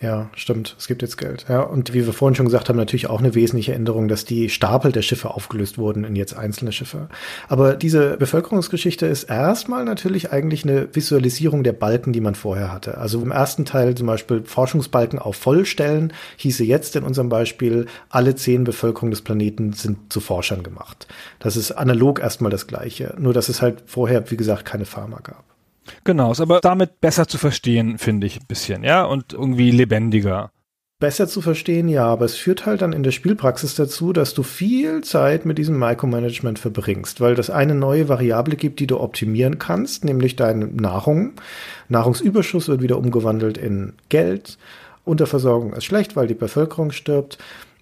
[0.00, 0.76] Ja, stimmt.
[0.78, 1.46] Es gibt jetzt Geld.
[1.48, 4.48] Ja, und wie wir vorhin schon gesagt haben, natürlich auch eine wesentliche Änderung, dass die
[4.50, 7.08] Stapel der Schiffe aufgelöst wurden in jetzt einzelne Schiffe.
[7.48, 12.98] Aber diese Bevölkerungsgeschichte ist erstmal natürlich eigentlich eine Visualisierung der Balken, die man vorher hatte.
[12.98, 18.34] Also im ersten Teil zum Beispiel Forschungsbalken auf Vollstellen hieße jetzt in unserem Beispiel, alle
[18.34, 21.06] zehn Bevölkerungen des Planeten sind zu Forschern gemacht.
[21.38, 23.14] Das ist analog erstmal das Gleiche.
[23.18, 25.55] Nur, dass es halt vorher, wie gesagt, keine Pharma gab.
[26.04, 30.50] Genau, ist aber damit besser zu verstehen, finde ich ein bisschen, ja, und irgendwie lebendiger.
[30.98, 34.42] Besser zu verstehen, ja, aber es führt halt dann in der Spielpraxis dazu, dass du
[34.42, 39.58] viel Zeit mit diesem Micromanagement verbringst, weil das eine neue Variable gibt, die du optimieren
[39.58, 41.32] kannst, nämlich deine Nahrung.
[41.90, 44.56] Nahrungsüberschuss wird wieder umgewandelt in Geld.
[45.04, 47.36] Unterversorgung ist schlecht, weil die Bevölkerung stirbt.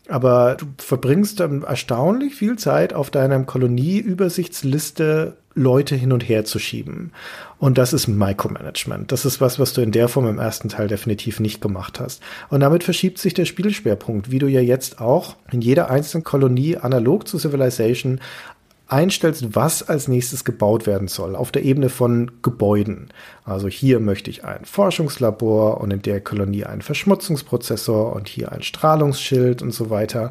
[0.08, 6.58] Aber du verbringst dann erstaunlich viel Zeit auf deiner Kolonieübersichtsliste Leute hin und her zu
[6.58, 7.12] schieben.
[7.58, 9.12] Und das ist Micromanagement.
[9.12, 12.22] Das ist was, was du in der Form im ersten Teil definitiv nicht gemacht hast.
[12.50, 16.76] Und damit verschiebt sich der Spielschwerpunkt, wie du ja jetzt auch in jeder einzelnen Kolonie
[16.76, 18.20] analog zu Civilization
[18.86, 23.08] einstellst, was als nächstes gebaut werden soll, auf der Ebene von Gebäuden.
[23.44, 28.62] Also hier möchte ich ein Forschungslabor und in der Kolonie einen Verschmutzungsprozessor und hier ein
[28.62, 30.30] Strahlungsschild und so weiter.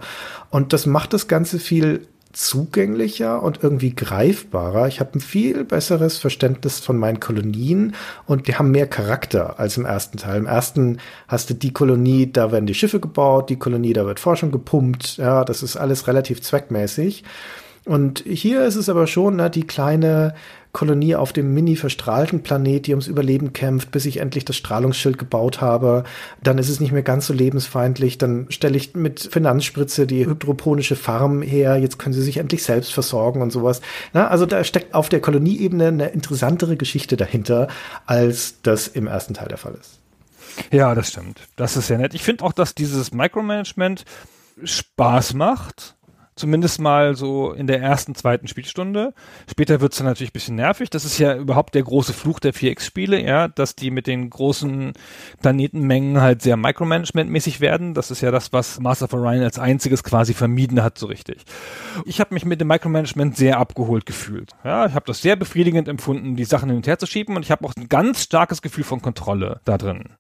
[0.50, 4.88] Und das macht das Ganze viel zugänglicher und irgendwie greifbarer.
[4.88, 7.94] Ich habe ein viel besseres Verständnis von meinen Kolonien
[8.26, 10.40] und die haben mehr Charakter als im ersten Teil.
[10.40, 10.98] Im ersten
[11.28, 15.18] hast du die Kolonie, da werden die Schiffe gebaut, die Kolonie, da wird Forschung gepumpt.
[15.18, 17.24] Ja, das ist alles relativ zweckmäßig.
[17.86, 20.34] Und hier ist es aber schon ne, die kleine
[20.72, 25.20] Kolonie auf dem mini verstrahlten Planet, die ums Überleben kämpft, bis ich endlich das Strahlungsschild
[25.20, 26.04] gebaut habe.
[26.42, 28.18] Dann ist es nicht mehr ganz so lebensfeindlich.
[28.18, 31.78] Dann stelle ich mit Finanzspritze die hydroponische Farm her.
[31.78, 33.82] Jetzt können sie sich endlich selbst versorgen und sowas.
[34.14, 37.68] Na, also da steckt auf der Kolonieebene eine interessantere Geschichte dahinter,
[38.08, 40.00] als das im ersten Teil der Fall ist.
[40.72, 41.42] Ja, das stimmt.
[41.56, 42.16] Das ist sehr nett.
[42.16, 44.06] Ich finde auch, dass dieses Micromanagement
[44.64, 45.96] Spaß macht.
[46.36, 49.14] Zumindest mal so in der ersten, zweiten Spielstunde.
[49.50, 50.90] Später wird's dann natürlich ein bisschen nervig.
[50.90, 54.94] Das ist ja überhaupt der große Fluch der 4X-Spiele, ja, dass die mit den großen
[55.42, 57.94] Planetenmengen halt sehr Micromanagement-mäßig werden.
[57.94, 61.44] Das ist ja das, was Master of Orion als einziges quasi vermieden hat, so richtig.
[62.06, 64.52] Ich habe mich mit dem Micromanagement sehr abgeholt gefühlt.
[64.64, 67.44] Ja, ich habe das sehr befriedigend empfunden, die Sachen hin und her zu schieben und
[67.44, 70.16] ich habe auch ein ganz starkes Gefühl von Kontrolle da drin.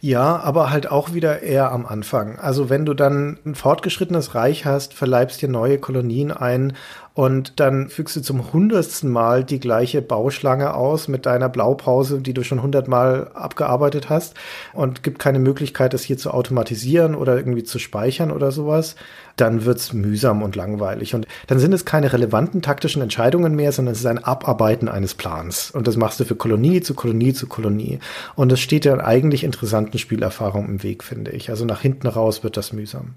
[0.00, 2.38] Ja, aber halt auch wieder eher am Anfang.
[2.38, 6.74] Also wenn du dann ein fortgeschrittenes Reich hast, verleibst dir neue Kolonien ein
[7.14, 12.34] und dann fügst du zum hundertsten Mal die gleiche Bauschlange aus mit deiner Blaupause, die
[12.34, 14.34] du schon hundertmal abgearbeitet hast
[14.72, 18.96] und gibt keine Möglichkeit, das hier zu automatisieren oder irgendwie zu speichern oder sowas,
[19.36, 21.14] dann wird's mühsam und langweilig.
[21.14, 25.14] Und dann sind es keine relevanten taktischen Entscheidungen mehr, sondern es ist ein Abarbeiten eines
[25.14, 25.70] Plans.
[25.70, 27.98] Und das machst du für Kolonie zu Kolonie zu Kolonie.
[28.36, 31.50] Und es steht ja eigentlich interessanten Spielerfahrung im Weg, finde ich.
[31.50, 33.14] Also nach hinten raus wird das mühsam.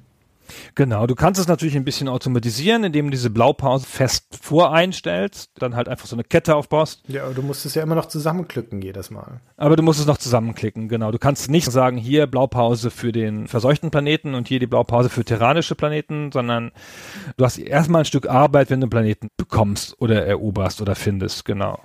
[0.76, 5.76] Genau, du kannst es natürlich ein bisschen automatisieren, indem du diese Blaupause fest voreinstellst, dann
[5.76, 7.04] halt einfach so eine Kette aufbaust.
[7.08, 9.40] Ja, aber du musst es ja immer noch zusammenklicken jedes Mal.
[9.58, 11.12] Aber du musst es noch zusammenklicken, genau.
[11.12, 15.24] Du kannst nicht sagen, hier Blaupause für den verseuchten Planeten und hier die Blaupause für
[15.24, 16.72] terranische Planeten, sondern
[17.38, 21.46] du hast erstmal ein Stück Arbeit, wenn du einen Planeten bekommst oder eroberst oder findest,
[21.46, 21.80] genau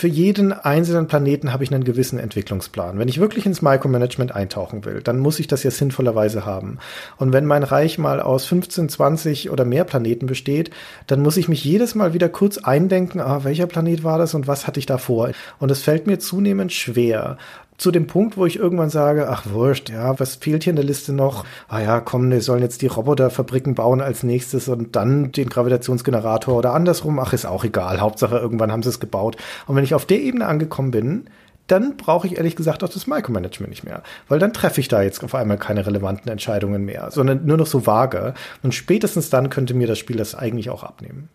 [0.00, 2.98] für jeden einzelnen Planeten habe ich einen gewissen Entwicklungsplan.
[2.98, 6.78] Wenn ich wirklich ins Micromanagement eintauchen will, dann muss ich das ja sinnvollerweise haben.
[7.18, 10.70] Und wenn mein Reich mal aus 15, 20 oder mehr Planeten besteht,
[11.06, 14.46] dann muss ich mich jedes Mal wieder kurz eindenken, ah, welcher Planet war das und
[14.46, 15.32] was hatte ich da vor?
[15.58, 17.36] Und es fällt mir zunehmend schwer,
[17.80, 20.84] zu dem Punkt, wo ich irgendwann sage, ach wurscht, ja, was fehlt hier in der
[20.84, 21.46] Liste noch?
[21.66, 26.58] Ah ja, komm, wir sollen jetzt die Roboterfabriken bauen als nächstes und dann den Gravitationsgenerator
[26.58, 28.00] oder andersrum, ach, ist auch egal.
[28.00, 29.38] Hauptsache, irgendwann haben sie es gebaut.
[29.66, 31.30] Und wenn ich auf der Ebene angekommen bin,
[31.68, 34.02] dann brauche ich ehrlich gesagt auch das Micromanagement nicht mehr.
[34.28, 37.66] Weil dann treffe ich da jetzt auf einmal keine relevanten Entscheidungen mehr, sondern nur noch
[37.66, 38.34] so vage.
[38.62, 41.30] Und spätestens dann könnte mir das Spiel das eigentlich auch abnehmen.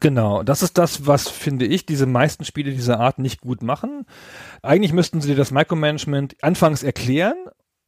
[0.00, 4.04] Genau, das ist das, was finde ich diese meisten Spiele dieser Art nicht gut machen.
[4.62, 7.36] Eigentlich müssten sie dir das Micromanagement anfangs erklären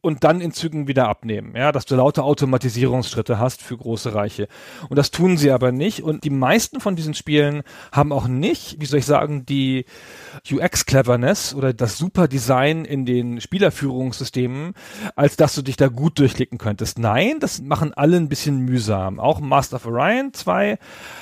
[0.01, 4.49] und dann in Zügen wieder abnehmen, ja, dass du lauter Automatisierungsschritte hast für große Reiche.
[4.89, 6.03] Und das tun sie aber nicht.
[6.03, 9.87] Und die meisten von diesen Spielen haben auch nicht, wie soll ich sagen, die
[10.51, 14.75] UX-Cleverness oder das super Design in den Spielerführungssystemen,
[15.17, 16.99] als dass du dich da gut durchklicken könntest.
[16.99, 19.21] Nein, das machen alle ein bisschen mühsam.
[19.21, 20.79] Auch Master of Orion 2,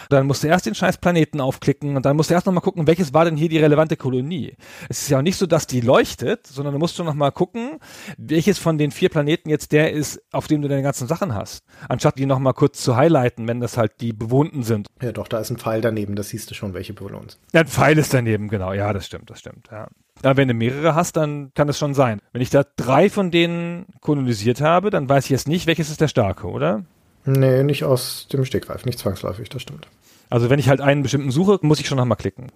[0.08, 2.86] dann musst du erst den scheiß Planeten aufklicken und dann musst du erst nochmal gucken,
[2.86, 4.56] welches war denn hier die relevante Kolonie.
[4.88, 7.78] Es ist ja auch nicht so, dass die leuchtet, sondern du musst schon nochmal gucken,
[8.16, 11.64] welches von den vier Planeten jetzt der ist, auf dem du deine ganzen Sachen hast.
[11.88, 14.88] Anstatt die nochmal kurz zu highlighten, wenn das halt die bewohnten sind.
[15.02, 17.38] Ja, doch, da ist ein Pfeil daneben, das siehst du schon, welche bewohnt sind.
[17.52, 18.72] Ja, ein Pfeil ist daneben, genau.
[18.72, 19.89] Ja, das stimmt, das stimmt, ja.
[20.23, 22.20] Aber wenn du mehrere hast, dann kann es schon sein.
[22.32, 26.01] Wenn ich da drei von denen kolonisiert habe, dann weiß ich jetzt nicht, welches ist
[26.01, 26.85] der starke, oder?
[27.24, 29.89] Nee, nicht aus dem Stegreif, nicht zwangsläufig, das stimmt.
[30.31, 32.51] Also wenn ich halt einen bestimmten suche, muss ich schon nochmal klicken.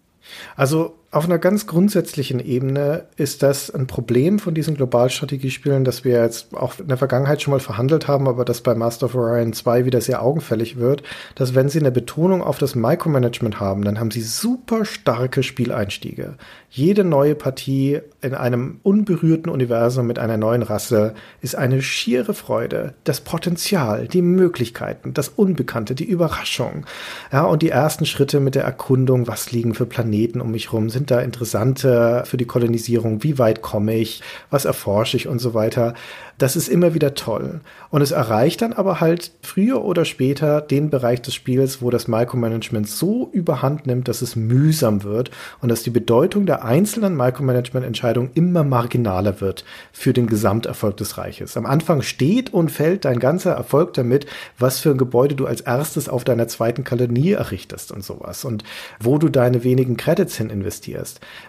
[0.56, 6.22] Also auf einer ganz grundsätzlichen Ebene ist das ein Problem von diesen Globalstrategiespielen, das wir
[6.22, 9.52] jetzt auch in der Vergangenheit schon mal verhandelt haben, aber das bei Master of Orion
[9.52, 11.02] 2 wieder sehr augenfällig wird,
[11.34, 16.36] dass wenn sie eine Betonung auf das Micromanagement haben, dann haben sie super starke Spieleinstiege.
[16.72, 22.94] Jede neue Partie in einem unberührten Universum mit einer neuen Rasse ist eine schiere Freude.
[23.02, 26.86] Das Potenzial, die Möglichkeiten, das Unbekannte, die Überraschung.
[27.32, 30.90] Ja, und die ersten Schritte mit der Erkundung, was liegen für Planeten um mich rum,
[30.90, 33.22] sind sind da interessante für die Kolonisierung?
[33.22, 34.22] Wie weit komme ich?
[34.50, 35.94] Was erforsche ich und so weiter?
[36.36, 37.60] Das ist immer wieder toll.
[37.90, 42.08] Und es erreicht dann aber halt früher oder später den Bereich des Spiels, wo das
[42.08, 48.30] Micromanagement so überhand nimmt, dass es mühsam wird und dass die Bedeutung der einzelnen Micromanagement-Entscheidungen
[48.34, 51.58] immer marginaler wird für den Gesamterfolg des Reiches.
[51.58, 54.24] Am Anfang steht und fällt dein ganzer Erfolg damit,
[54.58, 58.64] was für ein Gebäude du als erstes auf deiner zweiten Kolonie errichtest und sowas und
[58.98, 60.89] wo du deine wenigen Credits hin investierst.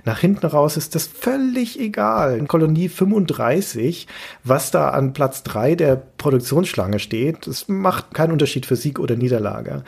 [0.06, 2.38] Nach hinten raus ist das völlig egal.
[2.38, 4.08] In Kolonie 35,
[4.44, 9.16] was da an Platz drei der Produktionsschlange steht, das macht keinen Unterschied für Sieg oder
[9.16, 9.84] Niederlage.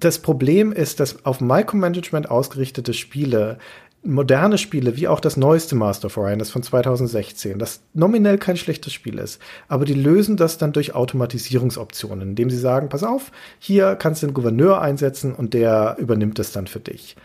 [0.00, 3.58] Das Problem ist, dass auf Micromanagement ausgerichtete Spiele
[4.04, 8.56] moderne Spiele, wie auch das neueste Master of Orion, das von 2016, das nominell kein
[8.56, 13.32] schlechtes Spiel ist, aber die lösen das dann durch Automatisierungsoptionen, indem sie sagen, pass auf,
[13.58, 17.16] hier kannst du einen Gouverneur einsetzen und der übernimmt es dann für dich.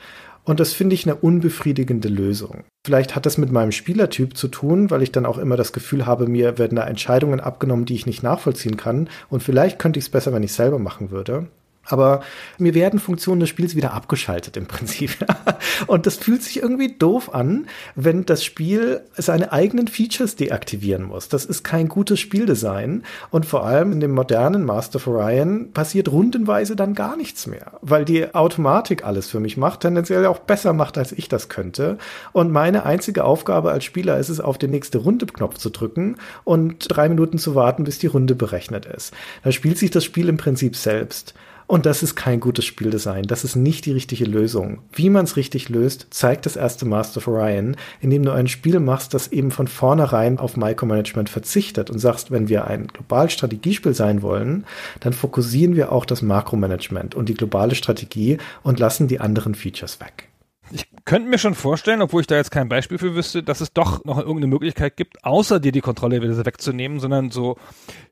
[0.50, 2.64] Und das finde ich eine unbefriedigende Lösung.
[2.84, 6.08] Vielleicht hat das mit meinem Spielertyp zu tun, weil ich dann auch immer das Gefühl
[6.08, 9.10] habe, mir werden da Entscheidungen abgenommen, die ich nicht nachvollziehen kann.
[9.30, 11.50] Und vielleicht könnte ich es besser, wenn ich es selber machen würde.
[11.90, 12.22] Aber
[12.57, 15.18] mir werden Funktionen des Spiels wieder abgeschaltet im Prinzip.
[15.88, 21.30] Und das fühlt sich irgendwie doof an, wenn das Spiel seine eigenen Features deaktivieren muss.
[21.30, 23.03] Das ist kein gutes Spieldesign.
[23.32, 27.80] Und vor allem in dem modernen Master of Orion passiert rundenweise dann gar nichts mehr,
[27.82, 31.98] weil die Automatik alles für mich macht, tendenziell auch besser macht, als ich das könnte.
[32.32, 36.86] Und meine einzige Aufgabe als Spieler ist es, auf den nächste Runde-Knopf zu drücken und
[36.90, 39.14] drei Minuten zu warten, bis die Runde berechnet ist.
[39.44, 41.34] Da spielt sich das Spiel im Prinzip selbst.
[41.70, 43.26] Und das ist kein gutes Spieldesign.
[43.26, 44.80] Das ist nicht die richtige Lösung.
[44.91, 48.80] Wie man es richtig löst, zeigt das erste Master of Orion, indem du ein Spiel
[48.80, 53.94] machst, das eben von vornherein auf Micromanagement verzichtet und sagst, wenn wir ein globales Strategiespiel
[53.94, 54.66] sein wollen,
[55.02, 60.00] dann fokussieren wir auch das Makromanagement und die globale Strategie und lassen die anderen Features
[60.00, 60.29] weg.
[60.72, 63.74] Ich könnte mir schon vorstellen, obwohl ich da jetzt kein Beispiel für wüsste, dass es
[63.74, 67.58] doch noch irgendeine Möglichkeit gibt, außer dir die Kontrolle wieder wegzunehmen, sondern so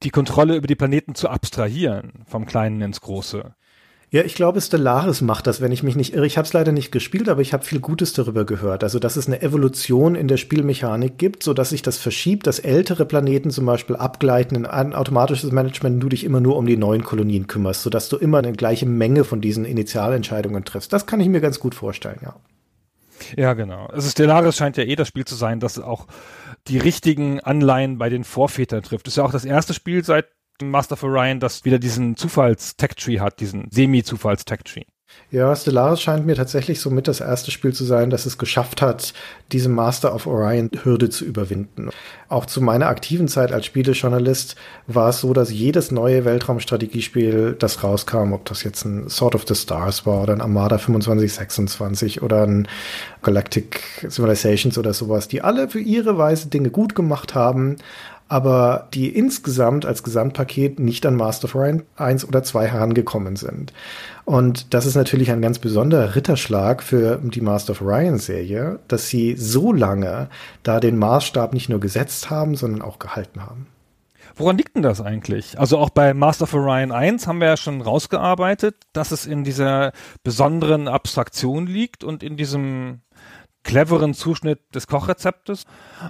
[0.03, 3.53] die Kontrolle über die Planeten zu abstrahieren, vom Kleinen ins Große.
[4.09, 6.25] Ja, ich glaube, Stellaris macht das, wenn ich mich nicht irre.
[6.25, 8.85] Ich habe es leider nicht gespielt, aber ich habe viel Gutes darüber gehört.
[8.85, 12.59] Also, dass es eine Evolution in der Spielmechanik gibt, so dass sich das verschiebt, dass
[12.59, 16.77] ältere Planeten zum Beispiel abgleiten in ein automatisches Management, du dich immer nur um die
[16.77, 20.93] neuen Kolonien kümmerst, so dass du immer eine gleiche Menge von diesen Initialentscheidungen triffst.
[20.93, 22.33] Das kann ich mir ganz gut vorstellen, ja.
[23.35, 23.87] Ja, genau.
[23.87, 26.07] Also Stellaris scheint ja eh das Spiel zu sein, das auch
[26.67, 29.07] die richtigen Anleihen bei den Vorvätern trifft.
[29.07, 30.27] Das ist ja auch das erste Spiel seit
[30.61, 34.83] Master of Orion, das wieder diesen Zufalls-Tech-Tree hat, diesen Semi-Zufalls-Tech-Tree.
[35.29, 39.13] Ja, Stellaris scheint mir tatsächlich somit das erste Spiel zu sein, das es geschafft hat,
[39.51, 41.89] diese Master of Orion-Hürde zu überwinden.
[42.29, 44.55] Auch zu meiner aktiven Zeit als Spielejournalist
[44.85, 49.45] war es so, dass jedes neue Weltraumstrategiespiel, das rauskam, ob das jetzt ein Sword of
[49.47, 52.67] the Stars war oder ein Armada 2526 oder ein
[53.21, 57.77] Galactic Civilizations oder sowas, die alle für ihre Weise Dinge gut gemacht haben,
[58.29, 63.73] aber die insgesamt als Gesamtpaket nicht an Master of Orion 1 oder 2 herangekommen sind.
[64.25, 69.07] Und das ist natürlich ein ganz besonderer Ritterschlag für die Master of Orion Serie, dass
[69.07, 70.29] sie so lange
[70.63, 73.67] da den Maßstab nicht nur gesetzt haben, sondern auch gehalten haben.
[74.35, 75.57] Woran liegt denn das eigentlich?
[75.57, 79.43] Also auch bei Master of Orion 1 haben wir ja schon rausgearbeitet, dass es in
[79.43, 79.93] dieser
[80.23, 83.01] besonderen Abstraktion liegt und in diesem
[83.67, 85.65] cleveren Zuschnitt des Kochrezeptes.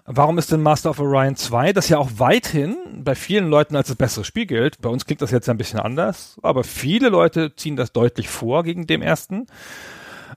[0.06, 3.88] Warum ist denn Master of Orion 2, das ja auch weithin bei vielen Leuten als
[3.88, 7.56] das bessere Spiel gilt, bei uns klingt das jetzt ein bisschen anders, aber viele Leute
[7.56, 9.48] ziehen das deutlich vor gegen dem ersten.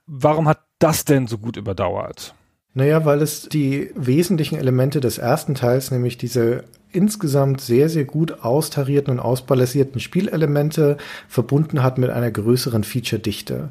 [0.06, 2.34] Warum hat das denn so gut überdauert?
[2.72, 8.42] Naja, weil es die wesentlichen Elemente des ersten Teils, nämlich diese insgesamt sehr, sehr gut
[8.42, 10.96] austarierten und ausbalancierten Spielelemente
[11.28, 13.70] verbunden hat mit einer größeren Feature-Dichte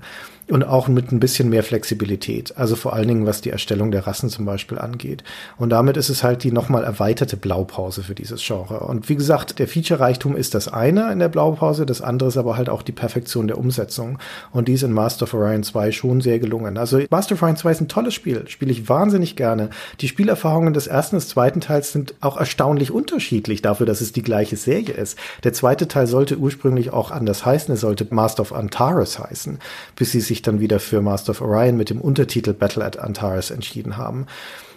[0.51, 2.57] und auch mit ein bisschen mehr Flexibilität.
[2.57, 5.23] Also vor allen Dingen, was die Erstellung der Rassen zum Beispiel angeht.
[5.57, 8.79] Und damit ist es halt die nochmal erweiterte Blaupause für dieses Genre.
[8.79, 12.57] Und wie gesagt, der Feature-Reichtum ist das eine in der Blaupause, das andere ist aber
[12.57, 14.17] halt auch die Perfektion der Umsetzung.
[14.51, 16.77] Und die ist in Master of Orion 2 schon sehr gelungen.
[16.77, 19.69] Also Master of Orion 2 ist ein tolles Spiel, spiele ich wahnsinnig gerne.
[20.01, 24.11] Die Spielerfahrungen des ersten und des zweiten Teils sind auch erstaunlich unterschiedlich dafür, dass es
[24.11, 25.17] die gleiche Serie ist.
[25.43, 29.59] Der zweite Teil sollte ursprünglich auch anders heißen, es sollte Master of Antares heißen,
[29.95, 32.97] bis sie sich sich dann wieder für Master of Orion mit dem Untertitel Battle at
[32.97, 34.25] Antares entschieden haben.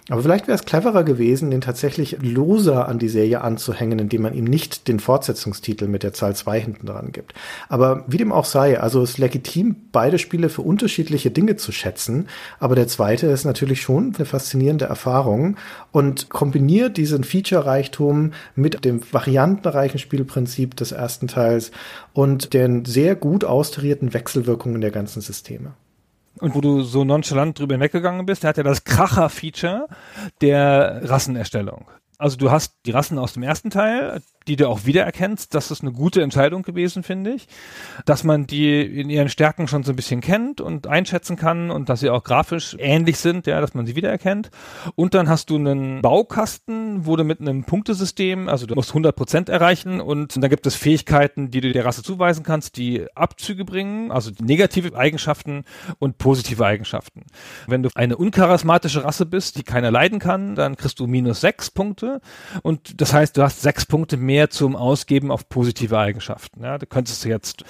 [0.09, 4.35] Aber vielleicht wäre es cleverer gewesen, den tatsächlich loser an die Serie anzuhängen, indem man
[4.35, 7.35] ihm nicht den Fortsetzungstitel mit der Zahl 2 hinten dran gibt.
[7.69, 11.71] Aber wie dem auch sei, also es ist legitim, beide Spiele für unterschiedliche Dinge zu
[11.71, 12.27] schätzen.
[12.59, 15.57] Aber der zweite ist natürlich schon eine faszinierende Erfahrung
[15.93, 21.71] und kombiniert diesen Feature-Reichtum mit dem variantenreichen Spielprinzip des ersten Teils
[22.13, 25.75] und den sehr gut austarierten Wechselwirkungen der ganzen Systeme
[26.39, 29.87] und wo du so nonchalant drüber hinweggegangen bist, der hat ja das Kracher-Feature
[30.41, 31.87] der Rassenerstellung.
[32.19, 35.55] Also du hast die Rassen aus dem ersten Teil, die du auch wiedererkennst.
[35.55, 37.49] Das ist eine gute Entscheidung gewesen, finde ich.
[38.05, 41.89] Dass man die in ihren Stärken schon so ein bisschen kennt und einschätzen kann und
[41.89, 44.51] dass sie auch grafisch ähnlich sind, ja, dass man sie wiedererkennt.
[44.95, 49.15] Und dann hast du einen Baukasten, wo du mit einem Punktesystem, also du musst 100
[49.15, 53.65] Prozent erreichen und dann gibt es Fähigkeiten, die du der Rasse zuweisen kannst, die Abzüge
[53.65, 55.65] bringen, also negative Eigenschaften
[55.99, 57.25] und positive Eigenschaften.
[57.67, 61.71] Wenn du eine uncharismatische Rasse bist, die keiner leiden kann, dann kriegst du minus sechs
[61.71, 62.21] Punkte
[62.63, 66.65] und das heißt, du hast sechs Punkte mehr mehr zum Ausgeben auf positive Eigenschaften.
[66.65, 67.65] Ja, da könntest du jetzt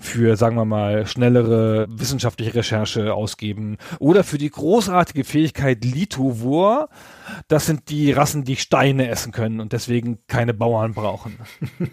[0.00, 6.88] für, sagen wir mal, schnellere wissenschaftliche Recherche ausgeben oder für die großartige Fähigkeit Litovor.
[7.46, 11.38] Das sind die Rassen, die Steine essen können und deswegen keine Bauern brauchen.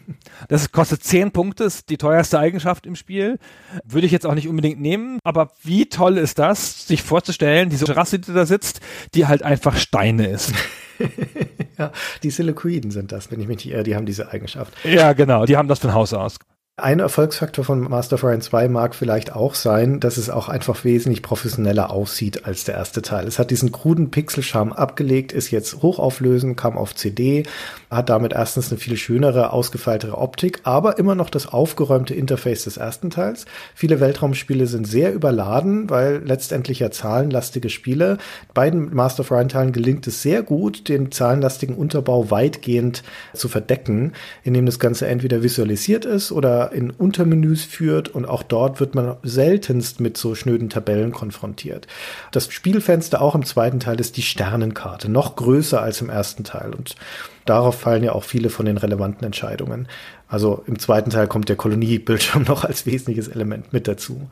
[0.47, 3.39] Das kostet zehn Punkte, ist die teuerste Eigenschaft im Spiel.
[3.83, 7.95] Würde ich jetzt auch nicht unbedingt nehmen, aber wie toll ist das, sich vorzustellen, diese
[7.95, 8.81] Rasse, die da sitzt,
[9.13, 10.53] die halt einfach Steine ist.
[11.77, 11.91] ja,
[12.23, 14.73] die Silicoiden sind das, wenn ich mich nicht irre, die haben diese Eigenschaft.
[14.83, 16.37] Ja, genau, die haben das von Haus aus.
[16.77, 20.83] Ein Erfolgsfaktor von Master of Orion 2 mag vielleicht auch sein, dass es auch einfach
[20.83, 23.27] wesentlich professioneller aussieht als der erste Teil.
[23.27, 27.43] Es hat diesen kruden Pixelscharm abgelegt, ist jetzt hochauflösend, kam auf CD,
[27.89, 32.75] hat damit erstens eine viel schönere, ausgefeiltere Optik, aber immer noch das aufgeräumte Interface des
[32.75, 33.45] ersten Teils.
[33.73, 38.17] Viele Weltraumspiele sind sehr überladen, weil letztendlich ja zahlenlastige Spiele.
[38.53, 43.03] Beiden Master of Orion Teilen gelingt es sehr gut, den zahlenlastigen Unterbau weitgehend
[43.33, 44.11] zu verdecken,
[44.43, 49.17] indem das Ganze entweder visualisiert ist oder in Untermenüs führt und auch dort wird man
[49.23, 51.87] seltenst mit so schnöden Tabellen konfrontiert.
[52.31, 56.73] Das Spielfenster auch im zweiten Teil ist die Sternenkarte, noch größer als im ersten Teil
[56.73, 56.95] und
[57.45, 59.87] darauf fallen ja auch viele von den relevanten Entscheidungen.
[60.27, 64.27] Also im zweiten Teil kommt der Koloniebildschirm noch als wesentliches Element mit dazu.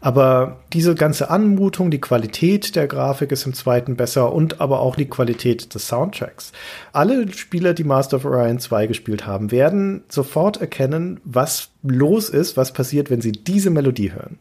[0.00, 4.96] Aber diese ganze Anmutung, die Qualität der Grafik ist im zweiten besser und aber auch
[4.96, 6.52] die Qualität des Soundtracks.
[6.92, 12.56] Alle Spieler, die Master of Orion 2 gespielt haben, werden sofort erkennen, was los ist,
[12.56, 14.38] was passiert, wenn sie diese Melodie hören.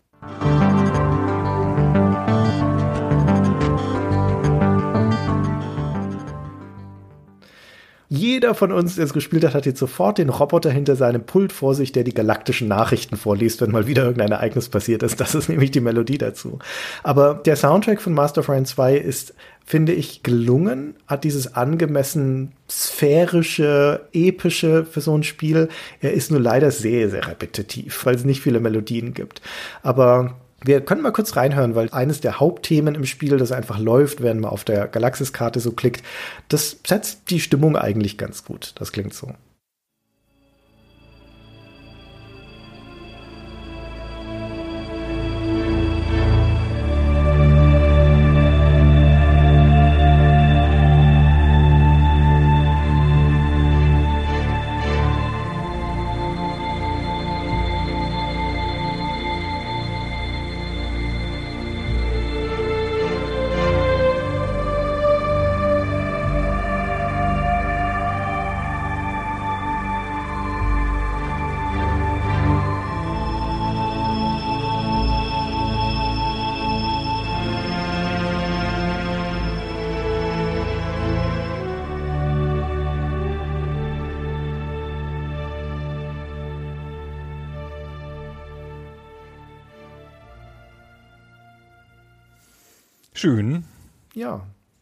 [8.15, 11.51] Jeder von uns, der es gespielt hat, hat jetzt sofort den Roboter hinter seinem Pult
[11.51, 15.19] vor sich, der die galaktischen Nachrichten vorliest, wenn mal wieder irgendein Ereignis passiert ist.
[15.19, 16.59] Das ist nämlich die Melodie dazu.
[17.03, 19.33] Aber der Soundtrack von Master of Ryan 2 ist,
[19.65, 25.69] finde ich, gelungen, hat dieses angemessen sphärische, epische für so ein Spiel.
[25.99, 29.41] Er ist nur leider sehr, sehr repetitiv, weil es nicht viele Melodien gibt.
[29.83, 30.35] Aber
[30.65, 34.39] wir können mal kurz reinhören, weil eines der Hauptthemen im Spiel, das einfach läuft, wenn
[34.39, 36.03] man auf der Galaxiskarte so klickt,
[36.49, 38.73] das setzt die Stimmung eigentlich ganz gut.
[38.75, 39.31] Das klingt so.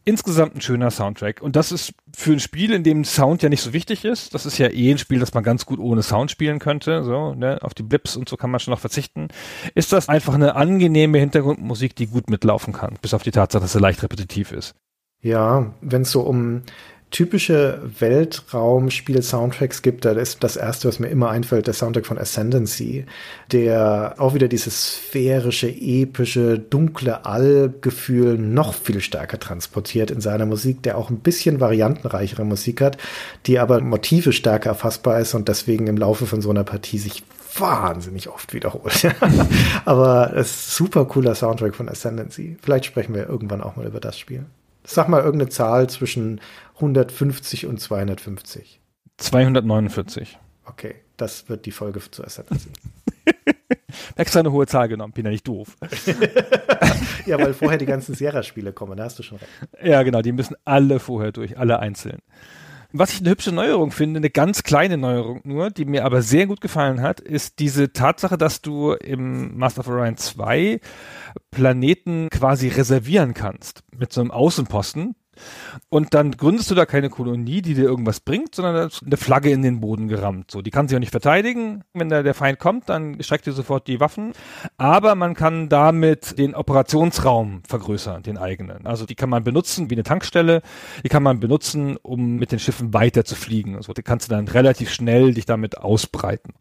[0.06, 1.40] Insgesamt ein schöner Soundtrack.
[1.40, 4.34] Und das ist für ein Spiel, in dem Sound ja nicht so wichtig ist.
[4.34, 7.04] Das ist ja eh ein Spiel, das man ganz gut ohne Sound spielen könnte.
[7.04, 7.58] So, ne?
[7.62, 9.28] Auf die Blips und so kann man schon noch verzichten.
[9.74, 12.98] Ist das einfach eine angenehme Hintergrundmusik, die gut mitlaufen kann.
[13.00, 14.74] Bis auf die Tatsache, dass sie leicht repetitiv ist.
[15.22, 16.64] Ja, wenn es so um
[17.14, 23.06] typische Weltraumspiel-Soundtracks gibt, da ist das erste, was mir immer einfällt, der Soundtrack von Ascendancy,
[23.52, 30.82] der auch wieder dieses sphärische, epische, dunkle Allgefühl noch viel stärker transportiert in seiner Musik,
[30.82, 32.98] der auch ein bisschen variantenreichere Musik hat,
[33.46, 37.22] die aber Motive stärker erfassbar ist und deswegen im Laufe von so einer Partie sich
[37.56, 39.06] wahnsinnig oft wiederholt.
[39.84, 42.56] aber es ist super cooler Soundtrack von Ascendancy.
[42.60, 44.46] Vielleicht sprechen wir irgendwann auch mal über das Spiel.
[44.86, 46.40] Sag mal irgendeine Zahl zwischen
[46.74, 48.80] 150 und 250.
[49.18, 50.38] 249.
[50.64, 52.70] Okay, das wird die Folge zu Ascendancy.
[54.16, 55.76] Extra eine hohe Zahl genommen, bin ja nicht doof.
[57.26, 59.50] ja, weil vorher die ganzen Sierra-Spiele kommen, da hast du schon recht.
[59.82, 62.18] Ja, genau, die müssen alle vorher durch, alle einzeln.
[62.96, 66.46] Was ich eine hübsche Neuerung finde, eine ganz kleine Neuerung nur, die mir aber sehr
[66.46, 70.80] gut gefallen hat, ist diese Tatsache, dass du im Master of Orion 2
[71.50, 75.16] Planeten quasi reservieren kannst mit so einem Außenposten,
[75.88, 79.16] und dann gründest du da keine Kolonie, die dir irgendwas bringt, sondern da ist eine
[79.16, 80.50] Flagge in den Boden gerammt.
[80.50, 81.84] So, die kann sich auch nicht verteidigen.
[81.92, 84.32] Wenn da der Feind kommt, dann streckt ihr sofort die Waffen.
[84.76, 88.86] Aber man kann damit den Operationsraum vergrößern, den eigenen.
[88.86, 90.62] Also die kann man benutzen wie eine Tankstelle.
[91.02, 93.76] Die kann man benutzen, um mit den Schiffen weiter zu fliegen.
[93.76, 96.54] Also die kannst du dann relativ schnell dich damit ausbreiten.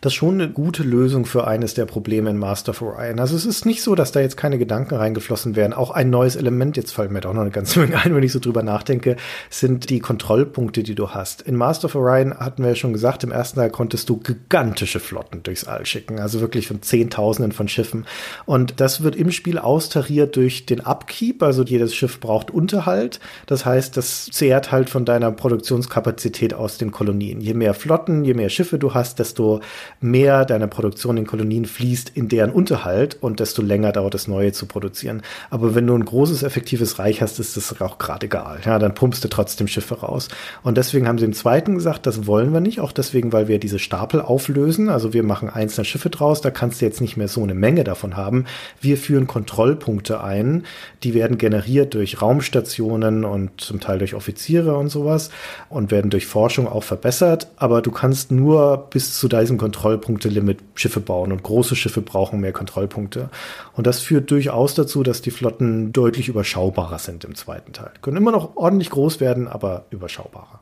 [0.00, 3.18] Das ist schon eine gute Lösung für eines der Probleme in Master of Orion.
[3.18, 5.72] Also es ist nicht so, dass da jetzt keine Gedanken reingeflossen werden.
[5.72, 8.32] Auch ein neues Element, jetzt fällt mir doch noch eine ganze Menge ein, wenn ich
[8.32, 9.16] so drüber nachdenke,
[9.50, 11.42] sind die Kontrollpunkte, die du hast.
[11.42, 15.00] In Master of Orion hatten wir ja schon gesagt, im ersten Teil konntest du gigantische
[15.00, 16.20] Flotten durchs All schicken.
[16.20, 18.06] Also wirklich von Zehntausenden von Schiffen.
[18.46, 21.42] Und das wird im Spiel austariert durch den Upkeep.
[21.42, 23.20] Also jedes Schiff braucht Unterhalt.
[23.46, 27.40] Das heißt, das zehrt halt von deiner Produktionskapazität aus den Kolonien.
[27.40, 29.60] Je mehr Flotten, je mehr Schiffe du hast, desto
[30.00, 34.52] mehr deiner Produktion in Kolonien fließt in deren Unterhalt und desto länger dauert es, neue
[34.52, 35.22] zu produzieren.
[35.50, 38.60] Aber wenn du ein großes, effektives Reich hast, ist das auch gerade egal.
[38.64, 40.28] Ja, dann pumpst du trotzdem Schiffe raus.
[40.62, 42.80] Und deswegen haben sie im zweiten gesagt, das wollen wir nicht.
[42.80, 44.88] Auch deswegen, weil wir diese Stapel auflösen.
[44.88, 46.40] Also wir machen einzelne Schiffe draus.
[46.40, 48.44] Da kannst du jetzt nicht mehr so eine Menge davon haben.
[48.80, 50.64] Wir führen Kontrollpunkte ein.
[51.02, 55.30] Die werden generiert durch Raumstationen und zum Teil durch Offiziere und sowas
[55.68, 57.48] und werden durch Forschung auch verbessert.
[57.56, 62.52] Aber du kannst nur bis zu diesem Kontrollpunkte-Limit Schiffe bauen und große Schiffe brauchen mehr
[62.52, 63.30] Kontrollpunkte.
[63.74, 67.90] Und das führt durchaus dazu, dass die Flotten deutlich überschaubarer sind im zweiten Teil.
[68.02, 70.60] Können immer noch ordentlich groß werden, aber überschaubarer.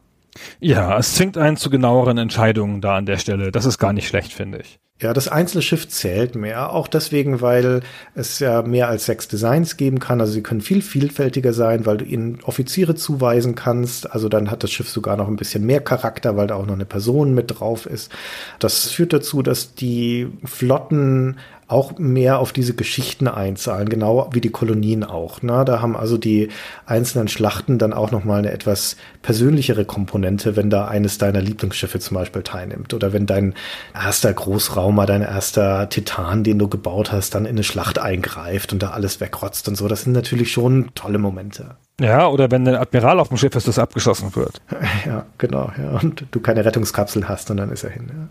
[0.60, 3.50] Ja, es zwingt einen zu genaueren Entscheidungen da an der Stelle.
[3.50, 4.78] Das ist gar nicht schlecht, finde ich.
[4.98, 7.82] Ja, das einzelne Schiff zählt mehr, auch deswegen, weil
[8.14, 10.22] es ja mehr als sechs Designs geben kann.
[10.22, 14.10] Also sie können viel vielfältiger sein, weil du ihnen Offiziere zuweisen kannst.
[14.10, 16.72] Also dann hat das Schiff sogar noch ein bisschen mehr Charakter, weil da auch noch
[16.72, 18.10] eine Person mit drauf ist.
[18.58, 21.36] Das führt dazu, dass die Flotten
[21.68, 25.42] auch mehr auf diese Geschichten einzahlen, genau wie die Kolonien auch.
[25.42, 25.64] Ne?
[25.64, 26.48] Da haben also die
[26.84, 32.16] einzelnen Schlachten dann auch nochmal eine etwas persönlichere Komponente, wenn da eines deiner Lieblingsschiffe zum
[32.16, 33.54] Beispiel teilnimmt oder wenn dein
[33.94, 38.82] erster Großraumer, dein erster Titan, den du gebaut hast, dann in eine Schlacht eingreift und
[38.82, 39.88] da alles wegrotzt und so.
[39.88, 41.76] Das sind natürlich schon tolle Momente.
[41.98, 44.60] Ja, oder wenn ein Admiral auf dem Schiff ist, das abgeschossen wird.
[45.06, 45.72] Ja, genau.
[45.78, 45.98] Ja.
[46.00, 48.08] Und du keine Rettungskapsel hast und dann ist er hin.
[48.08, 48.28] Ja.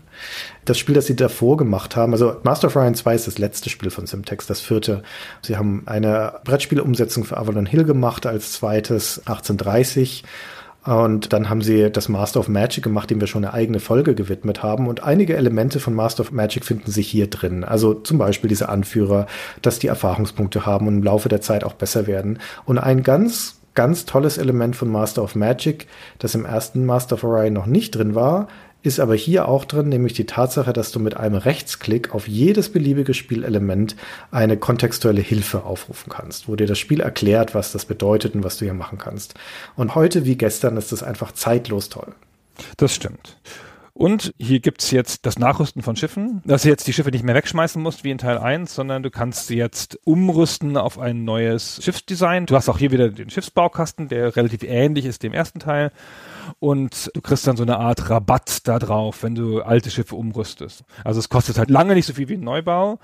[0.64, 3.68] Das Spiel, das sie davor gemacht haben, also Master of Ryan 2 ist das letzte
[3.68, 5.02] Spiel von Simtex, das vierte.
[5.42, 10.22] Sie haben eine Brettspielumsetzung für Avalon Hill gemacht als zweites 1830.
[10.86, 14.14] Und dann haben sie das Master of Magic gemacht, dem wir schon eine eigene Folge
[14.14, 14.86] gewidmet haben.
[14.86, 17.64] Und einige Elemente von Master of Magic finden sich hier drin.
[17.64, 19.26] Also zum Beispiel diese Anführer,
[19.62, 22.38] dass die Erfahrungspunkte haben und im Laufe der Zeit auch besser werden.
[22.64, 25.86] Und ein ganz ganz tolles Element von Master of Magic,
[26.18, 28.48] das im ersten Master of Orion noch nicht drin war,
[28.82, 32.70] ist aber hier auch drin, nämlich die Tatsache, dass du mit einem Rechtsklick auf jedes
[32.70, 33.96] beliebige Spielelement
[34.30, 38.58] eine kontextuelle Hilfe aufrufen kannst, wo dir das Spiel erklärt, was das bedeutet und was
[38.58, 39.34] du hier machen kannst.
[39.74, 42.14] Und heute wie gestern ist das einfach zeitlos toll.
[42.76, 43.36] Das stimmt.
[43.96, 47.34] Und hier gibt's jetzt das Nachrüsten von Schiffen, dass du jetzt die Schiffe nicht mehr
[47.34, 51.80] wegschmeißen musst wie in Teil 1, sondern du kannst sie jetzt umrüsten auf ein neues
[51.82, 52.44] Schiffsdesign.
[52.44, 55.92] Du hast auch hier wieder den Schiffsbaukasten, der relativ ähnlich ist dem ersten Teil.
[56.58, 60.84] Und du kriegst dann so eine Art Rabatt da drauf, wenn du alte Schiffe umrüstest.
[61.04, 62.98] Also es kostet halt lange nicht so viel wie ein Neubau,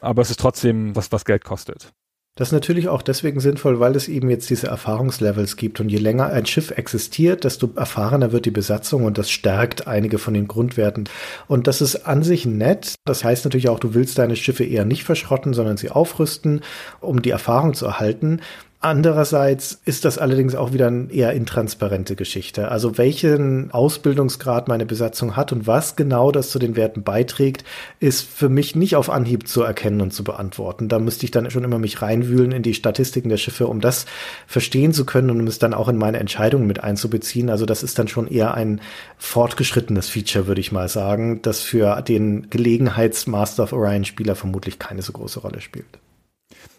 [0.00, 1.92] aber es ist trotzdem was, was Geld kostet.
[2.36, 5.78] Das ist natürlich auch deswegen sinnvoll, weil es eben jetzt diese Erfahrungslevels gibt.
[5.78, 10.18] Und je länger ein Schiff existiert, desto erfahrener wird die Besatzung und das stärkt einige
[10.18, 11.04] von den Grundwerten.
[11.46, 12.96] Und das ist an sich nett.
[13.04, 16.62] Das heißt natürlich auch, du willst deine Schiffe eher nicht verschrotten, sondern sie aufrüsten,
[17.00, 18.40] um die Erfahrung zu erhalten.
[18.84, 22.70] Andererseits ist das allerdings auch wieder eine eher intransparente Geschichte.
[22.70, 27.64] Also welchen Ausbildungsgrad meine Besatzung hat und was genau das zu den Werten beiträgt,
[27.98, 30.90] ist für mich nicht auf Anhieb zu erkennen und zu beantworten.
[30.90, 34.04] Da müsste ich dann schon immer mich reinwühlen in die Statistiken der Schiffe, um das
[34.46, 37.48] verstehen zu können und um es dann auch in meine Entscheidungen mit einzubeziehen.
[37.48, 38.82] Also das ist dann schon eher ein
[39.16, 45.12] fortgeschrittenes Feature, würde ich mal sagen, das für den Gelegenheits-Master of Orion-Spieler vermutlich keine so
[45.12, 46.03] große Rolle spielt.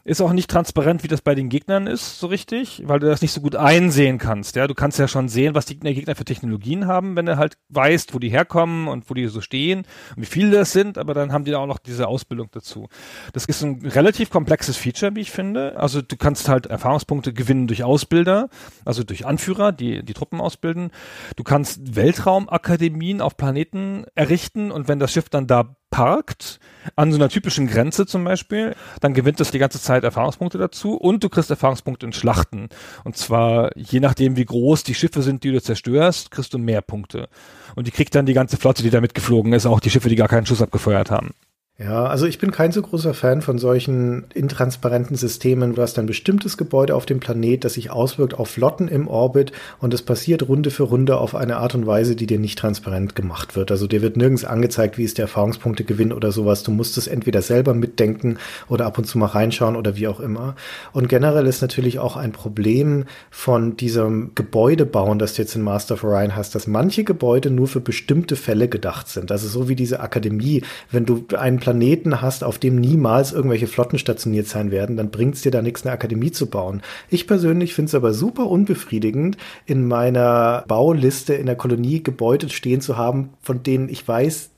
[0.03, 3.24] Ist auch nicht transparent, wie das bei den Gegnern ist, so richtig, weil du das
[3.24, 4.56] nicht so gut einsehen kannst.
[4.56, 7.57] Ja, du kannst ja schon sehen, was die Gegner für Technologien haben, wenn du halt
[7.70, 9.80] weißt, wo die herkommen und wo die so stehen
[10.16, 12.88] und wie viele das sind, aber dann haben die da auch noch diese Ausbildung dazu.
[13.34, 15.80] Das ist ein relativ komplexes Feature, wie ich finde.
[15.80, 18.49] Also du kannst halt Erfahrungspunkte gewinnen durch Ausbilder,
[18.86, 20.91] also durch Anführer, die die Truppen ausbilden.
[21.36, 26.59] Du kannst Weltraumakademien auf Planeten errichten und wenn das Schiff dann da parkt,
[26.97, 30.95] an so einer typischen Grenze zum Beispiel, dann gewinnt es die ganze Zeit Erfahrungspunkte dazu
[30.95, 32.67] und du kriegst Erfahrungspunkte in Schlachten.
[33.05, 36.81] Und zwar je nachdem, wie groß die Schiffe sind, die du zerstörst, kriegst du mehr
[36.81, 37.30] Punkte.
[37.76, 40.17] Und die kriegt dann die ganze Flotte, die da mitgeflogen ist, auch die Schiffe, die
[40.17, 41.31] gar keinen Schuss abgefeuert haben.
[41.77, 45.76] Ja, also ich bin kein so großer Fan von solchen intransparenten Systemen.
[45.76, 49.52] Du hast ein bestimmtes Gebäude auf dem Planet, das sich auswirkt auf Flotten im Orbit
[49.81, 53.14] und es passiert Runde für Runde auf eine Art und Weise, die dir nicht transparent
[53.14, 53.72] gemacht wird.
[53.72, 56.64] Also dir wird nirgends angezeigt, wie ist der Erfahrungspunktegewinn oder sowas.
[56.64, 58.38] Du musst es entweder selber mitdenken
[58.69, 60.56] oder ab und zu mal reinschauen oder wie auch immer.
[60.93, 65.95] Und generell ist natürlich auch ein Problem von diesem Gebäudebauen, das du jetzt in Master
[65.95, 69.30] of Orion hast, dass manche Gebäude nur für bestimmte Fälle gedacht sind.
[69.30, 73.98] Also so wie diese Akademie, wenn du einen Planeten hast, auf dem niemals irgendwelche Flotten
[73.98, 76.84] stationiert sein werden, dann bringt es dir da nichts, eine Akademie zu bauen.
[77.10, 82.82] Ich persönlich finde es aber super unbefriedigend, in meiner Bauliste in der Kolonie Gebäude stehen
[82.82, 84.52] zu haben, von denen ich weiß,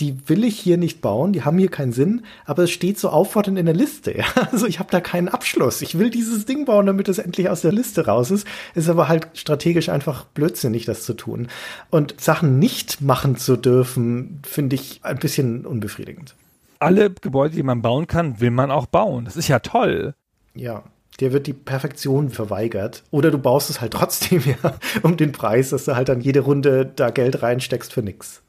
[0.00, 3.10] die will ich hier nicht bauen, die haben hier keinen Sinn, aber es steht so
[3.10, 4.10] auffordernd in der Liste.
[4.20, 4.26] Ja?
[4.52, 5.80] Also ich habe da keinen Abschluss.
[5.80, 8.46] Ich will dieses Ding bauen, damit es endlich aus der Liste raus ist.
[8.74, 11.48] Ist aber halt strategisch einfach blödsinnig, das zu tun.
[11.88, 16.34] Und Sachen nicht machen zu dürfen, finde ich ein bisschen unbefriedigend.
[16.80, 19.24] Alle Gebäude, die man bauen kann, will man auch bauen.
[19.24, 20.14] Das ist ja toll.
[20.54, 20.82] Ja
[21.20, 23.02] dir wird die Perfektion verweigert.
[23.10, 26.40] Oder du baust es halt trotzdem, ja, um den Preis, dass du halt dann jede
[26.40, 28.42] Runde da Geld reinsteckst für nix.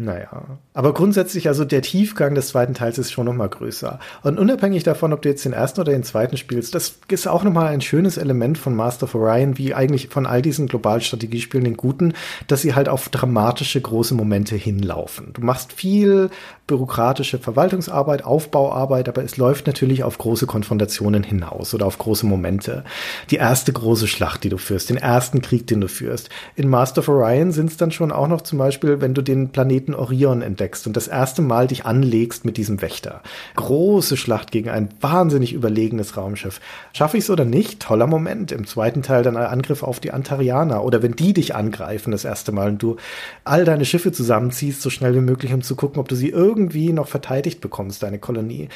[0.00, 3.98] Naja, aber grundsätzlich, also der Tiefgang des zweiten Teils ist schon noch mal größer.
[4.22, 7.42] Und unabhängig davon, ob du jetzt den ersten oder den zweiten spielst, das ist auch
[7.42, 11.64] noch mal ein schönes Element von Master of Orion, wie eigentlich von all diesen Globalstrategiespielen,
[11.64, 12.14] den guten,
[12.46, 15.32] dass sie halt auf dramatische große Momente hinlaufen.
[15.32, 16.30] Du machst viel
[16.68, 22.84] bürokratische Verwaltungsarbeit, Aufbauarbeit, aber es läuft natürlich auf große Konfrontationen hinaus oder auf große Momente.
[23.30, 26.28] Die erste große Schlacht, die du führst, den ersten Krieg, den du führst.
[26.54, 29.48] In Master of Orion sind es dann schon auch noch zum Beispiel, wenn du den
[29.48, 33.22] Planeten Orion entdeckst und das erste Mal dich anlegst mit diesem Wächter.
[33.56, 36.60] Große Schlacht gegen ein wahnsinnig überlegenes Raumschiff.
[36.92, 37.80] Schaffe ich es oder nicht?
[37.80, 38.52] Toller Moment.
[38.52, 42.26] Im zweiten Teil dann ein Angriff auf die Antarianer oder wenn die dich angreifen das
[42.26, 42.96] erste Mal und du
[43.44, 46.57] all deine Schiffe zusammenziehst, so schnell wie möglich, um zu gucken, ob du sie irgendwie
[46.58, 48.68] irgendwie noch verteidigt bekommst, deine Kolonie.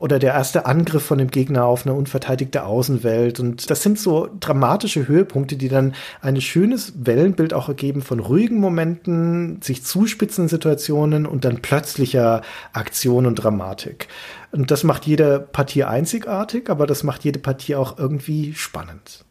[0.00, 3.40] Oder der erste Angriff von dem Gegner auf eine unverteidigte Außenwelt.
[3.40, 8.60] Und das sind so dramatische Höhepunkte, die dann ein schönes Wellenbild auch ergeben von ruhigen
[8.60, 12.42] Momenten, sich zuspitzenden Situationen und dann plötzlicher
[12.72, 14.08] Aktion und Dramatik.
[14.52, 19.24] Und das macht jede Partie einzigartig, aber das macht jede Partie auch irgendwie spannend.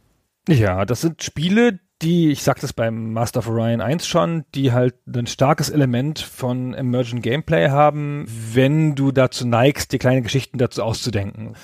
[0.49, 4.71] Ja, das sind Spiele, die, ich sagte es beim Master of Orion 1 schon, die
[4.71, 10.59] halt ein starkes Element von Emergent Gameplay haben, wenn du dazu neigst, die kleinen Geschichten
[10.59, 11.55] dazu auszudenken.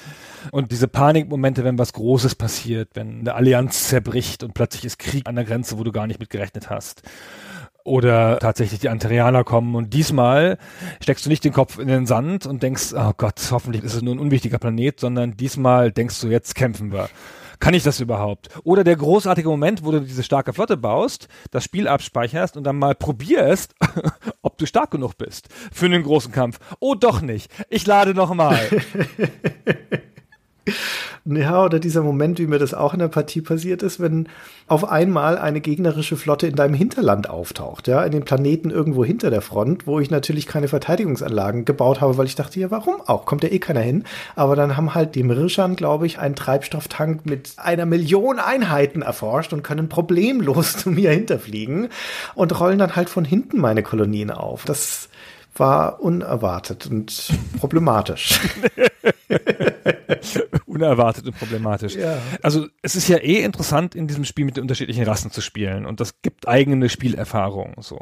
[0.52, 5.28] Und diese Panikmomente, wenn was Großes passiert, wenn eine Allianz zerbricht und plötzlich ist Krieg
[5.28, 7.04] an der Grenze, wo du gar nicht mit gerechnet hast.
[7.86, 10.58] Oder tatsächlich die Anterianer kommen und diesmal
[11.02, 14.02] steckst du nicht den Kopf in den Sand und denkst, oh Gott, hoffentlich ist es
[14.02, 17.10] nur ein unwichtiger Planet, sondern diesmal denkst du, jetzt kämpfen wir
[17.60, 18.50] kann ich das überhaupt?
[18.64, 22.78] Oder der großartige Moment, wo du diese starke Flotte baust, das Spiel abspeicherst und dann
[22.78, 23.76] mal probierst,
[24.42, 26.60] ob du stark genug bist für einen großen Kampf.
[26.80, 27.52] Oh, doch nicht.
[27.70, 28.60] Ich lade noch mal.
[31.26, 34.28] Ja, oder dieser Moment, wie mir das auch in der Partie passiert ist, wenn
[34.68, 39.30] auf einmal eine gegnerische Flotte in deinem Hinterland auftaucht, ja, in den Planeten irgendwo hinter
[39.30, 43.26] der Front, wo ich natürlich keine Verteidigungsanlagen gebaut habe, weil ich dachte, ja, warum auch?
[43.26, 44.04] Kommt ja eh keiner hin.
[44.36, 49.54] Aber dann haben halt die Mirschan, glaube ich, einen Treibstofftank mit einer Million Einheiten erforscht
[49.54, 51.88] und können problemlos zu mir hinterfliegen
[52.36, 54.66] und rollen dann halt von hinten meine Kolonien auf.
[54.66, 55.08] Das
[55.56, 58.40] war unerwartet und problematisch.
[60.66, 61.96] unerwartet und problematisch.
[61.96, 62.18] Ja.
[62.42, 65.86] Also es ist ja eh interessant, in diesem Spiel mit den unterschiedlichen Rassen zu spielen
[65.86, 68.00] und das gibt eigene Spielerfahrung so.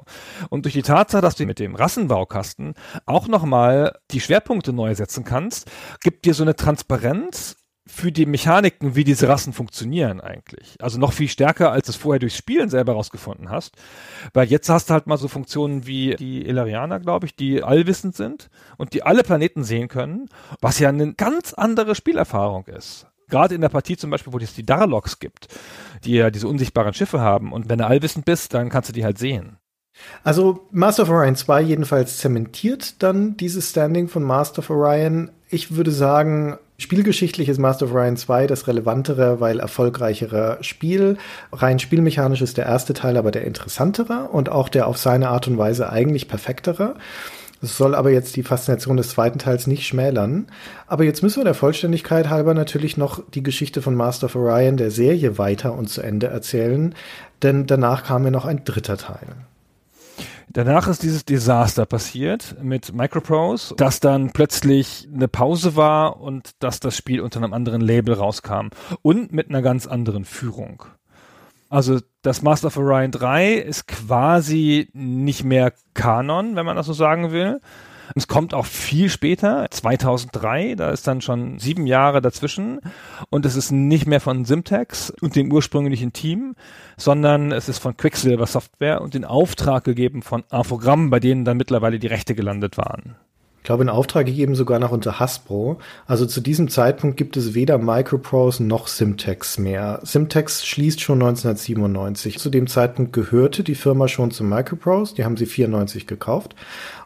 [0.49, 2.73] Und durch die Tatsache, dass du mit dem Rassenbaukasten
[3.05, 5.69] auch nochmal die Schwerpunkte neu setzen kannst,
[6.03, 7.57] gibt dir so eine Transparenz
[7.91, 10.75] für die Mechaniken, wie diese Rassen funktionieren eigentlich.
[10.79, 13.75] Also noch viel stärker, als es vorher durchs Spielen selber rausgefunden hast.
[14.33, 18.15] Weil jetzt hast du halt mal so Funktionen wie die Ilarianer, glaube ich, die allwissend
[18.15, 20.29] sind und die alle Planeten sehen können,
[20.61, 23.07] was ja eine ganz andere Spielerfahrung ist.
[23.29, 25.47] Gerade in der Partie zum Beispiel, wo es die Darloks gibt,
[26.05, 27.51] die ja diese unsichtbaren Schiffe haben.
[27.51, 29.57] Und wenn du allwissend bist, dann kannst du die halt sehen.
[30.23, 35.31] Also Master of Orion 2 jedenfalls zementiert dann dieses Standing von Master of Orion.
[35.49, 41.17] Ich würde sagen, Spielgeschichtlich ist Master of Orion 2 das relevantere, weil erfolgreichere Spiel.
[41.53, 45.47] Rein spielmechanisch ist der erste Teil aber der interessantere und auch der auf seine Art
[45.47, 46.95] und Weise eigentlich perfektere.
[47.61, 50.47] Es soll aber jetzt die Faszination des zweiten Teils nicht schmälern.
[50.87, 54.75] Aber jetzt müssen wir der Vollständigkeit halber natürlich noch die Geschichte von Master of Orion
[54.75, 56.95] der Serie weiter und zu Ende erzählen,
[57.43, 59.27] denn danach kam ja noch ein dritter Teil.
[60.53, 66.81] Danach ist dieses Desaster passiert mit Microprose, dass dann plötzlich eine Pause war und dass
[66.81, 68.67] das Spiel unter einem anderen Label rauskam
[69.01, 70.83] und mit einer ganz anderen Führung.
[71.69, 76.93] Also das Master of Orion 3 ist quasi nicht mehr Kanon, wenn man das so
[76.93, 77.61] sagen will.
[78.15, 82.79] Es kommt auch viel später, 2003, da ist dann schon sieben Jahre dazwischen
[83.29, 86.55] und es ist nicht mehr von Simtex und dem ursprünglichen Team,
[86.97, 91.57] sondern es ist von Quicksilver Software und in Auftrag gegeben von Infogramm, bei denen dann
[91.57, 93.15] mittlerweile die Rechte gelandet waren.
[93.61, 95.77] Ich glaube, in Auftrag gegeben sogar noch unter Hasbro.
[96.07, 99.99] Also zu diesem Zeitpunkt gibt es weder Microprose noch Simtex mehr.
[100.01, 102.39] Simtex schließt schon 1997.
[102.39, 105.13] Zu dem Zeitpunkt gehörte die Firma schon zu Microprose.
[105.13, 106.55] Die haben sie 94 gekauft.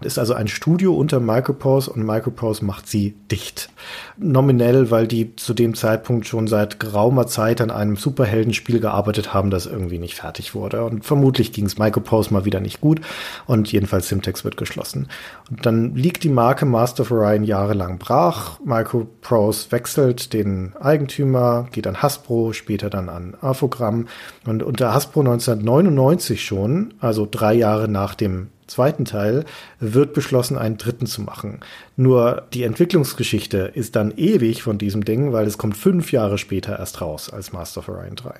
[0.01, 3.69] Ist also ein Studio unter Microprose und Microprose macht sie dicht.
[4.17, 9.49] Nominell, weil die zu dem Zeitpunkt schon seit geraumer Zeit an einem Superheldenspiel gearbeitet haben,
[9.49, 10.83] das irgendwie nicht fertig wurde.
[10.83, 13.01] Und vermutlich ging es Microprose mal wieder nicht gut.
[13.45, 15.07] Und jedenfalls Simtex wird geschlossen.
[15.49, 18.59] Und dann liegt die Marke Master of Orion jahrelang brach.
[18.63, 24.07] Microprose wechselt den Eigentümer, geht an Hasbro, später dann an Afogramm.
[24.45, 29.45] Und unter Hasbro 1999 schon, also drei Jahre nach dem zweiten Teil,
[29.79, 31.59] wird beschlossen, einen dritten zu machen.
[31.95, 36.79] Nur die Entwicklungsgeschichte ist dann ewig von diesem Ding, weil es kommt fünf Jahre später
[36.79, 38.33] erst raus als Master of Orion 3.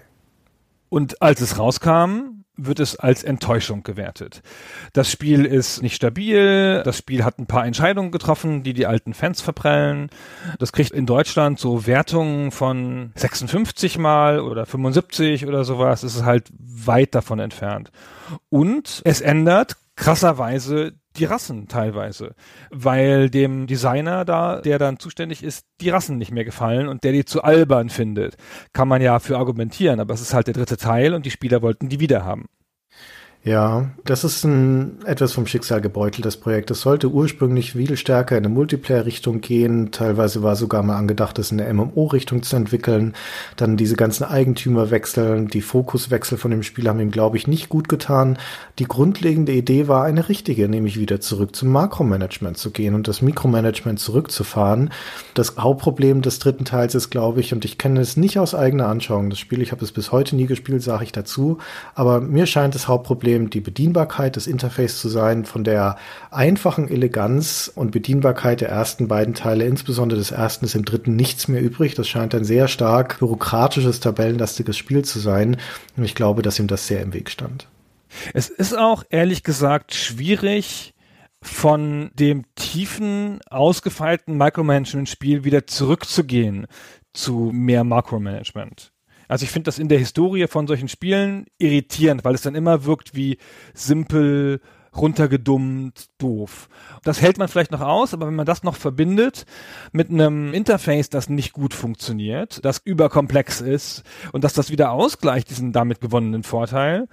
[0.89, 4.41] Und als es rauskam, wird es als Enttäuschung gewertet.
[4.93, 9.13] Das Spiel ist nicht stabil, das Spiel hat ein paar Entscheidungen getroffen, die die alten
[9.13, 10.09] Fans verprellen.
[10.59, 16.03] Das kriegt in Deutschland so Wertungen von 56 mal oder 75 oder sowas.
[16.03, 17.91] Es ist halt weit davon entfernt.
[18.49, 22.35] Und es ändert krasserweise die Rassen teilweise,
[22.69, 27.13] weil dem Designer da, der dann zuständig ist, die Rassen nicht mehr gefallen und der
[27.13, 28.35] die zu albern findet.
[28.73, 31.61] Kann man ja für argumentieren, aber es ist halt der dritte Teil und die Spieler
[31.61, 32.47] wollten die wieder haben.
[33.45, 36.71] Ja, das ist ein etwas vom Schicksal gebeuteltes Projekt.
[36.71, 39.91] Es sollte ursprünglich viel stärker in eine Multiplayer-Richtung gehen.
[39.91, 43.13] Teilweise war sogar mal angedacht, es in eine MMO-Richtung zu entwickeln.
[43.55, 47.87] Dann diese ganzen Eigentümerwechsel, die Fokuswechsel von dem Spiel haben ihm, glaube ich, nicht gut
[47.87, 48.39] getan.
[48.79, 53.21] Die grundlegende Idee war eine richtige, nämlich wieder zurück zum Makromanagement zu gehen und das
[53.21, 54.89] Mikromanagement zurückzufahren.
[55.35, 58.87] Das Hauptproblem des dritten Teils ist, glaube ich, und ich kenne es nicht aus eigener
[58.87, 61.59] Anschauung, das Spiel, ich habe es bis heute nie gespielt, sage ich dazu,
[61.93, 65.97] aber mir scheint das Hauptproblem Problem die Bedienbarkeit des Interface zu sein, von der
[66.31, 71.49] einfachen Eleganz und Bedienbarkeit der ersten beiden Teile, insbesondere des ersten, ist im dritten nichts
[71.49, 71.95] mehr übrig.
[71.95, 75.57] Das scheint ein sehr stark bürokratisches, tabellenlastiges Spiel zu sein.
[75.97, 77.67] Und ich glaube, dass ihm das sehr im Weg stand.
[78.33, 80.93] Es ist auch ehrlich gesagt schwierig,
[81.41, 86.67] von dem tiefen, ausgefeilten Micromanagement-Spiel wieder zurückzugehen
[87.13, 88.94] zu mehr Makromanagement.
[89.27, 92.85] Also ich finde das in der Historie von solchen Spielen irritierend, weil es dann immer
[92.85, 93.37] wirkt wie
[93.73, 94.61] simpel,
[94.95, 96.69] runtergedummt, doof.
[97.03, 99.45] Das hält man vielleicht noch aus, aber wenn man das noch verbindet
[99.91, 105.49] mit einem Interface, das nicht gut funktioniert, das überkomplex ist und dass das wieder ausgleicht,
[105.49, 107.07] diesen damit gewonnenen Vorteil,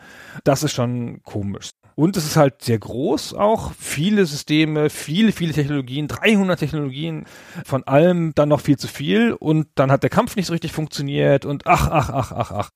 [0.45, 1.71] das ist schon komisch.
[1.95, 3.73] Und es ist halt sehr groß auch.
[3.79, 7.27] Viele Systeme, viele, viele Technologien, 300 Technologien,
[7.65, 9.33] von allem dann noch viel zu viel.
[9.33, 12.71] Und dann hat der Kampf nicht so richtig funktioniert und ach, ach, ach, ach, ach.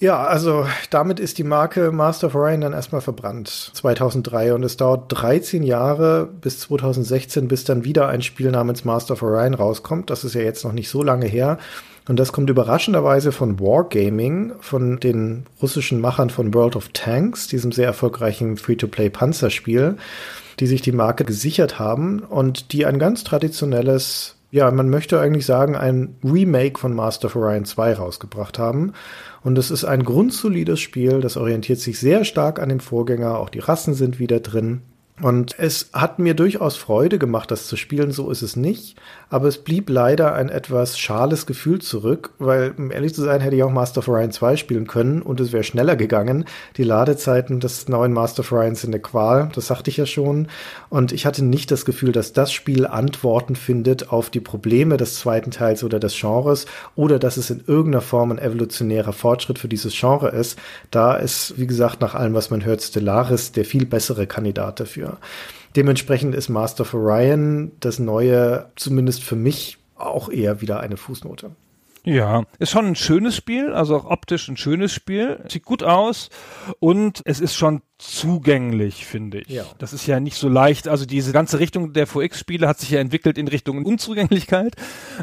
[0.00, 3.72] Ja, also damit ist die Marke Master of Orion dann erstmal verbrannt.
[3.74, 9.14] 2003 und es dauert 13 Jahre bis 2016, bis dann wieder ein Spiel namens Master
[9.14, 10.08] of Orion rauskommt.
[10.10, 11.58] Das ist ja jetzt noch nicht so lange her.
[12.08, 17.70] Und das kommt überraschenderweise von Wargaming, von den russischen Machern von World of Tanks, diesem
[17.70, 19.98] sehr erfolgreichen Free-to-Play-Panzerspiel,
[20.58, 25.44] die sich die Marke gesichert haben und die ein ganz traditionelles, ja, man möchte eigentlich
[25.44, 28.94] sagen, ein Remake von Master of Orion 2 rausgebracht haben.
[29.44, 33.50] Und es ist ein grundsolides Spiel, das orientiert sich sehr stark an dem Vorgänger, auch
[33.50, 34.80] die Rassen sind wieder drin.
[35.20, 38.96] Und es hat mir durchaus Freude gemacht, das zu spielen, so ist es nicht.
[39.30, 43.56] Aber es blieb leider ein etwas schales Gefühl zurück, weil, um ehrlich zu sein, hätte
[43.56, 46.44] ich auch Master of Orion 2 spielen können und es wäre schneller gegangen.
[46.76, 50.48] Die Ladezeiten des neuen Master of Orion sind eine Qual, das sagte ich ja schon.
[50.88, 55.18] Und ich hatte nicht das Gefühl, dass das Spiel Antworten findet auf die Probleme des
[55.18, 59.68] zweiten Teils oder des Genres oder dass es in irgendeiner Form ein evolutionärer Fortschritt für
[59.68, 60.58] dieses Genre ist.
[60.90, 65.07] Da ist, wie gesagt, nach allem, was man hört, Stellaris der viel bessere Kandidat dafür.
[65.76, 71.50] Dementsprechend ist Master of Orion das neue, zumindest für mich, auch eher wieder eine Fußnote.
[72.08, 75.40] Ja, ist schon ein schönes Spiel, also auch optisch ein schönes Spiel.
[75.46, 76.30] Sieht gut aus
[76.80, 79.48] und es ist schon zugänglich, finde ich.
[79.48, 79.64] Ja.
[79.76, 80.88] Das ist ja nicht so leicht.
[80.88, 84.74] Also diese ganze Richtung der VX-Spiele hat sich ja entwickelt in Richtung Unzugänglichkeit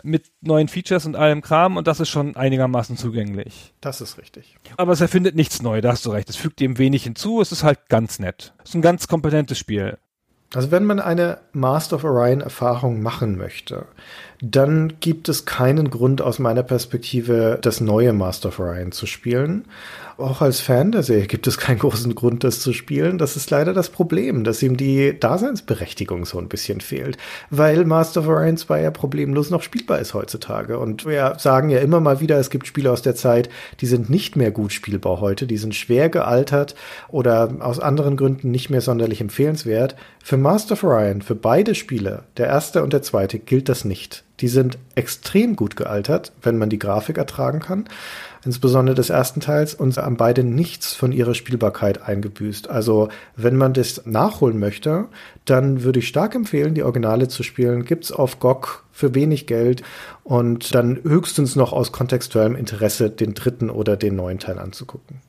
[0.03, 3.73] mit neuen Features und allem Kram und das ist schon einigermaßen zugänglich.
[3.81, 4.55] Das ist richtig.
[4.77, 6.29] Aber es erfindet nichts neu, da hast du recht.
[6.29, 8.53] Es fügt dem wenig hinzu, es ist halt ganz nett.
[8.63, 9.97] Es ist ein ganz kompetentes Spiel.
[10.55, 13.87] Also wenn man eine Master of Orion Erfahrung machen möchte,
[14.41, 19.65] dann gibt es keinen Grund aus meiner Perspektive, das neue Master of Orion zu spielen.
[20.17, 23.17] Auch als Fan der Serie gibt es keinen großen Grund, das zu spielen.
[23.17, 27.17] Das ist leider das Problem, dass ihm die Daseinsberechtigung so ein bisschen fehlt,
[27.49, 30.79] weil Master of Orion 2 ja problemlos noch spielbar ist heutzutage.
[30.79, 33.49] Und wir sagen ja immer mal wieder, es gibt Spiele aus der Zeit,
[33.81, 36.75] die sind nicht mehr gut spielbar heute, die sind schwer gealtert
[37.09, 39.97] oder aus anderen Gründen nicht mehr sonderlich empfehlenswert.
[40.23, 44.23] Für Master of Orion, für beide Spiele, der erste und der zweite, gilt das nicht.
[44.39, 47.85] Die sind extrem gut gealtert, wenn man die Grafik ertragen kann.
[48.45, 52.69] Insbesondere des ersten Teils und haben beide nichts von ihrer Spielbarkeit eingebüßt.
[52.69, 55.05] Also, wenn man das nachholen möchte,
[55.45, 57.85] dann würde ich stark empfehlen, die Originale zu spielen.
[57.85, 59.81] Gibt's auf GOG für wenig Geld
[60.23, 65.21] und dann höchstens noch aus kontextuellem Interesse den dritten oder den neuen Teil anzugucken.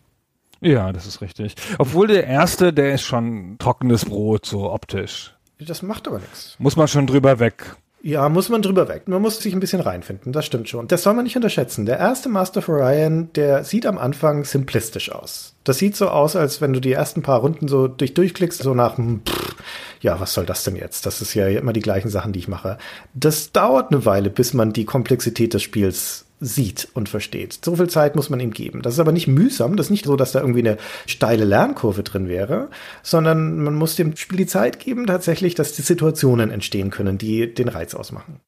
[0.60, 1.55] Ja, das ist richtig.
[1.78, 5.34] Obwohl der erste, der ist schon trockenes Brot, so optisch.
[5.59, 6.56] Das macht aber nichts.
[6.59, 7.76] Muss man schon drüber weg.
[8.02, 9.09] Ja, muss man drüber weg.
[9.09, 10.86] Man muss sich ein bisschen reinfinden, das stimmt schon.
[10.86, 11.86] Das soll man nicht unterschätzen.
[11.86, 15.55] Der erste Master of Orion, der sieht am Anfang simplistisch aus.
[15.64, 18.74] Das sieht so aus, als wenn du die ersten paar Runden so durch durchklickst, so
[18.74, 19.56] nach, hm, pff,
[20.02, 21.06] ja, was soll das denn jetzt?
[21.06, 22.78] Das ist ja immer die gleichen Sachen, die ich mache.
[23.14, 27.64] Das dauert eine Weile, bis man die Komplexität des Spiels sieht und versteht.
[27.64, 28.82] So viel Zeit muss man ihm geben.
[28.82, 29.76] Das ist aber nicht mühsam.
[29.76, 30.76] Das ist nicht so, dass da irgendwie eine
[31.06, 32.68] steile Lernkurve drin wäre,
[33.02, 37.52] sondern man muss dem Spiel die Zeit geben, tatsächlich, dass die Situationen entstehen können, die
[37.52, 38.40] den Reiz ausmachen.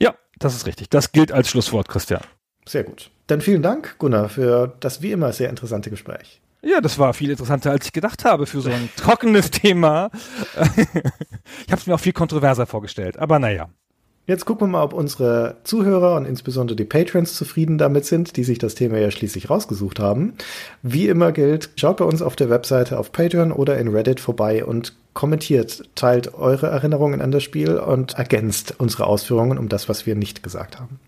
[0.00, 0.90] Ja, das ist richtig.
[0.90, 2.22] Das gilt als Schlusswort, Christian.
[2.66, 3.10] Sehr gut.
[3.26, 6.40] Dann vielen Dank, Gunnar, für das wie immer sehr interessante Gespräch.
[6.64, 10.10] Ja, das war viel interessanter, als ich gedacht habe für so ein trockenes Thema.
[10.54, 13.68] ich habe es mir auch viel kontroverser vorgestellt, aber naja.
[14.26, 18.44] Jetzt gucken wir mal, ob unsere Zuhörer und insbesondere die Patrons zufrieden damit sind, die
[18.44, 20.34] sich das Thema ja schließlich rausgesucht haben.
[20.82, 24.64] Wie immer gilt, schaut bei uns auf der Webseite auf Patreon oder in Reddit vorbei
[24.64, 30.06] und kommentiert, teilt eure Erinnerungen an das Spiel und ergänzt unsere Ausführungen um das, was
[30.06, 31.00] wir nicht gesagt haben.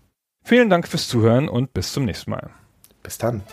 [0.43, 2.49] Vielen Dank fürs Zuhören und bis zum nächsten Mal.
[3.01, 3.43] Bis dann.